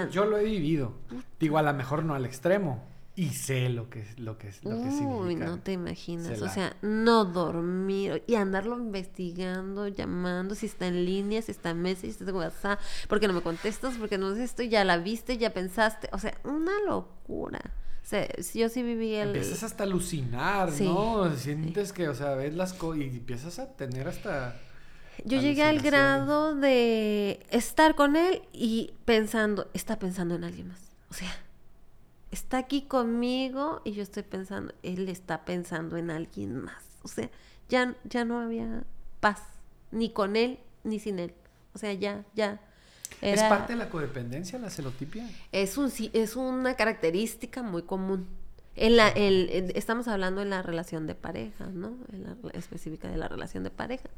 yo, 0.09 0.25
lo 0.25 0.37
he 0.37 0.43
vivido. 0.45 0.93
Digo, 1.39 1.57
a 1.57 1.61
lo 1.61 1.73
mejor 1.73 2.03
no 2.03 2.15
al 2.15 2.25
extremo. 2.25 2.83
Y 3.17 3.29
sé 3.29 3.69
lo 3.69 3.89
que, 3.89 4.05
lo 4.17 4.37
que, 4.37 4.51
lo 4.63 4.71
que 4.71 4.89
Uy, 4.89 5.35
no 5.35 5.59
te 5.59 5.71
imaginas. 5.71 6.41
O 6.41 6.49
sea, 6.49 6.75
no 6.81 7.23
dormir 7.23 8.23
y 8.27 8.35
andarlo 8.35 8.77
investigando, 8.77 9.87
llamando, 9.87 10.53
si 10.53 10.65
está 10.65 10.87
en 10.87 11.05
línea, 11.05 11.41
si 11.41 11.51
está 11.51 11.69
en 11.69 11.81
mesa, 11.81 12.01
si 12.01 12.09
está 12.09 12.25
en 12.25 12.35
WhatsApp, 12.35 12.79
porque 13.07 13.27
no 13.27 13.33
me 13.33 13.41
contestas, 13.41 13.95
porque 13.97 14.17
no 14.17 14.35
sé 14.35 14.43
esto, 14.43 14.63
ya 14.63 14.83
la 14.83 14.97
viste, 14.97 15.37
ya 15.37 15.53
pensaste. 15.53 16.09
O 16.11 16.19
sea, 16.19 16.37
una 16.43 16.73
locura. 16.85 17.61
O 18.03 18.07
sea, 18.07 18.27
yo 18.53 18.67
sí 18.69 18.83
viví 18.83 19.15
el... 19.15 19.29
Empiezas 19.29 19.63
hasta 19.63 19.83
a 19.83 19.87
alucinar, 19.87 20.71
¿no? 20.81 21.33
Sientes 21.35 21.93
que, 21.93 22.09
o 22.09 22.13
sea, 22.13 22.35
ves 22.35 22.53
las 22.53 22.73
cosas 22.73 23.01
y 23.01 23.05
empiezas 23.05 23.59
a 23.59 23.75
tener 23.75 24.09
hasta 24.09 24.55
yo 25.23 25.39
llegué 25.39 25.63
al 25.63 25.79
grado 25.79 26.55
de 26.55 27.45
estar 27.49 27.95
con 27.95 28.15
él 28.15 28.41
y 28.51 28.93
pensando, 29.05 29.69
está 29.73 29.97
pensando 29.97 30.35
en 30.35 30.43
alguien 30.43 30.67
más. 30.67 30.79
O 31.09 31.13
sea, 31.13 31.31
está 32.35 32.57
aquí 32.57 32.81
conmigo 32.81 33.81
y 33.85 33.93
yo 33.93 34.03
estoy 34.03 34.23
pensando, 34.23 34.73
él 34.83 35.07
está 35.07 35.45
pensando 35.45 35.95
en 35.95 36.11
alguien 36.11 36.61
más. 36.61 36.83
O 37.01 37.07
sea, 37.07 37.29
ya, 37.69 37.95
ya 38.03 38.25
no 38.25 38.39
había 38.39 38.83
paz, 39.21 39.41
ni 39.91 40.09
con 40.09 40.35
él 40.35 40.59
ni 40.83 40.99
sin 40.99 41.19
él. 41.19 41.33
O 41.73 41.77
sea, 41.77 41.93
ya, 41.93 42.25
ya. 42.35 42.59
¿Es 43.21 43.41
parte 43.43 43.73
de 43.73 43.79
la 43.79 43.89
codependencia, 43.89 44.59
la 44.59 44.69
celotipia? 44.69 45.29
Es, 45.53 45.77
un, 45.77 45.89
es 46.11 46.35
una 46.35 46.75
característica 46.75 47.63
muy 47.63 47.83
común. 47.83 48.27
En 48.75 48.97
la, 48.97 49.07
el, 49.07 49.71
estamos 49.73 50.09
hablando 50.09 50.41
en 50.41 50.49
la 50.49 50.61
relación 50.61 51.07
de 51.07 51.15
pareja, 51.15 51.67
¿no? 51.67 51.97
En 52.11 52.23
la 52.23 52.35
específica 52.51 53.09
de 53.09 53.15
la 53.15 53.29
relación 53.29 53.63
de 53.63 53.69
pareja. 53.69 54.09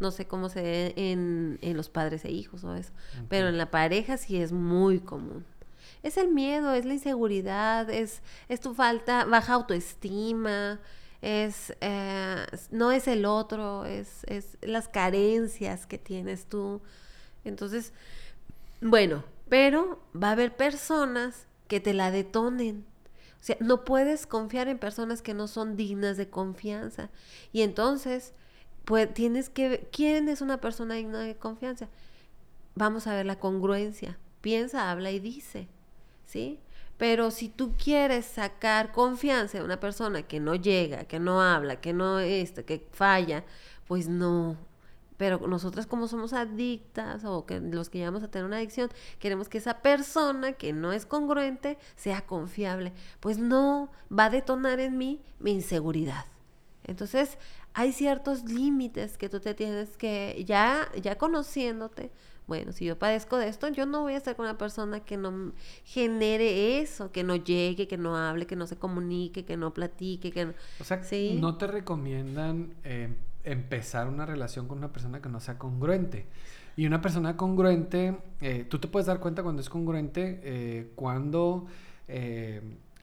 No 0.00 0.10
sé 0.10 0.26
cómo 0.26 0.48
se 0.48 0.62
ve 0.62 0.94
en, 0.96 1.60
en 1.62 1.76
los 1.76 1.88
padres 1.88 2.24
e 2.24 2.32
hijos 2.32 2.64
o 2.64 2.74
eso, 2.74 2.92
pero 3.28 3.48
en 3.48 3.58
la 3.58 3.70
pareja 3.70 4.16
sí 4.16 4.42
es 4.42 4.50
muy 4.50 4.98
común. 4.98 5.44
Es 6.02 6.16
el 6.16 6.28
miedo, 6.28 6.72
es 6.72 6.84
la 6.84 6.94
inseguridad, 6.94 7.90
es, 7.90 8.22
es 8.48 8.60
tu 8.60 8.74
falta, 8.74 9.24
baja 9.24 9.54
autoestima, 9.54 10.80
es, 11.20 11.74
eh, 11.80 12.46
no 12.70 12.92
es 12.92 13.06
el 13.06 13.26
otro, 13.26 13.84
es, 13.84 14.24
es 14.24 14.56
las 14.62 14.88
carencias 14.88 15.86
que 15.86 15.98
tienes 15.98 16.46
tú. 16.46 16.80
Entonces, 17.44 17.92
bueno, 18.80 19.24
pero 19.48 20.02
va 20.14 20.28
a 20.28 20.32
haber 20.32 20.56
personas 20.56 21.46
que 21.68 21.80
te 21.80 21.92
la 21.92 22.10
detonen 22.10 22.86
o 23.40 23.42
sea, 23.42 23.56
no 23.60 23.84
puedes 23.84 24.26
confiar 24.26 24.68
en 24.68 24.78
personas 24.78 25.22
que 25.22 25.32
no 25.32 25.48
son 25.48 25.76
dignas 25.76 26.18
de 26.18 26.28
confianza. 26.28 27.08
Y 27.52 27.62
entonces, 27.62 28.34
pues 28.84 29.12
tienes 29.14 29.48
que 29.48 29.68
ver, 29.68 29.88
¿quién 29.90 30.28
es 30.28 30.42
una 30.42 30.60
persona 30.60 30.94
digna 30.94 31.20
de 31.20 31.36
confianza? 31.36 31.88
Vamos 32.74 33.06
a 33.06 33.14
ver 33.14 33.24
la 33.24 33.38
congruencia. 33.38 34.18
Piensa, 34.42 34.90
habla 34.90 35.10
y 35.10 35.20
dice, 35.20 35.68
¿sí? 36.30 36.60
Pero 36.96 37.30
si 37.30 37.48
tú 37.48 37.74
quieres 37.82 38.26
sacar 38.26 38.92
confianza 38.92 39.58
en 39.58 39.64
una 39.64 39.80
persona 39.80 40.22
que 40.22 40.38
no 40.38 40.54
llega, 40.54 41.04
que 41.04 41.18
no 41.18 41.42
habla, 41.42 41.80
que 41.80 41.92
no 41.92 42.20
esto, 42.20 42.64
que 42.64 42.86
falla, 42.92 43.44
pues 43.86 44.08
no, 44.08 44.56
pero 45.16 45.38
nosotras 45.46 45.86
como 45.86 46.08
somos 46.08 46.32
adictas 46.32 47.24
o 47.24 47.44
los 47.48 47.90
que 47.90 47.98
llegamos 47.98 48.22
a 48.22 48.30
tener 48.30 48.46
una 48.46 48.56
adicción, 48.56 48.90
queremos 49.18 49.48
que 49.48 49.58
esa 49.58 49.82
persona 49.82 50.52
que 50.52 50.72
no 50.72 50.92
es 50.92 51.04
congruente 51.04 51.78
sea 51.96 52.22
confiable. 52.26 52.92
Pues 53.20 53.38
no, 53.38 53.90
va 54.10 54.26
a 54.26 54.30
detonar 54.30 54.80
en 54.80 54.96
mí 54.96 55.20
mi 55.38 55.52
inseguridad. 55.52 56.24
Entonces, 56.84 57.36
hay 57.74 57.92
ciertos 57.92 58.44
límites 58.44 59.18
que 59.18 59.28
tú 59.28 59.40
te 59.40 59.54
tienes 59.54 59.96
que, 59.96 60.42
ya, 60.46 60.88
ya 61.00 61.18
conociéndote, 61.18 62.10
bueno, 62.50 62.72
si 62.72 62.84
yo 62.84 62.98
padezco 62.98 63.38
de 63.38 63.46
esto, 63.46 63.68
yo 63.68 63.86
no 63.86 64.00
voy 64.00 64.14
a 64.14 64.16
estar 64.16 64.34
con 64.34 64.44
una 64.44 64.58
persona 64.58 64.98
que 64.98 65.16
no 65.16 65.52
genere 65.84 66.80
eso, 66.80 67.12
que 67.12 67.22
no 67.22 67.36
llegue, 67.36 67.86
que 67.86 67.96
no 67.96 68.16
hable, 68.16 68.44
que 68.48 68.56
no 68.56 68.66
se 68.66 68.74
comunique, 68.74 69.44
que 69.44 69.56
no 69.56 69.72
platique, 69.72 70.32
que 70.32 70.46
no... 70.46 70.54
O 70.80 70.82
sea, 70.82 71.00
no 71.38 71.56
te 71.58 71.68
recomiendan 71.68 72.74
eh, 72.82 73.14
empezar 73.44 74.08
una 74.08 74.26
relación 74.26 74.66
con 74.66 74.78
una 74.78 74.92
persona 74.92 75.22
que 75.22 75.28
no 75.28 75.38
sea 75.38 75.58
congruente. 75.58 76.26
Y 76.76 76.86
una 76.86 77.00
persona 77.00 77.36
congruente, 77.36 78.18
eh, 78.40 78.66
tú 78.68 78.80
te 78.80 78.88
puedes 78.88 79.06
dar 79.06 79.20
cuenta 79.20 79.44
cuando 79.44 79.62
es 79.62 79.68
congruente, 79.68 80.40
eh, 80.42 80.90
cuando 80.96 81.68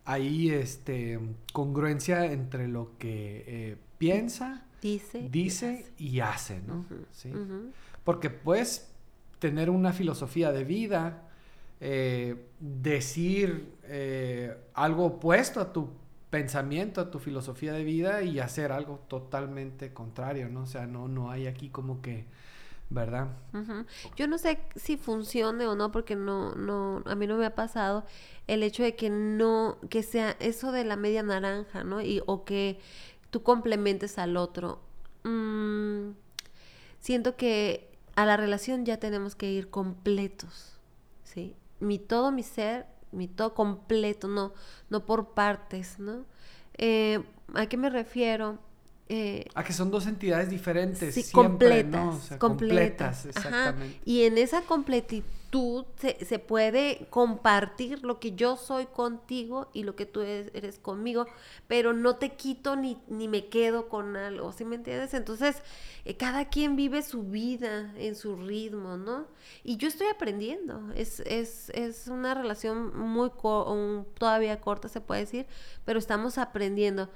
hay 0.03 0.49
este, 0.49 1.21
congruencia 1.53 2.25
entre 2.25 2.67
lo 2.67 2.97
que 2.97 3.77
piensa, 3.97 4.65
dice, 4.81 5.29
dice 5.31 5.93
y 5.97 6.19
hace, 6.19 6.61
¿no? 6.67 6.85
¿Sí? 7.13 7.31
Porque 8.03 8.29
puedes 8.29 8.89
tener 9.39 9.69
una 9.69 9.93
filosofía 9.93 10.51
de 10.51 10.63
vida, 10.63 11.23
decir 12.59 13.73
algo 14.73 15.05
opuesto 15.05 15.59
a 15.59 15.71
tu 15.71 15.89
pensamiento, 16.29 17.01
a 17.01 17.11
tu 17.11 17.19
filosofía 17.19 17.73
de 17.73 17.83
vida 17.83 18.21
y 18.23 18.39
hacer 18.39 18.71
algo 18.71 18.99
totalmente 19.07 19.93
contrario, 19.93 20.49
¿no? 20.49 20.63
O 20.63 20.65
sea, 20.65 20.85
no, 20.87 21.07
no 21.07 21.31
hay 21.31 21.47
aquí 21.47 21.69
como 21.69 22.01
que 22.01 22.25
¿verdad? 22.89 23.27
Yo 24.15 24.27
no 24.27 24.37
sé 24.37 24.59
si 24.75 24.97
funcione 24.97 25.67
o 25.67 25.75
no, 25.75 25.91
porque 25.91 26.15
no, 26.15 26.55
no, 26.55 27.03
a 27.05 27.15
mí 27.15 27.27
no 27.27 27.37
me 27.37 27.45
ha 27.45 27.55
pasado 27.55 28.05
el 28.47 28.63
hecho 28.63 28.83
de 28.83 28.95
que 28.95 29.09
no, 29.09 29.77
que 29.89 30.03
sea 30.03 30.37
eso 30.39 30.71
de 30.71 30.85
la 30.85 30.95
media 30.95 31.21
naranja, 31.21 31.83
¿no? 31.83 32.01
Y, 32.01 32.21
o 32.25 32.45
que 32.45 32.79
tú 33.29 33.43
complementes 33.43 34.17
al 34.17 34.37
otro. 34.37 34.79
Mm, 35.23 36.11
siento 36.99 37.35
que 37.35 37.86
a 38.17 38.25
la 38.25 38.35
relación 38.35 38.83
ya 38.83 38.97
tenemos 38.97 39.35
que 39.35 39.51
ir 39.51 39.69
completos, 39.69 40.79
¿sí? 41.23 41.55
Mi 41.79 41.99
todo, 41.99 42.31
mi 42.31 42.41
ser, 42.41 42.87
mi 43.11 43.27
todo 43.27 43.53
completo, 43.53 44.27
no, 44.27 44.53
no 44.89 45.05
por 45.05 45.35
partes, 45.35 45.99
¿no? 45.99 46.25
Eh, 46.79 47.23
¿A 47.53 47.67
qué 47.67 47.77
me 47.77 47.91
refiero? 47.91 48.57
Eh, 49.07 49.45
a 49.53 49.63
que 49.63 49.71
son 49.71 49.91
dos 49.91 50.07
entidades 50.07 50.49
diferentes. 50.49 51.13
Sí, 51.13 51.31
completas. 51.31 52.33
completas, 52.39 53.27
exactamente. 53.27 54.01
Y 54.03 54.23
en 54.23 54.39
esa 54.39 54.63
completitud 54.63 55.36
se, 55.97 56.39
puede 56.39 57.07
compartir 57.09 58.03
lo 58.03 58.19
que 58.19 58.33
yo 58.33 58.57
soy 58.57 58.85
contigo 58.85 59.69
y 59.73 59.83
lo 59.83 59.95
que 59.95 60.05
tú 60.05 60.21
eres, 60.21 60.79
conmigo, 60.79 61.25
pero 61.67 61.93
no 61.93 62.17
te 62.17 62.33
quito 62.33 62.75
ni, 62.75 62.97
ni, 63.07 63.27
me 63.27 63.47
quedo 63.47 63.89
con 63.89 64.15
algo, 64.15 64.51
¿sí 64.51 64.65
me 64.65 64.75
entiendes? 64.75 65.13
Entonces, 65.13 65.57
eh, 66.05 66.15
cada 66.15 66.49
quien 66.49 66.75
vive 66.75 67.01
su 67.01 67.23
vida 67.23 67.93
en 67.97 68.15
su 68.15 68.35
ritmo, 68.35 68.97
¿no? 68.97 69.25
Y 69.63 69.77
yo 69.77 69.87
estoy 69.87 70.07
aprendiendo. 70.07 70.91
Es, 70.95 71.21
es, 71.21 71.69
es 71.69 72.07
una 72.07 72.33
relación 72.33 72.97
muy 72.97 73.31
todavía 74.17 74.61
corta, 74.61 74.89
se 74.89 75.01
puede 75.01 75.21
decir, 75.21 75.45
pero 75.85 75.99
estamos 75.99 76.37
aprendiendo 76.37 77.09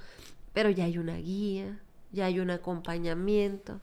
pero 0.53 0.69
ya 0.69 0.85
hay 0.85 0.97
una 0.97 1.15
guía, 1.17 1.79
ya 2.11 2.25
hay 2.25 2.39
un 2.39 2.49
acompañamiento, 2.49 3.79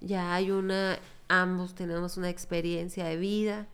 ya 0.00 0.34
hay 0.34 0.50
una, 0.50 0.98
ambos 1.28 1.74
tenemos 1.74 2.16
una 2.16 2.30
experiencia 2.30 3.04
de 3.04 3.16
vida, 3.16 3.68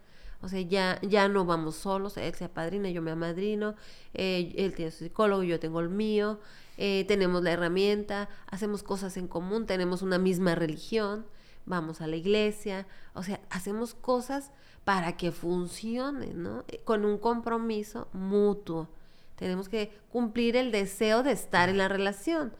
o 0.47 0.49
sea, 0.49 0.61
ya, 0.61 1.01
ya 1.03 1.27
no 1.27 1.45
vamos 1.45 1.75
solos, 1.75 2.17
él 2.17 2.33
se 2.37 2.45
apadrina, 2.45 2.89
yo 2.89 3.03
me 3.03 3.11
amadrino, 3.11 3.75
eh, 4.15 4.55
él 4.57 4.75
tiene 4.75 4.93
su 4.93 5.03
psicólogo, 5.03 5.43
yo 5.43 5.59
tengo 5.59 5.81
el 5.81 5.89
mío, 5.89 6.39
eh, 6.77 7.05
tenemos 7.09 7.43
la 7.43 7.51
herramienta, 7.51 8.29
hacemos 8.47 8.85
cosas 8.85 9.17
en 9.17 9.27
común, 9.27 9.67
tenemos 9.67 10.03
una 10.03 10.19
misma 10.19 10.55
religión, 10.55 11.27
vamos 11.65 12.01
a 12.01 12.07
la 12.07 12.15
iglesia, 12.15 12.87
o 13.13 13.25
sea, 13.25 13.41
hacemos 13.51 13.95
cosas 13.95 14.53
para 14.85 15.17
que 15.17 15.33
funcione, 15.33 16.33
¿no? 16.33 16.65
Con 16.85 17.05
un 17.05 17.19
compromiso 17.19 18.07
mutuo. 18.13 18.89
Tenemos 19.35 19.69
que 19.69 19.99
cumplir 20.13 20.55
el 20.55 20.71
deseo 20.71 21.25
de 21.25 21.33
estar 21.33 21.69
en 21.69 21.79
la 21.79 21.89
relación. 21.89 22.53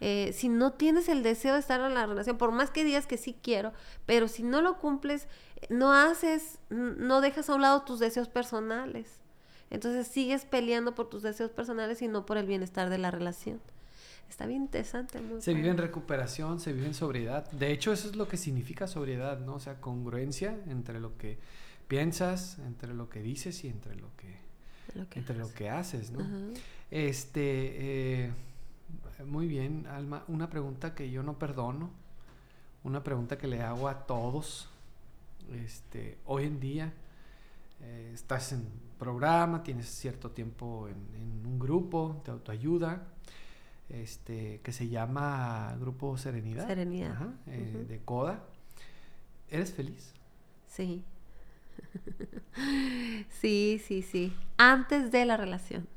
Eh, 0.00 0.32
si 0.32 0.48
no 0.48 0.72
tienes 0.72 1.08
el 1.08 1.22
deseo 1.22 1.54
de 1.54 1.60
estar 1.60 1.80
en 1.80 1.94
la 1.94 2.06
relación, 2.06 2.38
por 2.38 2.52
más 2.52 2.70
que 2.70 2.84
digas 2.84 3.06
que 3.06 3.18
sí 3.18 3.36
quiero, 3.42 3.72
pero 4.06 4.28
si 4.28 4.42
no 4.42 4.62
lo 4.62 4.78
cumples, 4.78 5.28
no 5.68 5.92
haces, 5.92 6.58
no 6.70 7.20
dejas 7.20 7.50
a 7.50 7.54
un 7.54 7.62
lado 7.62 7.82
tus 7.82 7.98
deseos 7.98 8.28
personales. 8.28 9.20
Entonces 9.68 10.06
sigues 10.06 10.44
peleando 10.44 10.94
por 10.94 11.08
tus 11.08 11.22
deseos 11.22 11.50
personales 11.50 12.02
y 12.02 12.08
no 12.08 12.26
por 12.26 12.38
el 12.38 12.46
bienestar 12.46 12.90
de 12.90 12.98
la 12.98 13.10
relación. 13.10 13.60
Está 14.28 14.46
bien 14.46 14.62
interesante. 14.62 15.20
se 15.40 15.54
vive 15.54 15.68
en 15.68 15.76
recuperación, 15.76 16.60
se 16.60 16.72
vive 16.72 16.86
en 16.86 16.94
sobriedad. 16.94 17.50
De 17.50 17.72
hecho, 17.72 17.92
eso 17.92 18.08
es 18.08 18.16
lo 18.16 18.28
que 18.28 18.36
significa 18.36 18.86
sobriedad, 18.86 19.40
¿no? 19.40 19.54
O 19.54 19.60
sea, 19.60 19.80
congruencia 19.80 20.56
entre 20.68 21.00
lo 21.00 21.16
que 21.18 21.38
piensas, 21.88 22.58
entre 22.60 22.94
lo 22.94 23.08
que 23.08 23.22
dices 23.22 23.64
y 23.64 23.68
entre 23.68 23.96
lo 23.96 24.08
que 24.16 24.38
entre 25.14 25.36
lo 25.36 25.52
que 25.52 25.68
haces, 25.68 26.10
¿no? 26.10 26.26
Este, 26.90 28.24
eh, 28.24 28.32
muy 29.26 29.46
bien, 29.46 29.86
Alma, 29.86 30.24
una 30.28 30.48
pregunta 30.48 30.94
que 30.94 31.10
yo 31.10 31.22
no 31.22 31.38
perdono, 31.38 31.90
una 32.84 33.02
pregunta 33.02 33.38
que 33.38 33.46
le 33.46 33.62
hago 33.62 33.88
a 33.88 34.06
todos, 34.06 34.68
este, 35.52 36.18
hoy 36.26 36.44
en 36.44 36.60
día, 36.60 36.92
eh, 37.80 38.10
estás 38.14 38.52
en 38.52 38.66
programa, 38.98 39.62
tienes 39.62 39.86
cierto 39.86 40.30
tiempo 40.30 40.88
en, 40.88 41.46
un 41.46 41.58
grupo 41.58 42.20
de 42.24 42.32
autoayuda, 42.32 43.02
este, 43.88 44.60
que 44.62 44.72
se 44.72 44.88
llama 44.88 45.74
Grupo 45.80 46.16
Serenidad. 46.16 46.66
Serenidad. 46.66 47.34
Eh, 47.46 47.86
de 47.88 47.98
CODA. 48.00 48.40
¿Eres 49.48 49.72
feliz? 49.72 50.12
Sí. 50.68 51.02
sí, 53.40 53.80
sí, 53.84 54.02
sí. 54.02 54.32
Antes 54.58 55.10
de 55.10 55.24
la 55.24 55.36
relación. 55.36 55.88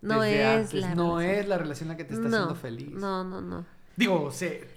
No 0.00 0.22
es 0.22 0.72
la 0.74 0.94
No 0.94 1.18
relación. 1.18 1.40
es 1.40 1.48
la 1.48 1.58
relación 1.58 1.88
la 1.88 1.96
que 1.96 2.04
te 2.04 2.14
está 2.14 2.26
haciendo 2.28 2.54
feliz. 2.54 2.90
No, 2.92 3.24
no, 3.24 3.40
no. 3.40 3.64
Digo, 3.98 4.30
se, 4.30 4.68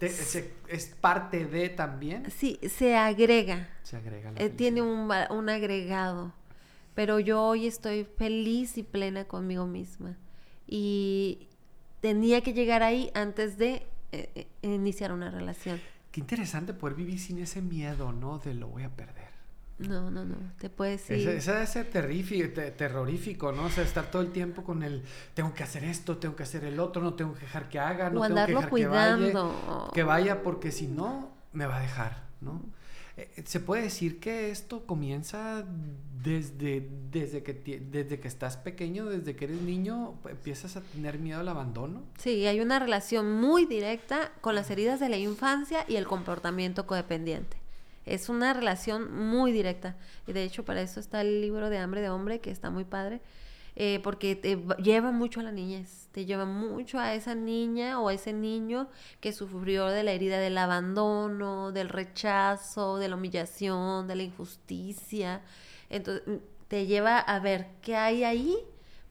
es 0.67 0.95
parte 0.99 1.45
de 1.45 1.69
también. 1.69 2.31
Sí, 2.31 2.59
se 2.67 2.95
agrega. 2.97 3.69
Se 3.83 3.95
agrega. 3.95 4.33
Eh, 4.35 4.49
tiene 4.49 4.81
un, 4.81 5.11
agregado. 5.49 6.33
Pero 6.95 7.19
yo 7.19 7.43
hoy 7.43 7.67
estoy 7.67 8.05
feliz 8.17 8.79
y 8.79 8.83
plena 8.83 9.25
conmigo 9.25 9.67
misma. 9.67 10.17
Y 10.65 11.47
tenía 11.99 12.41
que 12.41 12.53
llegar 12.53 12.81
ahí 12.81 13.11
antes 13.13 13.59
de 13.59 13.85
eh, 14.11 14.31
eh, 14.33 14.47
iniciar 14.63 15.11
una 15.11 15.29
relación. 15.29 15.79
Qué 16.11 16.19
interesante 16.19 16.73
poder 16.73 16.95
vivir 16.95 17.19
sin 17.19 17.37
ese 17.37 17.61
miedo, 17.61 18.11
¿no? 18.11 18.39
De 18.39 18.55
lo 18.55 18.69
voy 18.69 18.83
a 18.83 18.89
perder. 18.89 19.20
No, 19.87 20.11
no, 20.11 20.25
no, 20.25 20.35
te 20.59 20.69
puedes 20.69 21.09
ir. 21.09 21.27
Eso 21.29 21.53
debe 21.53 21.67
ser 21.67 21.89
terrorífico, 21.89 23.51
¿no? 23.51 23.65
O 23.65 23.69
sea, 23.69 23.83
estar 23.83 24.09
todo 24.11 24.21
el 24.21 24.31
tiempo 24.31 24.63
con 24.63 24.83
el, 24.83 25.03
tengo 25.33 25.53
que 25.53 25.63
hacer 25.63 25.83
esto, 25.83 26.17
tengo 26.17 26.35
que 26.35 26.43
hacer 26.43 26.63
el 26.63 26.79
otro, 26.79 27.01
no 27.01 27.13
tengo 27.13 27.33
que 27.33 27.41
dejar 27.41 27.69
que 27.69 27.79
haga, 27.79 28.09
no 28.09 28.21
tengo 28.21 28.45
que 28.45 28.53
dejar 28.53 28.69
cuidando. 28.69 29.27
que 29.27 29.33
vaya, 29.33 29.91
que 29.93 30.03
vaya 30.03 30.43
porque 30.43 30.71
si 30.71 30.87
no, 30.87 31.31
me 31.53 31.65
va 31.65 31.77
a 31.77 31.81
dejar, 31.81 32.23
¿no? 32.41 32.61
Eh, 33.17 33.29
eh, 33.35 33.43
¿Se 33.45 33.59
puede 33.59 33.83
decir 33.83 34.19
que 34.19 34.51
esto 34.51 34.85
comienza 34.85 35.65
desde, 36.23 36.87
desde, 37.11 37.43
que, 37.43 37.53
desde 37.53 38.19
que 38.19 38.27
estás 38.27 38.57
pequeño, 38.57 39.05
desde 39.05 39.35
que 39.35 39.45
eres 39.45 39.61
niño, 39.61 40.15
empiezas 40.29 40.77
a 40.77 40.81
tener 40.81 41.19
miedo 41.19 41.39
al 41.39 41.47
abandono? 41.47 42.03
Sí, 42.17 42.45
hay 42.47 42.59
una 42.61 42.79
relación 42.79 43.39
muy 43.39 43.65
directa 43.65 44.31
con 44.41 44.55
las 44.55 44.69
heridas 44.71 44.99
de 44.99 45.09
la 45.09 45.17
infancia 45.17 45.85
y 45.87 45.97
el 45.97 46.07
comportamiento 46.07 46.87
codependiente. 46.87 47.60
Es 48.05 48.29
una 48.29 48.53
relación 48.53 49.13
muy 49.29 49.51
directa. 49.51 49.95
Y 50.27 50.33
de 50.33 50.43
hecho, 50.43 50.65
para 50.65 50.81
eso 50.81 50.99
está 50.99 51.21
el 51.21 51.41
libro 51.41 51.69
de 51.69 51.77
Hambre 51.77 52.01
de 52.01 52.09
Hombre, 52.09 52.39
que 52.39 52.51
está 52.51 52.69
muy 52.69 52.83
padre. 52.83 53.21
Eh, 53.75 54.01
porque 54.03 54.35
te 54.35 54.61
lleva 54.83 55.11
mucho 55.11 55.39
a 55.39 55.43
la 55.43 55.51
niñez, 55.53 56.09
te 56.11 56.25
lleva 56.25 56.43
mucho 56.45 56.99
a 56.99 57.13
esa 57.13 57.35
niña 57.35 58.01
o 58.01 58.09
a 58.09 58.13
ese 58.13 58.33
niño 58.33 58.89
que 59.21 59.31
sufrió 59.31 59.87
de 59.87 60.03
la 60.03 60.11
herida 60.11 60.39
del 60.39 60.57
abandono, 60.57 61.71
del 61.71 61.87
rechazo, 61.87 62.97
de 62.97 63.07
la 63.07 63.15
humillación, 63.15 64.07
de 64.07 64.15
la 64.15 64.23
injusticia. 64.23 65.41
Entonces, 65.89 66.27
mm, 66.27 66.35
te 66.67 66.85
lleva 66.85 67.17
a 67.19 67.39
ver 67.39 67.67
qué 67.81 67.95
hay 67.95 68.23
ahí, 68.25 68.57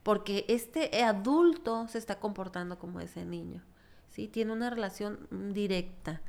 porque 0.03 0.45
este 0.47 1.03
adulto 1.03 1.87
se 1.87 1.97
está 1.97 2.19
comportando 2.19 2.77
como 2.77 2.99
ese 2.99 3.25
niño. 3.25 3.63
¿sí? 4.09 4.27
Tiene 4.27 4.53
una 4.53 4.69
relación 4.69 5.27
directa. 5.53 6.21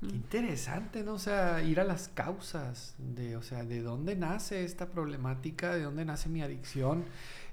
Qué 0.00 0.06
interesante, 0.06 1.02
¿no? 1.02 1.14
O 1.14 1.18
sea, 1.18 1.62
ir 1.62 1.80
a 1.80 1.84
las 1.84 2.08
causas 2.08 2.94
de, 2.98 3.36
o 3.36 3.42
sea, 3.42 3.64
de 3.64 3.82
dónde 3.82 4.16
nace 4.16 4.64
esta 4.64 4.86
problemática, 4.86 5.74
de 5.74 5.82
dónde 5.82 6.04
nace 6.04 6.28
mi 6.28 6.42
adicción, 6.42 7.04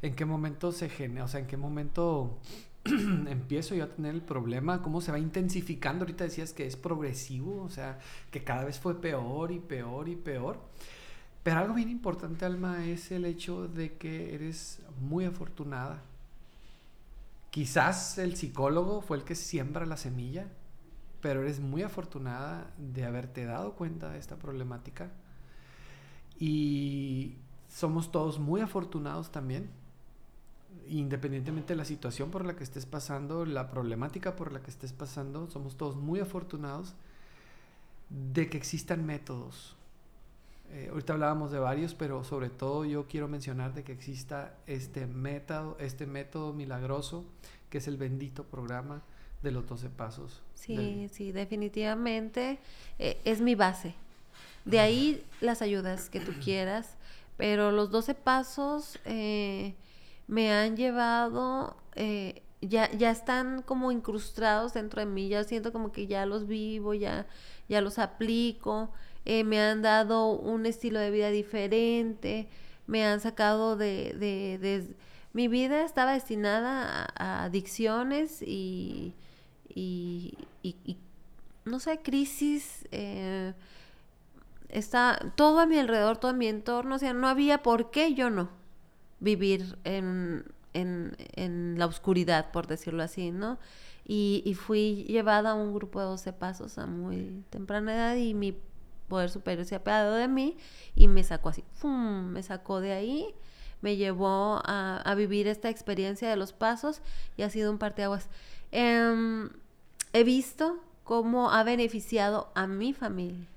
en 0.01 0.15
qué 0.15 0.25
momento 0.25 0.71
se 0.71 0.89
genera, 0.89 1.25
o 1.25 1.27
sea, 1.27 1.41
en 1.41 1.47
qué 1.47 1.57
momento 1.57 2.39
empiezo 2.85 3.75
yo 3.75 3.85
a 3.85 3.89
tener 3.89 4.13
el 4.13 4.21
problema, 4.21 4.81
cómo 4.81 5.01
se 5.01 5.11
va 5.11 5.19
intensificando. 5.19 6.03
Ahorita 6.03 6.23
decías 6.25 6.53
que 6.53 6.65
es 6.65 6.75
progresivo, 6.75 7.61
o 7.61 7.69
sea, 7.69 7.99
que 8.31 8.43
cada 8.43 8.65
vez 8.65 8.79
fue 8.79 8.99
peor 8.99 9.51
y 9.51 9.59
peor 9.59 10.09
y 10.09 10.15
peor. 10.15 10.59
Pero 11.43 11.59
algo 11.59 11.73
bien 11.75 11.89
importante, 11.89 12.45
Alma, 12.45 12.85
es 12.85 13.11
el 13.11 13.25
hecho 13.25 13.67
de 13.67 13.93
que 13.93 14.33
eres 14.33 14.81
muy 15.01 15.25
afortunada. 15.25 16.01
Quizás 17.51 18.17
el 18.17 18.35
psicólogo 18.35 19.01
fue 19.01 19.17
el 19.17 19.23
que 19.23 19.35
siembra 19.35 19.85
la 19.85 19.97
semilla, 19.97 20.47
pero 21.23 21.41
eres 21.41 21.59
muy 21.61 21.81
afortunada 21.81 22.69
de 22.77 23.05
haberte 23.05 23.45
dado 23.45 23.73
cuenta 23.73 24.11
de 24.11 24.19
esta 24.19 24.35
problemática 24.35 25.09
y 26.37 27.37
somos 27.69 28.11
todos 28.11 28.37
muy 28.37 28.61
afortunados 28.61 29.31
también, 29.31 29.69
independientemente 30.89 31.73
de 31.73 31.77
la 31.77 31.85
situación 31.85 32.29
por 32.29 32.45
la 32.45 32.55
que 32.55 32.63
estés 32.63 32.85
pasando, 32.85 33.45
la 33.45 33.71
problemática 33.71 34.35
por 34.35 34.51
la 34.51 34.61
que 34.61 34.69
estés 34.69 34.91
pasando, 34.93 35.49
somos 35.49 35.77
todos 35.77 35.95
muy 35.95 36.19
afortunados 36.19 36.93
de 38.09 38.49
que 38.49 38.57
existan 38.57 39.05
métodos 39.05 39.77
Eh, 40.73 40.87
ahorita 40.89 41.13
hablábamos 41.13 41.51
de 41.51 41.59
varios, 41.59 41.93
pero 41.93 42.23
sobre 42.23 42.49
todo 42.49 42.83
yo 42.83 43.05
quiero 43.07 43.27
mencionar 43.27 43.75
de 43.75 43.83
que 43.83 43.91
exista 43.91 44.55
este 44.65 45.05
método, 45.05 45.77
este 45.79 46.07
método 46.07 46.51
milagroso, 46.51 47.25
que 47.69 47.77
es 47.77 47.87
el 47.87 47.97
bendito 47.97 48.43
programa 48.45 49.03
de 49.43 49.51
los 49.51 49.67
12 49.67 49.89
pasos. 49.89 50.41
Sí, 50.65 51.09
sí, 51.11 51.33
definitivamente 51.33 52.57
eh, 52.97 53.19
es 53.25 53.41
mi 53.41 53.53
base. 53.53 53.95
De 54.63 54.79
ahí 54.79 55.21
las 55.41 55.61
ayudas 55.61 56.09
que 56.09 56.21
tú 56.21 56.31
quieras, 56.43 56.95
pero 57.35 57.71
los 57.71 57.91
12 57.91 58.15
pasos 58.15 58.97
eh, 59.03 59.75
me 60.27 60.53
han 60.53 60.77
llevado, 60.77 61.75
eh, 61.95 62.43
ya, 62.61 62.89
ya 62.91 63.11
están 63.11 63.61
como 63.61 63.91
incrustados 63.91 64.73
dentro 64.73 65.01
de 65.01 65.05
mí, 65.05 65.27
ya 65.27 65.43
siento 65.43 65.73
como 65.73 65.91
que 65.91 66.07
ya 66.07 66.25
los 66.25 66.47
vivo, 66.47 66.93
ya, 66.93 67.27
ya 67.67 67.81
los 67.81 67.99
aplico, 67.99 68.89
me 69.25 69.59
han 69.59 69.81
dado 69.81 70.31
un 70.31 70.65
estilo 70.65 70.99
de 70.99 71.11
vida 71.11 71.29
diferente, 71.29 72.47
me 72.87 73.05
han 73.05 73.19
sacado 73.19 73.75
de... 73.75 74.13
de, 74.13 74.95
mi 75.33 75.47
vida 75.47 75.83
estaba 75.83 76.13
destinada 76.13 77.07
a 77.15 77.45
adicciones 77.45 78.43
y 78.43 79.15
y, 79.75 80.37
no 81.65 81.79
sé, 81.79 82.01
crisis, 82.01 82.87
eh, 82.91 83.53
está 84.69 85.33
todo 85.35 85.59
a 85.59 85.65
mi 85.65 85.77
alrededor, 85.77 86.17
todo 86.17 86.31
a 86.31 86.33
mi 86.33 86.47
entorno, 86.47 86.95
o 86.95 86.99
sea, 86.99 87.13
no 87.13 87.27
había 87.27 87.63
por 87.63 87.91
qué 87.91 88.13
yo 88.13 88.29
no 88.29 88.49
vivir 89.19 89.77
en, 89.85 90.43
en, 90.73 91.75
la 91.77 91.85
oscuridad, 91.85 92.51
por 92.51 92.67
decirlo 92.67 93.03
así, 93.03 93.31
¿no? 93.31 93.57
Y, 94.05 94.53
fui 94.59 95.05
llevada 95.07 95.51
a 95.51 95.53
un 95.53 95.73
grupo 95.73 95.99
de 96.01 96.05
12 96.07 96.33
pasos 96.33 96.77
a 96.77 96.85
muy 96.87 97.43
temprana 97.49 97.95
edad 97.95 98.15
y 98.15 98.33
mi 98.33 98.57
poder 99.07 99.29
superior 99.29 99.65
se 99.65 99.75
apiadó 99.75 100.15
de 100.15 100.27
mí 100.27 100.57
y 100.95 101.07
me 101.07 101.23
sacó 101.23 101.49
así, 101.49 101.63
¡fum! 101.75 102.31
me 102.31 102.43
sacó 102.43 102.81
de 102.81 102.91
ahí, 102.91 103.33
me 103.81 103.95
llevó 103.95 104.61
a, 104.65 105.01
a, 105.05 105.15
vivir 105.15 105.47
esta 105.47 105.69
experiencia 105.69 106.29
de 106.29 106.35
los 106.35 106.51
pasos 106.51 107.01
y 107.37 107.43
ha 107.43 107.49
sido 107.49 107.71
un 107.71 107.77
parteaguas. 107.77 108.27
Eh, 108.71 109.47
he 110.13 110.23
visto 110.23 110.77
cómo 111.03 111.51
ha 111.51 111.63
beneficiado 111.63 112.49
a 112.55 112.67
mi 112.67 112.93
familia. 112.93 113.47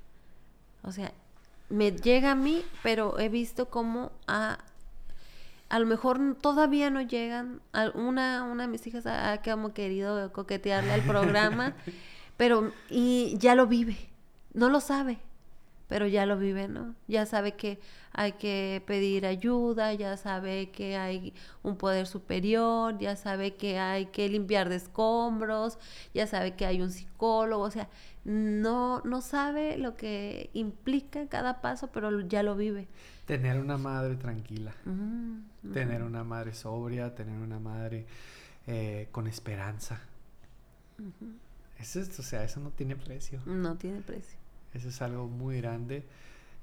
O 0.83 0.93
sea, 0.93 1.13
me 1.69 1.93
llega 1.93 2.33
a 2.33 2.35
mí, 2.35 2.65
pero 2.83 3.19
he 3.19 3.29
visto 3.29 3.67
cómo 3.71 4.13
a, 4.27 4.59
a 5.69 5.79
lo 5.79 5.87
mejor 5.87 6.37
todavía 6.41 6.91
no 6.91 7.03
llegan. 7.03 7.61
Una, 7.95 8.45
una 8.45 8.65
de 8.65 8.69
mis 8.69 8.87
hijas 8.87 9.07
ha, 9.07 9.41
como 9.43 9.73
querido 9.73 10.33
coquetearle 10.33 10.93
al 10.93 11.03
programa, 11.03 11.75
pero 12.37 12.73
y 12.89 13.37
ya 13.39 13.55
lo 13.55 13.67
vive, 13.67 13.97
no 14.55 14.69
lo 14.69 14.81
sabe, 14.81 15.19
pero 15.89 16.07
ya 16.07 16.27
lo 16.27 16.39
vive, 16.39 16.69
¿no? 16.69 16.95
Ya 17.07 17.27
sabe 17.27 17.53
que 17.53 17.79
hay 18.13 18.33
que 18.33 18.83
pedir 18.87 19.27
ayuda, 19.27 19.93
ya 19.95 20.17
sabe 20.17 20.71
que 20.71 20.97
hay 20.97 21.35
un 21.63 21.77
poder 21.77 22.07
superior, 22.07 22.99
ya 22.99 23.15
sabe 23.15 23.55
que 23.55 23.79
hay 23.79 24.07
que 24.07 24.29
limpiar 24.29 24.69
de 24.69 24.77
escombros, 24.77 25.79
ya 26.15 26.27
sabe 26.27 26.55
que 26.55 26.67
hay 26.67 26.81
un 26.81 26.91
psicólogo, 26.91 27.63
o 27.63 27.71
sea, 27.71 27.89
no, 28.25 29.01
no 29.05 29.21
sabe 29.21 29.79
lo 29.79 29.97
que 29.97 30.51
implica 30.53 31.29
cada 31.29 31.61
paso, 31.61 31.91
pero 31.93 32.21
ya 32.21 32.43
lo 32.43 32.57
vive. 32.57 32.89
Tener 33.27 33.61
una 33.61 33.77
madre 33.77 34.17
tranquila, 34.17 34.73
tener 35.73 36.03
una 36.03 36.25
madre 36.25 36.55
sobria, 36.55 37.15
tener 37.15 37.39
una 37.39 37.59
madre 37.59 38.07
eh, 38.67 39.09
con 39.13 39.27
esperanza. 39.27 40.01
Eso 41.79 42.01
es, 42.01 42.19
o 42.19 42.23
sea, 42.23 42.43
eso 42.43 42.61
no 42.61 42.71
tiene 42.71 42.97
precio. 42.97 43.41
No 43.45 43.77
tiene 43.77 44.01
precio. 44.01 44.36
Eso 44.77 44.91
es 44.91 45.01
algo 45.03 45.27
muy 45.27 45.61
grande. 45.61 46.05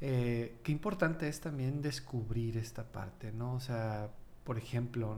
Eh, 0.01 0.59
qué 0.63 0.71
importante 0.71 1.27
es 1.27 1.39
también 1.39 1.81
descubrir 1.81 2.57
esta 2.57 2.83
parte, 2.83 3.31
¿no? 3.31 3.55
O 3.55 3.59
sea, 3.59 4.09
por 4.43 4.57
ejemplo, 4.57 5.17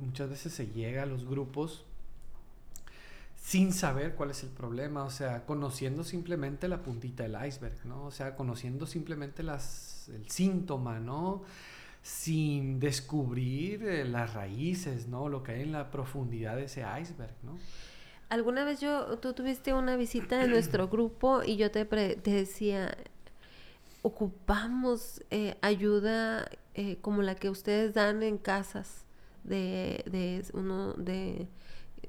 muchas 0.00 0.30
veces 0.30 0.52
se 0.52 0.68
llega 0.68 1.02
a 1.02 1.06
los 1.06 1.26
grupos 1.26 1.84
sin 3.36 3.72
saber 3.72 4.14
cuál 4.14 4.30
es 4.30 4.42
el 4.42 4.50
problema, 4.50 5.04
o 5.04 5.10
sea, 5.10 5.46
conociendo 5.46 6.04
simplemente 6.04 6.68
la 6.68 6.82
puntita 6.82 7.22
del 7.22 7.36
iceberg, 7.46 7.84
¿no? 7.84 8.04
O 8.04 8.10
sea, 8.10 8.36
conociendo 8.36 8.86
simplemente 8.86 9.42
las, 9.42 10.08
el 10.08 10.28
síntoma, 10.28 11.00
¿no? 11.00 11.42
Sin 12.02 12.78
descubrir 12.78 13.84
eh, 13.84 14.04
las 14.04 14.34
raíces, 14.34 15.08
¿no? 15.08 15.28
Lo 15.28 15.42
que 15.42 15.52
hay 15.52 15.62
en 15.62 15.72
la 15.72 15.90
profundidad 15.90 16.56
de 16.56 16.64
ese 16.64 16.84
iceberg, 17.00 17.34
¿no? 17.42 17.58
Alguna 18.28 18.64
vez 18.64 18.80
yo, 18.80 19.18
tú 19.18 19.32
tuviste 19.34 19.72
una 19.72 19.96
visita 19.96 20.42
en 20.42 20.50
nuestro 20.50 20.88
grupo 20.88 21.42
y 21.44 21.56
yo 21.56 21.70
te, 21.70 21.84
te 21.84 22.30
decía, 22.30 22.96
ocupamos 24.02 25.22
eh, 25.30 25.56
ayuda 25.62 26.48
eh, 26.74 26.98
como 27.00 27.22
la 27.22 27.36
que 27.36 27.50
ustedes 27.50 27.94
dan 27.94 28.22
en 28.22 28.38
casas 28.38 29.04
de, 29.44 30.04
de 30.10 30.44
uno 30.52 30.92
de 30.94 31.48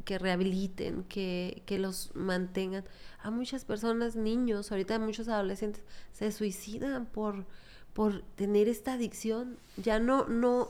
que 0.06 0.18
rehabiliten, 0.18 1.04
que, 1.04 1.64
que, 1.66 1.80
los 1.80 2.12
mantengan. 2.16 2.84
A 3.22 3.30
muchas 3.30 3.66
personas, 3.66 4.16
niños, 4.16 4.72
ahorita 4.72 5.00
muchos 5.00 5.28
adolescentes 5.28 5.84
se 6.14 6.32
suicidan 6.32 7.06
por, 7.06 7.46
por 7.94 8.22
tener 8.36 8.68
esta 8.68 8.94
adicción. 8.94 9.58
Ya 9.76 10.00
no, 10.00 10.26
no, 10.28 10.70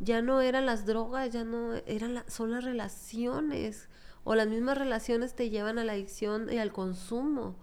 ya 0.00 0.22
no 0.22 0.40
eran 0.40 0.64
las 0.64 0.86
drogas, 0.86 1.30
ya 1.32 1.44
no 1.44 1.74
eran 1.86 2.22
son 2.28 2.52
las 2.52 2.64
relaciones 2.64 3.88
o 4.24 4.34
las 4.34 4.48
mismas 4.48 4.78
relaciones 4.78 5.34
te 5.34 5.50
llevan 5.50 5.78
a 5.78 5.84
la 5.84 5.92
adicción 5.92 6.52
y 6.52 6.58
al 6.58 6.72
consumo. 6.72 7.56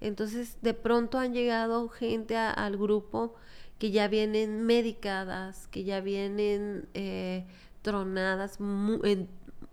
Entonces, 0.00 0.58
de 0.62 0.74
pronto 0.74 1.18
han 1.18 1.32
llegado 1.32 1.88
gente 1.88 2.36
al 2.36 2.76
grupo 2.76 3.34
que 3.78 3.90
ya 3.90 4.08
vienen 4.08 4.62
medicadas, 4.62 5.66
que 5.68 5.84
ya 5.84 6.00
vienen 6.00 6.88
eh, 6.94 7.46
tronadas 7.82 8.58
en 8.60 9.28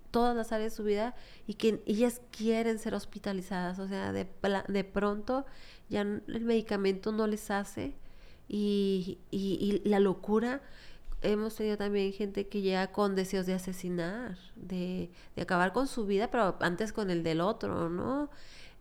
todas 0.10 0.36
las 0.36 0.52
áreas 0.52 0.74
de 0.74 0.78
su 0.78 0.84
vida 0.84 1.16
y 1.48 1.56
que 1.56 1.82
ellas 1.86 2.22
quieren 2.32 2.80
ser 2.80 2.94
hospitalizadas. 2.94 3.80
O 3.80 3.88
sea, 3.88 4.12
de, 4.12 4.28
de 4.68 4.84
pronto 4.84 5.46
ya 5.90 6.02
el 6.02 6.46
medicamento 6.46 7.12
no 7.12 7.28
les 7.28 7.52
hace 7.52 7.96
y, 8.48 9.20
y 9.32 9.82
la 9.86 10.00
locura 10.00 10.62
hemos 11.22 11.56
tenido 11.56 11.78
también 11.78 12.14
gente 12.14 12.48
que 12.48 12.62
llega 12.62 12.92
con 12.92 13.16
deseos 13.16 13.46
de 13.46 13.54
asesinar, 13.54 14.38
de, 14.56 15.12
de 15.36 15.42
acabar 15.42 15.74
con 15.74 15.88
su 15.88 16.06
vida, 16.06 16.30
pero 16.32 16.58
antes 16.62 16.94
con 16.94 17.10
el 17.10 17.24
del 17.24 17.42
otro, 17.42 17.90
¿no? 17.90 18.30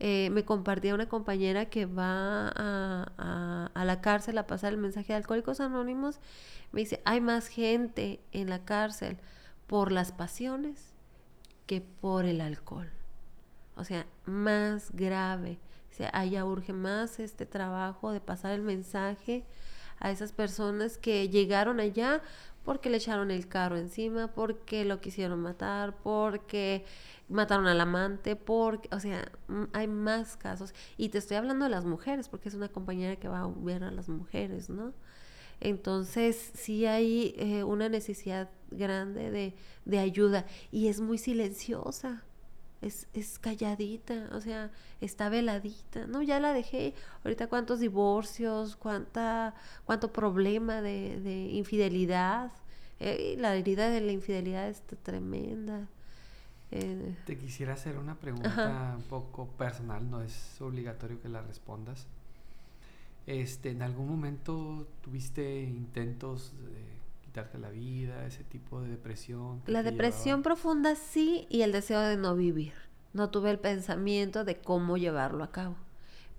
Eh, 0.02 0.30
me 0.30 0.46
compartía 0.46 0.94
una 0.94 1.10
compañera 1.10 1.66
que 1.66 1.84
va 1.84 2.48
a, 2.48 3.70
a, 3.74 3.84
la 3.84 4.00
cárcel 4.00 4.38
a 4.38 4.46
pasar 4.46 4.72
el 4.72 4.78
mensaje 4.78 5.12
de 5.12 5.18
Alcohólicos 5.18 5.60
Anónimos. 5.60 6.20
Me 6.72 6.80
dice, 6.80 7.02
hay 7.04 7.20
más 7.20 7.48
gente 7.48 8.20
en 8.32 8.48
la 8.48 8.64
cárcel 8.64 9.18
por 9.66 9.92
las 9.92 10.12
pasiones 10.12 10.94
que 11.66 11.82
por 11.82 12.24
el 12.24 12.40
alcohol. 12.40 12.90
O 13.76 13.84
sea, 13.84 14.06
más 14.24 14.90
grave. 14.92 15.58
O 15.90 15.94
sea, 15.94 16.10
allá 16.14 16.46
urge 16.46 16.72
más 16.72 17.20
este 17.20 17.44
trabajo 17.44 18.10
de 18.10 18.20
pasar 18.20 18.52
el 18.52 18.62
mensaje 18.62 19.44
a 20.00 20.10
esas 20.10 20.32
personas 20.32 20.98
que 20.98 21.28
llegaron 21.28 21.78
allá 21.78 22.22
porque 22.64 22.90
le 22.90 22.98
echaron 22.98 23.30
el 23.30 23.48
carro 23.48 23.76
encima, 23.76 24.28
porque 24.28 24.84
lo 24.84 25.00
quisieron 25.00 25.40
matar, 25.40 25.96
porque 26.02 26.84
mataron 27.28 27.66
al 27.66 27.80
amante, 27.80 28.36
porque, 28.36 28.88
o 28.94 29.00
sea, 29.00 29.30
hay 29.72 29.88
más 29.88 30.36
casos. 30.36 30.74
Y 30.96 31.08
te 31.08 31.18
estoy 31.18 31.36
hablando 31.36 31.64
de 31.64 31.70
las 31.70 31.84
mujeres, 31.84 32.28
porque 32.28 32.48
es 32.48 32.54
una 32.54 32.68
compañera 32.68 33.16
que 33.16 33.28
va 33.28 33.40
a 33.40 33.48
ver 33.48 33.84
a 33.84 33.90
las 33.90 34.08
mujeres, 34.08 34.68
¿no? 34.68 34.92
Entonces, 35.60 36.52
sí 36.54 36.86
hay 36.86 37.34
eh, 37.38 37.64
una 37.64 37.88
necesidad 37.88 38.50
grande 38.70 39.30
de, 39.30 39.54
de 39.84 39.98
ayuda 39.98 40.46
y 40.70 40.88
es 40.88 41.00
muy 41.00 41.18
silenciosa 41.18 42.24
es, 42.82 43.08
es 43.12 43.38
calladita, 43.38 44.28
o 44.32 44.40
sea, 44.40 44.70
está 45.00 45.28
veladita, 45.28 46.06
¿no? 46.06 46.22
Ya 46.22 46.40
la 46.40 46.52
dejé, 46.52 46.94
ahorita 47.24 47.48
cuántos 47.48 47.80
divorcios, 47.80 48.76
cuánta, 48.76 49.54
cuánto 49.84 50.12
problema 50.12 50.80
de, 50.80 51.20
de 51.20 51.50
infidelidad, 51.50 52.50
eh, 52.98 53.36
la 53.38 53.54
herida 53.54 53.90
de 53.90 54.00
la 54.00 54.12
infidelidad 54.12 54.68
está 54.68 54.96
tremenda. 54.96 55.88
Eh, 56.70 57.16
Te 57.26 57.36
quisiera 57.36 57.72
hacer 57.72 57.96
una 57.98 58.14
pregunta 58.14 58.94
un 58.96 59.02
poco 59.04 59.46
personal, 59.48 60.08
no 60.08 60.22
es 60.22 60.60
obligatorio 60.60 61.20
que 61.20 61.28
la 61.28 61.42
respondas. 61.42 62.06
Este, 63.26 63.70
¿En 63.70 63.82
algún 63.82 64.08
momento 64.08 64.86
tuviste 65.02 65.62
intentos 65.62 66.52
de 66.58 66.99
quitarte 67.30 67.58
la 67.58 67.70
vida, 67.70 68.26
ese 68.26 68.42
tipo 68.42 68.80
de 68.80 68.88
depresión. 68.88 69.62
La 69.66 69.84
depresión 69.84 70.42
profunda 70.42 70.96
sí 70.96 71.46
y 71.48 71.62
el 71.62 71.70
deseo 71.70 72.00
de 72.00 72.16
no 72.16 72.34
vivir. 72.34 72.72
No 73.12 73.30
tuve 73.30 73.52
el 73.52 73.60
pensamiento 73.60 74.44
de 74.44 74.56
cómo 74.56 74.96
llevarlo 74.96 75.44
a 75.44 75.52
cabo. 75.52 75.76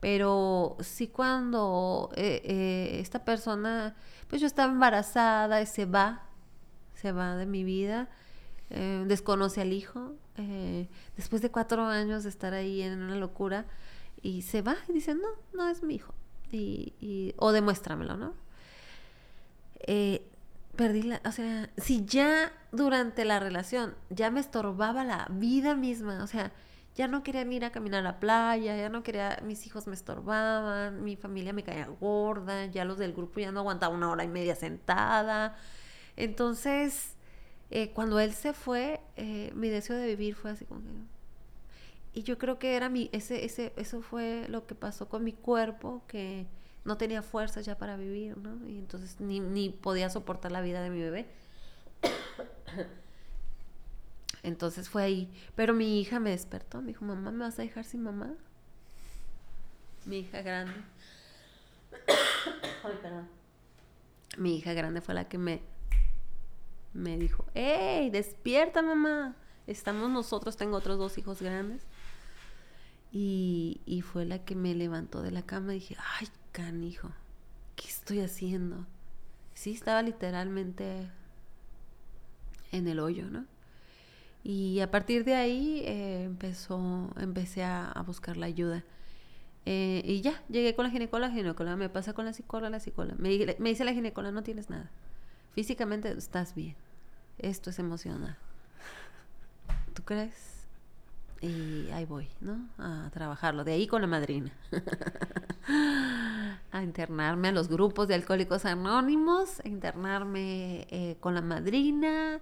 Pero 0.02 0.76
sí 0.82 1.08
cuando 1.08 2.10
eh, 2.18 2.42
eh, 2.44 3.00
esta 3.00 3.24
persona, 3.24 3.96
pues 4.28 4.42
yo 4.42 4.48
estaba 4.48 4.70
embarazada 4.70 5.62
y 5.62 5.66
se 5.66 5.86
va, 5.86 6.24
se 6.96 7.14
va 7.14 7.38
de 7.38 7.46
mi 7.46 7.64
vida, 7.64 8.10
eh, 8.70 9.06
desconoce 9.08 9.62
al 9.62 9.72
hijo, 9.72 10.16
después 11.16 11.42
de 11.42 11.52
cuatro 11.52 11.86
años 11.86 12.24
de 12.24 12.30
estar 12.30 12.54
ahí 12.54 12.82
en 12.82 13.00
una 13.00 13.16
locura, 13.16 13.66
y 14.22 14.42
se 14.42 14.62
va 14.62 14.76
y 14.90 14.94
dice, 14.94 15.16
no, 15.16 15.30
no 15.54 15.70
es 15.70 15.84
mi 15.84 15.96
hijo. 15.96 16.14
y, 16.52 17.34
o 17.38 17.54
demuéstramelo, 17.54 18.18
¿no? 18.18 18.34
Eh, 19.88 20.31
perdí 20.76 21.04
la, 21.04 21.22
o 21.26 21.32
sea, 21.32 21.70
si 21.78 22.06
ya 22.06 22.52
durante 22.72 23.26
la 23.26 23.40
relación 23.40 23.96
ya 24.10 24.32
me 24.32 24.40
estorbaba 24.40 25.04
la 25.04 25.28
vida 25.32 25.76
misma, 25.76 26.24
o 26.24 26.28
sea, 26.28 26.52
ya 26.96 27.08
no 27.08 27.24
quería 27.24 27.44
ir 27.44 27.66
a 27.66 27.72
caminar 27.72 28.02
a 28.02 28.04
la 28.04 28.20
playa, 28.20 28.76
ya 28.76 28.90
no 28.90 29.04
quería, 29.04 29.40
mis 29.44 29.66
hijos 29.66 29.88
me 29.88 29.94
estorbaban, 29.96 31.04
mi 31.04 31.16
familia 31.16 31.54
me 31.54 31.64
caía 31.64 31.88
gorda, 31.88 32.66
ya 32.66 32.86
los 32.86 32.98
del 32.98 33.14
grupo 33.14 33.40
ya 33.40 33.52
no 33.52 33.62
aguantaba 33.62 33.96
una 33.96 34.10
hora 34.10 34.24
y 34.24 34.28
media 34.28 34.56
sentada. 34.56 35.56
Entonces, 36.18 37.16
eh, 37.70 37.92
cuando 37.94 38.20
él 38.20 38.34
se 38.34 38.54
fue, 38.54 39.00
eh, 39.16 39.52
mi 39.56 39.70
deseo 39.70 39.96
de 39.96 40.08
vivir 40.08 40.36
fue 40.36 40.52
así 40.52 40.66
como 40.66 40.82
que... 40.82 40.90
Y 42.14 42.24
yo 42.24 42.38
creo 42.38 42.60
que 42.60 42.76
era 42.76 42.90
mi, 42.90 43.10
ese, 43.14 43.46
ese, 43.46 43.74
eso 43.78 44.02
fue 44.02 44.46
lo 44.50 44.68
que 44.68 44.76
pasó 44.76 45.08
con 45.08 45.24
mi 45.24 45.32
cuerpo, 45.32 46.04
que 46.08 46.46
no 46.84 46.98
tenía 46.98 47.22
fuerzas 47.22 47.66
ya 47.66 47.78
para 47.78 47.96
vivir, 47.96 48.38
¿no? 48.38 48.68
Y 48.68 48.80
entonces 48.80 49.20
ni, 49.20 49.40
ni 49.40 49.70
podía 49.70 50.10
soportar 50.10 50.52
la 50.52 50.62
vida 50.62 50.82
de 50.82 50.90
mi 50.90 51.00
bebé. 51.00 51.28
Entonces 54.44 54.90
fue 54.90 55.04
ahí. 55.04 55.32
Pero 55.56 55.74
mi 55.74 56.00
hija 56.00 56.20
me 56.20 56.32
despertó, 56.32 56.82
me 56.82 56.88
dijo, 56.88 57.06
mamá, 57.06 57.32
¿me 57.32 57.44
vas 57.44 57.60
a 57.60 57.62
dejar 57.62 57.86
sin 57.86 58.02
mamá? 58.02 58.34
Mi 60.06 60.20
hija 60.20 60.42
grande. 60.42 60.74
Ay, 62.84 62.98
perdón. 63.02 63.30
Mi 64.38 64.58
hija 64.58 64.74
grande 64.74 65.02
fue 65.02 65.14
la 65.14 65.28
que 65.28 65.38
me, 65.38 65.62
me 66.94 67.18
dijo, 67.18 67.46
¡Ey, 67.54 68.10
despierta 68.10 68.82
mamá! 68.82 69.36
Estamos 69.68 70.10
nosotros, 70.10 70.58
tengo 70.58 70.78
otros 70.78 70.98
dos 70.98 71.18
hijos 71.20 71.42
grandes. 71.42 71.86
Y, 73.12 73.82
y 73.86 74.02
fue 74.02 74.26
la 74.26 74.44
que 74.44 74.56
me 74.56 74.74
levantó 74.74 75.22
de 75.22 75.32
la 75.32 75.44
cama 75.44 75.76
y 75.76 75.80
dije, 75.80 75.98
¡ay, 76.20 76.30
canijo! 76.52 77.12
¿Qué 77.76 77.88
estoy 77.88 78.20
haciendo? 78.20 78.86
Sí, 79.54 79.72
estaba 79.74 80.02
literalmente 80.02 81.10
en 82.72 82.88
el 82.88 83.00
hoyo, 83.00 83.30
¿no? 83.30 83.46
Y 84.44 84.80
a 84.80 84.90
partir 84.90 85.24
de 85.24 85.36
ahí 85.36 85.84
eh, 85.86 86.24
empezó, 86.24 87.10
empecé 87.18 87.64
a, 87.64 87.94
buscar 88.06 88.38
la 88.38 88.48
ayuda. 88.48 88.84
Eh, 89.66 90.02
y 90.04 90.22
ya, 90.22 90.42
llegué 90.50 90.74
con 90.76 90.86
la 90.86 90.92
ginecóloga, 90.92 91.32
ginecóloga, 91.32 91.76
me 91.76 91.90
pasa 91.90 92.14
con 92.14 92.26
la 92.26 92.34
psicóloga, 92.34 92.70
la 92.72 92.80
psicóloga. 92.80 93.16
Me, 93.20 93.56
me 93.60 93.70
dice 93.70 93.86
la 93.86 93.94
ginecóloga, 93.94 94.32
no 94.32 94.42
tienes 94.42 94.70
nada. 94.70 94.90
Físicamente 95.54 96.12
estás 96.12 96.56
bien. 96.56 96.76
Esto 97.38 97.70
es 97.70 97.78
emocional. 97.78 98.38
¿Tú 99.94 100.04
crees? 100.04 100.66
Y 101.42 101.90
ahí 101.92 102.06
voy, 102.06 102.30
¿no? 102.40 102.68
A 102.78 103.10
trabajarlo. 103.12 103.64
De 103.64 103.74
ahí 103.74 103.88
con 103.88 104.02
la 104.02 104.08
madrina. 104.08 104.52
a 106.72 106.84
internarme 106.84 107.50
a 107.50 107.52
los 107.52 107.68
grupos 107.68 108.08
de 108.08 108.16
alcohólicos 108.16 108.66
anónimos, 108.66 109.60
a 109.64 109.68
internarme 109.68 110.88
eh, 110.90 111.18
con 111.20 111.36
la 111.36 111.42
madrina, 111.42 112.40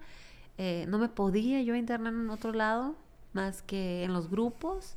eh, 0.57 0.86
no 0.88 0.99
me 0.99 1.09
podía 1.09 1.61
yo 1.61 1.75
internar 1.75 2.13
en 2.13 2.30
otro 2.30 2.53
lado 2.53 2.95
más 3.34 3.61
que 3.61 4.03
en 4.03 4.13
los 4.13 4.30
grupos. 4.30 4.95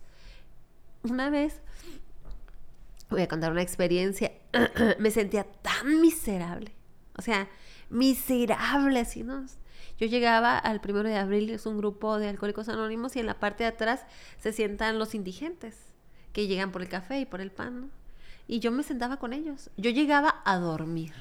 Una 1.03 1.31
vez, 1.31 1.61
voy 3.11 3.23
a 3.23 3.29
contar 3.29 3.53
una 3.53 3.63
experiencia, 3.63 4.33
me 4.99 5.11
sentía 5.11 5.45
tan 5.45 6.01
miserable, 6.01 6.73
o 7.17 7.23
sea, 7.23 7.49
miserable, 7.91 9.01
así, 9.01 9.23
¿no? 9.23 9.47
Yo 9.99 10.07
llegaba 10.07 10.59
al 10.59 10.81
primero 10.81 11.09
de 11.09 11.17
abril, 11.17 11.51
es 11.51 11.67
un 11.67 11.79
grupo 11.79 12.19
de 12.19 12.29
alcohólicos 12.29 12.69
anónimos, 12.69 13.15
y 13.17 13.21
en 13.21 13.27
la 13.27 13.39
parte 13.39 13.65
de 13.65 13.69
atrás 13.69 14.05
se 14.39 14.53
sientan 14.53 14.99
los 14.99 15.15
indigentes, 15.15 15.77
que 16.33 16.47
llegan 16.47 16.73
por 16.73 16.83
el 16.83 16.89
café 16.89 17.21
y 17.21 17.27
por 17.27 17.41
el 17.41 17.53
pan, 17.53 17.83
¿no? 17.83 18.02
Y 18.47 18.61
yo 18.61 18.71
me 18.71 18.83
sentaba 18.83 19.19
con 19.19 19.33
ellos. 19.33 19.71
Yo 19.77 19.91
llegaba 19.91 20.43
a 20.45 20.57
dormir, 20.57 21.13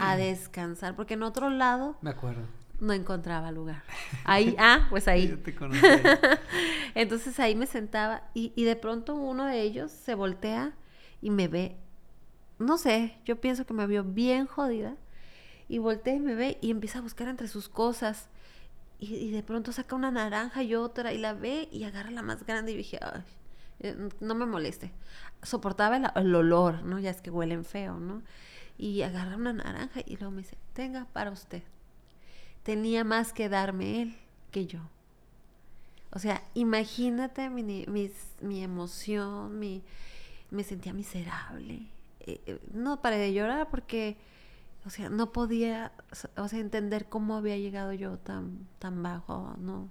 a 0.00 0.16
descansar, 0.16 0.96
porque 0.96 1.14
en 1.14 1.22
otro 1.22 1.50
lado... 1.50 1.96
Me 2.02 2.10
acuerdo 2.10 2.42
no 2.80 2.92
encontraba 2.92 3.50
lugar. 3.50 3.82
Ahí, 4.24 4.54
ah, 4.60 4.86
pues 4.90 5.08
ahí. 5.08 5.28
Yo 5.28 5.38
te 5.40 5.52
Entonces 6.94 7.40
ahí 7.40 7.56
me 7.56 7.66
sentaba 7.66 8.22
y, 8.34 8.52
y, 8.54 8.64
de 8.64 8.76
pronto 8.76 9.16
uno 9.16 9.46
de 9.46 9.62
ellos 9.62 9.90
se 9.90 10.14
voltea 10.14 10.74
y 11.20 11.30
me 11.30 11.48
ve, 11.48 11.76
no 12.58 12.78
sé, 12.78 13.16
yo 13.24 13.40
pienso 13.40 13.66
que 13.66 13.74
me 13.74 13.86
vio 13.86 14.04
bien 14.04 14.46
jodida 14.46 14.96
y 15.68 15.78
voltea 15.78 16.14
y 16.14 16.20
me 16.20 16.34
ve 16.34 16.58
y 16.60 16.70
empieza 16.70 16.98
a 16.98 17.02
buscar 17.02 17.28
entre 17.28 17.48
sus 17.48 17.68
cosas 17.68 18.28
y, 19.00 19.30
de 19.30 19.42
pronto 19.42 19.72
saca 19.72 19.94
una 19.94 20.10
naranja 20.10 20.62
y 20.62 20.74
otra 20.74 21.12
y 21.12 21.18
la 21.18 21.32
ve 21.32 21.68
y 21.70 21.84
agarra 21.84 22.10
la 22.10 22.22
más 22.22 22.44
grande 22.44 22.72
y 22.72 22.76
dije, 22.76 22.98
ay, 23.00 23.22
eh, 23.80 24.08
no 24.20 24.34
me 24.34 24.44
moleste. 24.44 24.92
Soportaba 25.42 25.96
el, 25.96 26.34
olor, 26.34 26.82
¿no? 26.82 26.98
Ya 26.98 27.10
es 27.10 27.20
que 27.20 27.30
huelen 27.30 27.64
feo, 27.64 27.98
¿no? 27.98 28.22
Y 28.76 29.02
agarra 29.02 29.36
una 29.36 29.52
naranja 29.52 30.00
y 30.04 30.16
luego 30.16 30.30
me 30.32 30.42
dice, 30.42 30.56
tenga 30.72 31.06
para 31.12 31.30
usted 31.30 31.62
tenía 32.68 33.02
más 33.02 33.32
que 33.32 33.48
darme 33.48 34.02
él 34.02 34.16
que 34.50 34.66
yo. 34.66 34.80
O 36.12 36.18
sea, 36.18 36.42
imagínate 36.52 37.48
mi, 37.48 37.86
mi 38.42 38.62
emoción, 38.62 39.58
mi, 39.58 39.82
me 40.50 40.62
sentía 40.64 40.92
miserable. 40.92 41.86
Eh, 42.20 42.42
eh, 42.44 42.60
no 42.74 43.00
paré 43.00 43.16
de 43.16 43.32
llorar 43.32 43.70
porque, 43.70 44.18
o 44.84 44.90
sea, 44.90 45.08
no 45.08 45.32
podía, 45.32 45.92
o 46.36 46.46
sea, 46.46 46.58
entender 46.58 47.08
cómo 47.08 47.36
había 47.36 47.56
llegado 47.56 47.94
yo 47.94 48.18
tan, 48.18 48.68
tan 48.78 49.02
bajo, 49.02 49.54
¿no? 49.58 49.90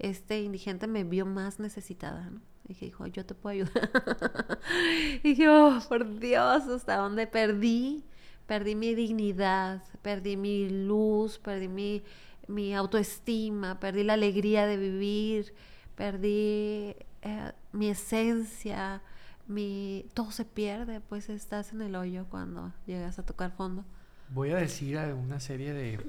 Este 0.00 0.40
indigente 0.42 0.88
me 0.88 1.04
vio 1.04 1.24
más 1.24 1.60
necesitada, 1.60 2.30
¿no? 2.30 2.40
Y 2.68 2.74
dijo, 2.74 3.06
yo 3.06 3.24
te 3.24 3.34
puedo 3.34 3.54
ayudar. 3.54 3.90
dije, 5.22 5.48
oh, 5.48 5.78
por 5.88 6.18
Dios, 6.18 6.68
hasta 6.68 6.96
dónde 6.96 7.26
perdí 7.26 8.04
perdí 8.48 8.74
mi 8.74 8.94
dignidad, 8.94 9.82
perdí 10.00 10.38
mi 10.38 10.70
luz, 10.70 11.38
perdí 11.38 11.68
mi, 11.68 12.02
mi 12.48 12.74
autoestima, 12.74 13.78
perdí 13.78 14.04
la 14.04 14.14
alegría 14.14 14.66
de 14.66 14.78
vivir, 14.78 15.54
perdí 15.94 16.96
eh, 17.20 17.52
mi 17.72 17.90
esencia, 17.90 19.02
mi, 19.46 20.06
todo 20.14 20.30
se 20.30 20.46
pierde, 20.46 21.02
pues 21.02 21.28
estás 21.28 21.74
en 21.74 21.82
el 21.82 21.94
hoyo 21.94 22.24
cuando 22.30 22.72
llegas 22.86 23.18
a 23.18 23.22
tocar 23.26 23.52
fondo. 23.52 23.84
Voy 24.30 24.50
a 24.50 24.56
decir 24.56 24.96
una 24.96 25.40
serie 25.40 25.74
de, 25.74 26.00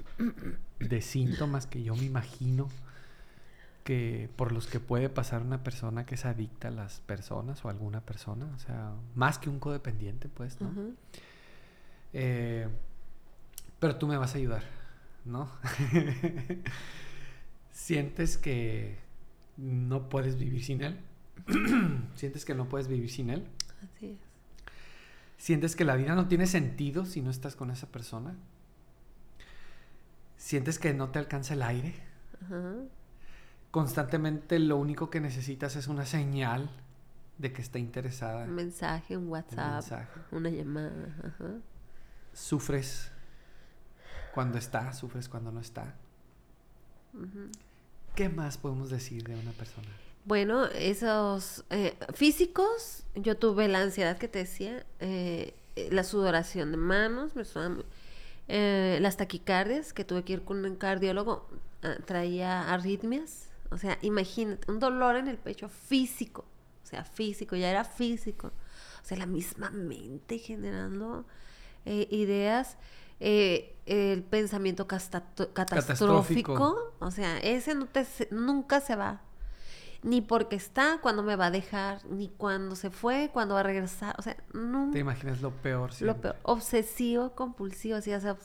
de 0.79 1.01
síntomas 1.01 1.67
que 1.67 1.83
yo 1.83 1.93
me 1.93 2.05
imagino 2.05 2.69
que 3.89 4.29
por 4.35 4.51
los 4.51 4.67
que 4.67 4.79
puede 4.79 5.09
pasar 5.09 5.41
una 5.41 5.63
persona 5.63 6.05
que 6.05 6.13
es 6.13 6.23
adicta 6.23 6.67
a 6.67 6.71
las 6.71 6.99
personas 6.99 7.65
o 7.65 7.69
alguna 7.69 8.01
persona, 8.01 8.45
o 8.55 8.59
sea, 8.59 8.93
más 9.15 9.39
que 9.39 9.49
un 9.49 9.57
codependiente, 9.57 10.29
pues, 10.29 10.61
¿no? 10.61 10.71
Eh, 12.13 12.67
pero 13.79 13.95
tú 13.95 14.05
me 14.05 14.15
vas 14.15 14.35
a 14.35 14.37
ayudar, 14.37 14.61
¿no? 15.25 15.49
Sientes 17.71 18.37
que 18.37 18.99
no 19.57 20.07
puedes 20.07 20.37
vivir 20.37 20.63
sin 20.63 20.83
él. 20.83 20.99
Sientes 22.13 22.45
que 22.45 22.53
no 22.53 22.69
puedes 22.69 22.87
vivir 22.87 23.09
sin 23.09 23.31
él. 23.31 23.47
Así 23.81 24.11
es. 24.11 24.19
Sientes 25.39 25.75
que 25.75 25.83
la 25.83 25.95
vida 25.95 26.13
no 26.13 26.27
tiene 26.27 26.45
sentido 26.45 27.07
si 27.07 27.23
no 27.23 27.31
estás 27.31 27.55
con 27.55 27.71
esa 27.71 27.87
persona. 27.87 28.35
Sientes 30.37 30.77
que 30.77 30.93
no 30.93 31.09
te 31.09 31.17
alcanza 31.17 31.55
el 31.55 31.63
aire. 31.63 31.95
Constantemente 33.71 34.57
lo 34.59 34.77
único 34.77 35.09
que 35.09 35.19
necesitas 35.19 35.75
es 35.75 35.87
una 35.87 36.05
señal 36.05 36.69
de 37.37 37.53
que 37.53 37.61
está 37.61 37.79
interesada. 37.79 38.45
Un 38.45 38.55
mensaje, 38.55 39.15
un 39.15 39.29
WhatsApp, 39.29 40.07
una 40.31 40.49
llamada. 40.49 41.15
Ajá. 41.23 41.53
Sufres 42.33 43.11
cuando 44.33 44.57
está, 44.57 44.93
sufres 44.93 45.29
cuando 45.29 45.51
no 45.51 45.59
está. 45.59 45.95
¿Qué 48.15 48.29
más 48.29 48.57
podemos 48.57 48.89
decir 48.89 49.23
de 49.23 49.35
una 49.35 49.51
persona? 49.51 49.87
Bueno, 50.25 50.65
esos 50.67 51.63
eh, 51.69 51.97
físicos, 52.13 53.03
yo 53.15 53.37
tuve 53.37 53.67
la 53.67 53.81
ansiedad 53.81 54.17
que 54.17 54.27
te 54.27 54.39
decía, 54.39 54.85
eh, 54.99 55.53
la 55.91 56.03
sudoración 56.03 56.71
de 56.71 56.77
manos, 56.77 57.31
eh, 58.47 58.99
las 59.01 59.17
taquicardias, 59.17 59.93
que 59.93 60.03
tuve 60.03 60.23
que 60.23 60.33
ir 60.33 60.43
con 60.43 60.63
un 60.65 60.75
cardiólogo, 60.75 61.47
ah, 61.83 61.95
traía 62.05 62.71
arritmias, 62.71 63.48
o 63.71 63.77
sea, 63.77 63.97
imagínate, 64.01 64.71
un 64.71 64.79
dolor 64.79 65.15
en 65.15 65.27
el 65.27 65.37
pecho 65.37 65.69
físico, 65.69 66.45
o 66.83 66.85
sea, 66.85 67.03
físico, 67.03 67.55
ya 67.55 67.69
era 67.69 67.83
físico, 67.83 68.51
o 69.01 69.05
sea, 69.05 69.17
la 69.17 69.25
misma 69.25 69.69
mente 69.69 70.39
generando 70.39 71.25
eh, 71.85 72.07
ideas, 72.11 72.77
eh, 73.19 73.75
el 73.85 74.23
pensamiento 74.23 74.87
catastrófico, 74.87 76.93
o 76.99 77.11
sea, 77.11 77.37
ese 77.39 77.75
no 77.75 77.85
te, 77.85 78.05
nunca 78.31 78.81
se 78.81 78.95
va. 78.95 79.21
Ni 80.01 80.21
porque 80.21 80.55
está, 80.55 80.99
cuando 81.01 81.23
me 81.23 81.35
va 81.35 81.47
a 81.47 81.51
dejar, 81.51 82.05
ni 82.05 82.29
cuando 82.29 82.77
se 82.77 82.89
fue, 82.89 83.31
cuando 83.33 83.55
va 83.55 83.59
a 83.59 83.63
regresar. 83.63 84.15
O 84.17 84.21
sea, 84.21 84.37
nunca. 84.53 84.93
Te 84.93 84.99
imaginas 84.99 85.41
lo 85.41 85.51
peor, 85.51 85.91
Lo 85.99 86.21
peor. 86.21 86.37
Obsesivo, 86.43 87.35
compulsivo, 87.35 87.97
así, 87.97 88.13
o 88.13 88.21
sea, 88.21 88.37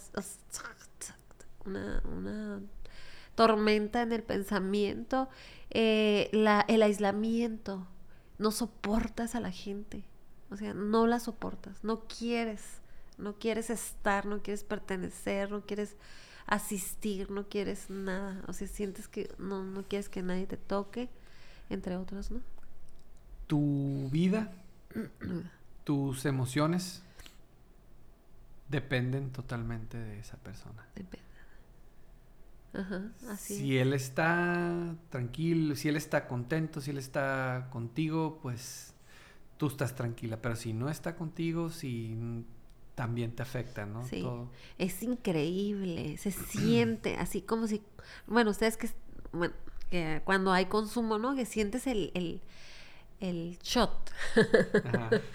una, 1.64 2.02
una 2.12 2.60
tormenta 3.34 4.02
en 4.02 4.12
el 4.12 4.22
pensamiento. 4.22 5.28
Eh, 5.70 6.28
la, 6.32 6.64
el 6.68 6.82
aislamiento. 6.82 7.86
No 8.38 8.50
soportas 8.50 9.34
a 9.34 9.40
la 9.40 9.50
gente. 9.50 10.04
O 10.54 10.56
sea, 10.56 10.72
no 10.72 11.08
la 11.08 11.18
soportas, 11.18 11.82
no 11.82 12.04
quieres, 12.04 12.62
no 13.18 13.34
quieres 13.40 13.70
estar, 13.70 14.24
no 14.26 14.40
quieres 14.40 14.62
pertenecer, 14.62 15.50
no 15.50 15.62
quieres 15.62 15.96
asistir, 16.46 17.30
no 17.30 17.48
quieres 17.48 17.90
nada. 17.90 18.40
O 18.46 18.52
sea, 18.52 18.68
sientes 18.68 19.08
que 19.08 19.34
no, 19.38 19.64
no 19.64 19.82
quieres 19.82 20.08
que 20.08 20.22
nadie 20.22 20.46
te 20.46 20.56
toque, 20.56 21.08
entre 21.70 21.96
otros, 21.96 22.30
¿no? 22.30 22.40
Tu 23.48 24.08
vida, 24.12 24.52
tus 25.84 26.24
emociones 26.24 27.02
dependen 28.68 29.30
totalmente 29.30 29.98
de 29.98 30.20
esa 30.20 30.36
persona. 30.36 30.86
Depende. 30.94 31.26
Ajá, 32.74 33.12
así. 33.28 33.56
Si 33.56 33.78
él 33.78 33.92
está 33.92 34.96
tranquilo, 35.10 35.76
si 35.76 35.88
él 35.88 35.96
está 35.96 36.26
contento, 36.26 36.80
si 36.80 36.90
él 36.90 36.98
está 36.98 37.68
contigo, 37.70 38.38
pues 38.42 38.94
tú 39.56 39.68
estás 39.68 39.94
tranquila. 39.94 40.42
Pero 40.42 40.56
si 40.56 40.72
no 40.72 40.88
está 40.88 41.14
contigo, 41.16 41.70
si 41.70 42.16
también 42.94 43.32
te 43.32 43.42
afecta, 43.42 43.86
¿no? 43.86 44.06
Sí. 44.06 44.26
Es 44.78 45.02
increíble, 45.02 46.16
se 46.16 46.30
siente 46.30 47.16
así 47.16 47.42
como 47.42 47.66
si, 47.66 47.82
bueno, 48.26 48.50
ustedes 48.50 48.76
que, 48.76 48.88
bueno, 49.32 49.54
que 49.90 50.22
cuando 50.24 50.52
hay 50.52 50.66
consumo, 50.66 51.18
¿no? 51.18 51.34
Que 51.34 51.46
sientes 51.46 51.86
el, 51.86 52.10
el, 52.14 52.40
el 53.20 53.58
shot 53.62 54.10
Ajá. 54.84 55.10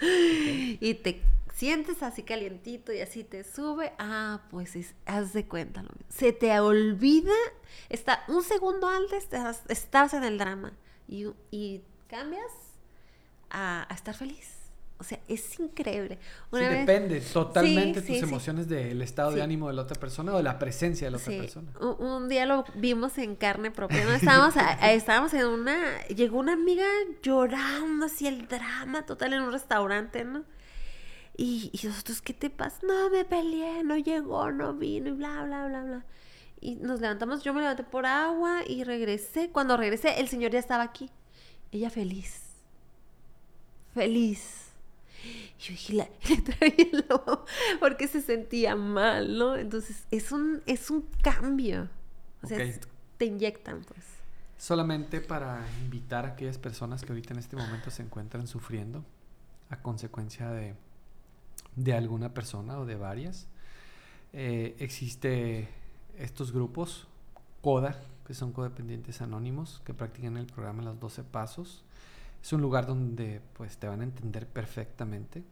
y 0.80 0.94
te 0.94 1.22
sientes 1.60 2.02
así 2.02 2.22
calientito 2.22 2.90
y 2.90 3.02
así 3.02 3.22
te 3.22 3.44
sube, 3.44 3.92
ah, 3.98 4.40
pues 4.50 4.94
haz 5.04 5.34
de 5.34 5.46
cuenta. 5.46 5.84
Se 6.08 6.32
te 6.32 6.58
olvida, 6.58 7.34
está 7.90 8.24
un 8.28 8.42
segundo 8.42 8.88
antes 8.88 9.28
estás, 9.68 10.14
en 10.14 10.24
el 10.24 10.38
drama 10.38 10.72
y, 11.06 11.26
y 11.50 11.82
cambias 12.08 12.50
a, 13.50 13.86
estar 13.94 14.14
feliz. 14.14 14.56
O 14.98 15.04
sea, 15.04 15.20
es 15.28 15.60
increíble. 15.60 16.18
sí, 16.50 16.60
depende 16.60 17.20
totalmente 17.20 18.00
tus 18.00 18.22
emociones 18.22 18.66
del 18.66 19.02
estado 19.02 19.32
de 19.32 19.42
ánimo 19.42 19.68
de 19.68 19.74
la 19.74 19.82
otra 19.82 20.00
persona 20.00 20.32
o 20.32 20.38
de 20.38 20.42
la 20.42 20.58
presencia 20.58 21.08
de 21.08 21.10
la 21.10 21.18
otra 21.18 21.36
persona. 21.36 21.72
Un, 21.78 22.30
día 22.30 22.46
lo 22.46 22.64
vimos 22.74 23.18
en 23.18 23.36
carne 23.36 23.70
propia. 23.70 24.02
¿no? 24.04 24.12
Estábamos, 24.14 24.54
estábamos 24.82 25.34
en 25.34 25.44
una. 25.44 26.06
Llegó 26.06 26.38
una 26.38 26.54
amiga 26.54 26.86
llorando 27.22 28.06
así 28.06 28.26
el 28.26 28.48
drama 28.48 29.04
total 29.04 29.34
en 29.34 29.42
un 29.42 29.52
restaurante, 29.52 30.24
¿no? 30.24 30.44
Y, 31.42 31.70
nosotros, 31.84 32.20
¿qué 32.20 32.34
te 32.34 32.50
pasa? 32.50 32.86
No, 32.86 33.08
me 33.08 33.24
peleé, 33.24 33.82
no 33.82 33.96
llegó, 33.96 34.52
no 34.52 34.74
vino 34.74 35.08
y 35.08 35.12
bla, 35.12 35.42
bla, 35.44 35.66
bla, 35.68 35.84
bla. 35.84 36.04
Y 36.60 36.74
nos 36.74 37.00
levantamos, 37.00 37.42
yo 37.42 37.54
me 37.54 37.62
levanté 37.62 37.82
por 37.82 38.04
agua 38.04 38.60
y 38.66 38.84
regresé. 38.84 39.48
Cuando 39.48 39.78
regresé, 39.78 40.20
el 40.20 40.28
señor 40.28 40.50
ya 40.50 40.58
estaba 40.58 40.82
aquí. 40.82 41.10
Ella 41.72 41.88
feliz. 41.88 42.42
Feliz. 43.94 44.66
Y 45.24 45.62
yo 45.62 45.70
dije, 45.70 45.94
la, 45.94 46.08
le 46.28 46.42
traía 46.42 46.88
el 46.92 47.06
porque 47.80 48.06
se 48.06 48.20
sentía 48.20 48.76
mal, 48.76 49.38
¿no? 49.38 49.56
Entonces, 49.56 50.04
es 50.10 50.32
un, 50.32 50.62
es 50.66 50.90
un 50.90 51.08
cambio. 51.22 51.88
O 52.42 52.48
sea, 52.48 52.58
te 53.16 53.24
inyectan, 53.24 53.82
pues. 53.84 54.04
Solamente 54.58 55.22
para 55.22 55.66
invitar 55.80 56.26
a 56.26 56.32
aquellas 56.32 56.58
personas 56.58 57.02
que 57.02 57.12
ahorita 57.12 57.32
en 57.32 57.38
este 57.38 57.56
momento 57.56 57.90
se 57.90 58.02
encuentran 58.02 58.46
sufriendo 58.46 59.06
a 59.70 59.80
consecuencia 59.80 60.50
de 60.50 60.74
de 61.84 61.94
alguna 61.94 62.34
persona 62.34 62.78
o 62.78 62.86
de 62.86 62.96
varias. 62.96 63.48
Eh, 64.32 64.76
existe 64.78 65.68
estos 66.18 66.52
grupos, 66.52 67.08
CODA, 67.62 67.98
que 68.26 68.34
son 68.34 68.52
codependientes 68.52 69.22
anónimos, 69.22 69.80
que 69.84 69.94
practican 69.94 70.36
el 70.36 70.46
programa 70.46 70.82
Los 70.82 71.00
12 71.00 71.24
Pasos. 71.24 71.84
Es 72.42 72.52
un 72.52 72.60
lugar 72.60 72.86
donde 72.86 73.40
pues 73.54 73.78
te 73.78 73.86
van 73.86 74.00
a 74.00 74.04
entender 74.04 74.46
perfectamente 74.46 75.42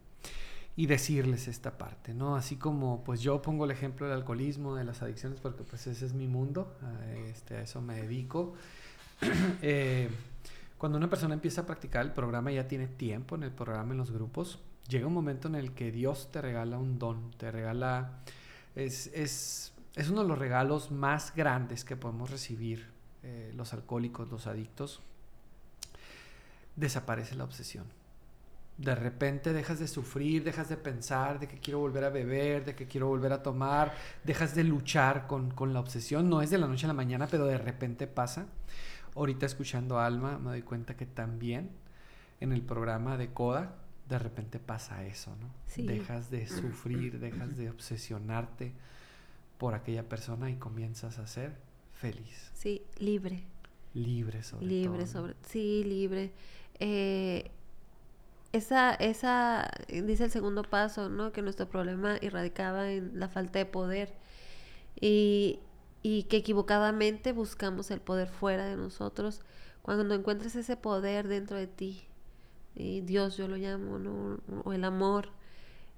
y 0.76 0.86
decirles 0.86 1.48
esta 1.48 1.76
parte, 1.76 2.14
¿no? 2.14 2.36
Así 2.36 2.56
como 2.56 3.02
pues 3.04 3.20
yo 3.20 3.42
pongo 3.42 3.64
el 3.64 3.70
ejemplo 3.70 4.06
del 4.06 4.18
alcoholismo, 4.18 4.76
de 4.76 4.84
las 4.84 5.02
adicciones, 5.02 5.40
porque 5.40 5.64
pues 5.64 5.86
ese 5.86 6.06
es 6.06 6.14
mi 6.14 6.28
mundo, 6.28 6.76
a, 6.82 7.14
este, 7.28 7.56
a 7.56 7.62
eso 7.62 7.80
me 7.80 8.02
dedico. 8.02 8.54
Eh, 9.62 10.08
cuando 10.78 10.96
una 10.96 11.10
persona 11.10 11.34
empieza 11.34 11.62
a 11.62 11.66
practicar 11.66 12.06
el 12.06 12.12
programa, 12.12 12.52
ya 12.52 12.68
tiene 12.68 12.86
tiempo 12.86 13.34
en 13.34 13.42
el 13.42 13.50
programa, 13.50 13.90
en 13.90 13.98
los 13.98 14.12
grupos, 14.12 14.60
llega 14.88 15.06
un 15.06 15.14
momento 15.14 15.48
en 15.48 15.54
el 15.54 15.72
que 15.72 15.92
Dios 15.92 16.30
te 16.32 16.40
regala 16.40 16.78
un 16.78 16.98
don, 16.98 17.30
te 17.32 17.50
regala, 17.50 18.20
es, 18.74 19.08
es, 19.08 19.72
es 19.94 20.08
uno 20.08 20.22
de 20.22 20.28
los 20.28 20.38
regalos 20.38 20.90
más 20.90 21.34
grandes 21.34 21.84
que 21.84 21.96
podemos 21.96 22.30
recibir 22.30 22.88
eh, 23.22 23.52
los 23.54 23.72
alcohólicos, 23.72 24.30
los 24.30 24.46
adictos, 24.46 25.00
desaparece 26.76 27.34
la 27.34 27.44
obsesión. 27.44 27.84
De 28.78 28.94
repente 28.94 29.52
dejas 29.52 29.80
de 29.80 29.88
sufrir, 29.88 30.44
dejas 30.44 30.68
de 30.68 30.76
pensar 30.76 31.40
de 31.40 31.48
que 31.48 31.58
quiero 31.58 31.80
volver 31.80 32.04
a 32.04 32.10
beber, 32.10 32.64
de 32.64 32.76
que 32.76 32.86
quiero 32.86 33.08
volver 33.08 33.32
a 33.32 33.42
tomar, 33.42 33.92
dejas 34.22 34.54
de 34.54 34.62
luchar 34.62 35.26
con, 35.26 35.50
con 35.50 35.74
la 35.74 35.80
obsesión. 35.80 36.30
No 36.30 36.42
es 36.42 36.50
de 36.50 36.58
la 36.58 36.68
noche 36.68 36.86
a 36.86 36.88
la 36.88 36.94
mañana, 36.94 37.26
pero 37.28 37.44
de 37.46 37.58
repente 37.58 38.06
pasa. 38.06 38.46
Ahorita 39.16 39.46
escuchando 39.46 39.98
a 39.98 40.06
Alma 40.06 40.38
me 40.38 40.50
doy 40.50 40.62
cuenta 40.62 40.96
que 40.96 41.06
también 41.06 41.70
en 42.38 42.52
el 42.52 42.62
programa 42.62 43.16
de 43.16 43.32
Coda, 43.32 43.74
de 44.08 44.18
repente 44.18 44.58
pasa 44.58 45.04
eso, 45.04 45.34
¿no? 45.36 45.50
Dejas 45.84 46.30
de 46.30 46.46
sufrir, 46.46 47.18
dejas 47.20 47.56
de 47.56 47.68
obsesionarte 47.68 48.72
por 49.58 49.74
aquella 49.74 50.08
persona 50.08 50.50
y 50.50 50.56
comienzas 50.56 51.18
a 51.18 51.26
ser 51.26 51.56
feliz. 51.92 52.50
Sí, 52.54 52.82
libre. 52.98 53.44
Libre 53.94 54.42
sobre 54.42 54.66
libre 54.66 55.06
sobre, 55.06 55.34
sí, 55.46 55.82
libre. 55.84 56.32
Eh, 56.78 57.50
esa, 58.52 58.94
esa, 58.94 59.70
dice 59.88 60.24
el 60.24 60.30
segundo 60.30 60.62
paso, 60.62 61.10
¿no? 61.10 61.32
Que 61.32 61.42
nuestro 61.42 61.68
problema 61.68 62.16
irradicaba 62.22 62.90
en 62.90 63.18
la 63.18 63.28
falta 63.28 63.58
de 63.58 63.66
poder 63.66 64.14
y, 64.98 65.60
y 66.02 66.24
que 66.24 66.38
equivocadamente 66.38 67.32
buscamos 67.32 67.90
el 67.90 68.00
poder 68.00 68.28
fuera 68.28 68.64
de 68.66 68.76
nosotros. 68.76 69.42
Cuando 69.82 70.14
encuentres 70.14 70.54
ese 70.54 70.76
poder 70.76 71.28
dentro 71.28 71.56
de 71.56 71.66
ti, 71.66 72.07
y 72.78 73.00
Dios 73.00 73.36
yo 73.36 73.48
lo 73.48 73.56
llamo, 73.56 73.98
o 74.64 74.72
el 74.72 74.84
amor 74.84 75.30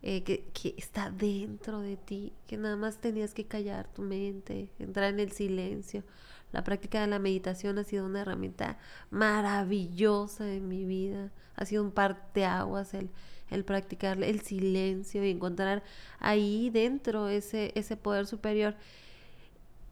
eh, 0.02 0.24
que, 0.24 0.48
que, 0.54 0.74
está 0.78 1.10
dentro 1.10 1.80
de 1.80 1.98
ti, 1.98 2.32
que 2.46 2.56
nada 2.56 2.76
más 2.76 2.98
tenías 2.98 3.34
que 3.34 3.44
callar 3.44 3.86
tu 3.92 4.00
mente, 4.02 4.70
entrar 4.78 5.12
en 5.12 5.20
el 5.20 5.30
silencio. 5.32 6.04
La 6.52 6.64
práctica 6.64 7.02
de 7.02 7.06
la 7.06 7.18
meditación 7.18 7.78
ha 7.78 7.84
sido 7.84 8.06
una 8.06 8.22
herramienta 8.22 8.78
maravillosa 9.10 10.50
en 10.50 10.68
mi 10.68 10.84
vida, 10.86 11.30
ha 11.54 11.66
sido 11.66 11.84
un 11.84 11.92
parteaguas 11.92 12.94
el, 12.94 13.10
el 13.50 13.64
practicar 13.64 14.22
el 14.22 14.40
silencio 14.40 15.22
y 15.22 15.30
encontrar 15.30 15.82
ahí 16.18 16.70
dentro 16.70 17.28
ese, 17.28 17.72
ese 17.74 17.96
poder 17.96 18.26
superior. 18.26 18.74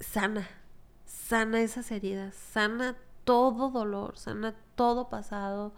Sana, 0.01 0.49
sana 1.05 1.61
esas 1.61 1.91
heridas, 1.91 2.35
sana 2.35 2.97
todo 3.25 3.71
dolor, 3.71 4.17
sana 4.17 4.55
todo 4.75 5.11
pasado, 5.11 5.75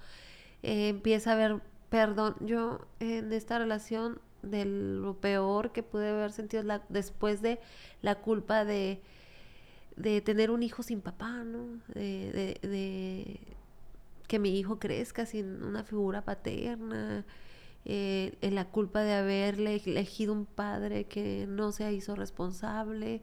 eh, 0.63 0.89
empieza 0.89 1.31
a 1.31 1.35
haber 1.35 1.61
perdón. 1.91 2.37
Yo 2.41 2.87
en 3.01 3.33
esta 3.33 3.59
relación 3.59 4.21
de 4.43 4.65
lo 4.65 5.21
peor 5.21 5.73
que 5.73 5.83
pude 5.83 6.09
haber 6.09 6.33
sentido 6.33 6.63
la, 6.63 6.83
después 6.89 7.43
de 7.43 7.61
la 8.01 8.15
culpa 8.17 8.65
de, 8.65 9.03
de 9.97 10.21
tener 10.23 10.51
un 10.51 10.63
hijo 10.63 10.83
sin 10.83 11.03
papá, 11.03 11.45
¿no? 11.45 11.67
De, 11.95 12.59
de, 12.63 13.41
que 14.27 14.39
mi 14.39 14.59
hijo 14.59 14.79
crezca 14.79 15.27
sin 15.27 15.63
una 15.63 15.83
figura 15.83 16.23
paterna, 16.23 17.27
eh, 17.85 18.39
en 18.41 18.55
la 18.55 18.67
culpa 18.67 19.03
de 19.03 19.15
haberle 19.15 19.83
elegido 19.85 20.33
un 20.33 20.47
padre 20.47 21.05
que 21.05 21.47
no 21.49 21.73
se 21.73 21.93
hizo 21.93 22.15
responsable, 22.15 23.23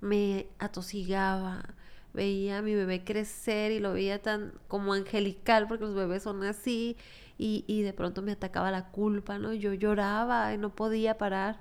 me 0.00 0.46
atosigaba 0.58 1.74
veía 2.16 2.58
a 2.58 2.62
mi 2.62 2.74
bebé 2.74 3.04
crecer 3.04 3.72
y 3.72 3.80
lo 3.80 3.92
veía 3.92 4.22
tan 4.22 4.52
como 4.68 4.94
angelical, 4.94 5.68
porque 5.68 5.84
los 5.84 5.94
bebés 5.94 6.22
son 6.24 6.42
así, 6.44 6.96
y, 7.38 7.64
y 7.68 7.82
de 7.82 7.92
pronto 7.92 8.22
me 8.22 8.32
atacaba 8.32 8.70
la 8.72 8.90
culpa, 8.90 9.38
¿no? 9.38 9.52
Yo 9.54 9.74
lloraba 9.74 10.54
y 10.54 10.58
no 10.58 10.74
podía 10.74 11.18
parar. 11.18 11.60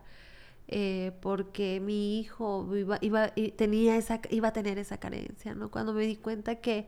Eh, 0.67 1.11
porque 1.21 1.79
mi 1.79 2.19
hijo 2.19 2.67
iba, 2.75 2.97
iba, 3.01 3.29
tenía 3.55 3.97
esa, 3.97 4.19
iba 4.31 4.47
a 4.49 4.53
tener 4.53 4.79
esa 4.79 4.97
carencia, 4.99 5.53
¿no? 5.55 5.69
Cuando 5.69 5.93
me 5.93 6.05
di 6.07 6.15
cuenta 6.15 6.55
que 6.55 6.87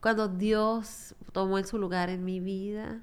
cuando 0.00 0.28
Dios 0.28 1.14
tomó 1.32 1.58
en 1.58 1.66
su 1.66 1.78
lugar 1.78 2.10
en 2.10 2.24
mi 2.24 2.40
vida 2.40 3.02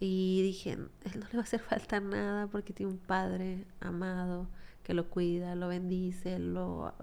y 0.00 0.42
dije, 0.42 0.72
él 0.72 0.88
no 1.20 1.26
le 1.28 1.34
va 1.34 1.40
a 1.40 1.42
hacer 1.44 1.60
falta 1.60 2.00
nada 2.00 2.46
porque 2.48 2.72
tiene 2.72 2.92
un 2.92 2.98
padre 2.98 3.66
amado 3.80 4.48
que 4.84 4.94
lo 4.94 5.08
cuida, 5.10 5.54
lo 5.56 5.68
bendice, 5.68 6.38
lo... 6.38 6.94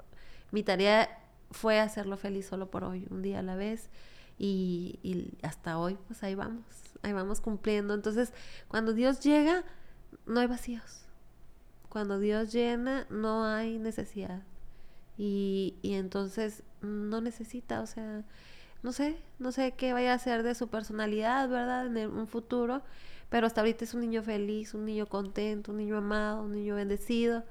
Mi 0.51 0.63
tarea 0.63 1.20
fue 1.51 1.79
hacerlo 1.79 2.17
feliz 2.17 2.47
solo 2.47 2.71
por 2.71 2.83
hoy, 2.83 3.07
un 3.09 3.21
día 3.21 3.39
a 3.39 3.43
la 3.43 3.55
vez. 3.55 3.89
Y, 4.37 5.37
hasta 5.43 5.77
hoy, 5.77 5.97
pues 6.07 6.23
ahí 6.23 6.33
vamos, 6.33 6.65
ahí 7.03 7.13
vamos 7.13 7.41
cumpliendo. 7.41 7.93
Entonces, 7.93 8.33
cuando 8.67 8.93
Dios 8.93 9.19
llega, 9.19 9.63
no 10.25 10.39
hay 10.39 10.47
vacíos. 10.47 11.05
Cuando 11.89 12.19
Dios 12.19 12.51
llena, 12.51 13.05
no 13.09 13.45
hay 13.45 13.77
necesidad. 13.77 14.41
Y, 15.17 15.75
y 15.81 15.93
entonces 15.93 16.63
no 16.81 17.21
necesita, 17.21 17.81
o 17.81 17.85
sea, 17.85 18.23
no 18.81 18.91
sé, 18.91 19.21
no 19.37 19.51
sé 19.51 19.73
qué 19.73 19.93
vaya 19.93 20.13
a 20.13 20.19
ser 20.19 20.43
de 20.43 20.55
su 20.55 20.69
personalidad, 20.69 21.47
¿verdad? 21.49 21.85
En 21.95 22.11
un 22.11 22.27
futuro, 22.27 22.81
pero 23.29 23.45
hasta 23.45 23.61
ahorita 23.61 23.85
es 23.85 23.93
un 23.93 24.01
niño 24.01 24.23
feliz, 24.23 24.73
un 24.73 24.85
niño 24.85 25.05
contento, 25.05 25.71
un 25.71 25.77
niño 25.77 25.97
amado, 25.97 26.43
un 26.43 26.53
niño 26.53 26.75
bendecido, 26.75 27.43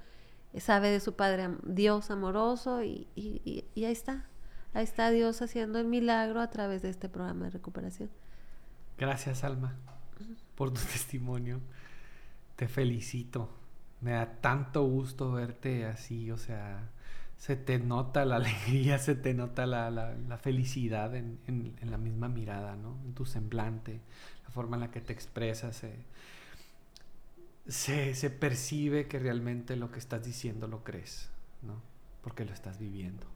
sabe 0.59 0.91
de 0.91 1.01
su 1.01 1.15
Padre 1.15 1.51
Dios 1.63 2.11
amoroso 2.11 2.83
y, 2.83 3.07
y, 3.15 3.65
y 3.75 3.85
ahí 3.85 3.93
está, 3.93 4.27
ahí 4.75 4.85
está 4.85 5.11
Dios 5.11 5.43
haciendo 5.43 5.79
el 5.79 5.87
milagro 5.87 6.41
a 6.41 6.51
través 6.51 6.83
de 6.83 6.91
este 6.91 7.09
programa 7.09 7.45
de 7.45 7.51
recuperación. 7.51 8.11
Gracias, 9.01 9.45
Alma, 9.45 9.77
por 10.55 10.71
tu 10.71 10.81
testimonio. 10.93 11.61
Te 12.57 12.69
felicito. 12.69 13.49
Me 14.03 14.13
da 14.13 14.27
tanto 14.41 14.83
gusto 14.85 15.33
verte 15.33 15.87
así, 15.87 16.31
o 16.31 16.37
sea, 16.37 16.91
se 17.39 17.57
te 17.57 17.79
nota 17.79 18.27
la 18.27 18.37
alegría, 18.43 18.99
se 18.99 19.15
te 19.15 19.33
nota 19.33 19.65
la, 19.65 19.91
la, 19.91 20.39
felicidad 20.39 21.15
en, 21.15 21.39
en, 21.47 21.91
la 21.91 21.97
misma 21.97 22.29
mirada, 22.29 22.77
¿no? 22.77 22.99
En 23.07 23.15
tu 23.15 23.25
semblante, 23.25 24.01
la 24.45 24.51
forma 24.51 24.77
en 24.77 24.81
la 24.81 24.91
que 24.91 25.01
te 25.01 25.15
expresas. 25.15 25.83
Se, 27.71 28.15
se, 28.15 28.31
percibe 28.31 29.07
que 29.07 29.19
realmente 29.19 29.77
lo 29.77 29.91
que 29.91 29.99
estás 29.99 30.25
diciendo 30.25 30.67
lo 30.69 30.85
crees, 30.85 31.31
¿no? 31.63 31.81
Porque 32.23 32.45
lo 32.45 32.53
estás 32.53 32.79
viviendo, 32.79 33.27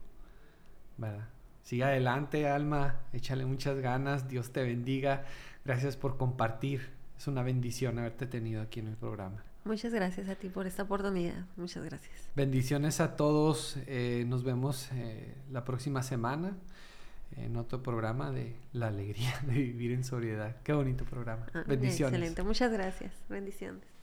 ¿verdad? 0.97 1.27
Sigue 1.63 1.83
adelante, 1.83 2.47
alma, 2.47 2.99
échale 3.11 3.45
muchas 3.45 3.79
ganas, 3.79 4.27
Dios 4.27 4.51
te 4.51 4.61
bendiga. 4.61 5.25
Gracias 5.65 5.97
por 5.97 6.17
compartir. 6.17 6.91
Es 7.17 7.27
una 7.27 7.41
bendición 7.41 7.97
haberte 7.97 8.27
tenido 8.27 8.61
aquí 8.61 8.81
en 8.81 8.87
el 8.87 8.97
programa. 8.97 9.43
Muchas 9.63 9.91
gracias 9.91 10.29
a 10.29 10.35
ti 10.35 10.47
por 10.49 10.67
esta 10.67 10.83
oportunidad. 10.83 11.43
Muchas 11.57 11.83
gracias. 11.83 12.29
Bendiciones 12.35 12.99
a 12.99 13.15
todos. 13.15 13.77
Eh, 13.87 14.25
nos 14.27 14.43
vemos 14.43 14.89
eh, 14.93 15.33
la 15.51 15.65
próxima 15.65 16.03
semana 16.03 16.55
en 17.35 17.57
otro 17.57 17.81
programa 17.81 18.31
de 18.31 18.55
La 18.73 18.87
alegría 18.87 19.33
de 19.47 19.53
vivir 19.53 19.91
en 19.91 20.03
sobriedad. 20.03 20.57
Qué 20.63 20.73
bonito 20.73 21.03
programa. 21.03 21.47
Ah, 21.55 21.63
Bendiciones. 21.65 22.13
Excelente. 22.13 22.43
Muchas 22.43 22.71
gracias. 22.71 23.11
Bendiciones. 23.27 23.94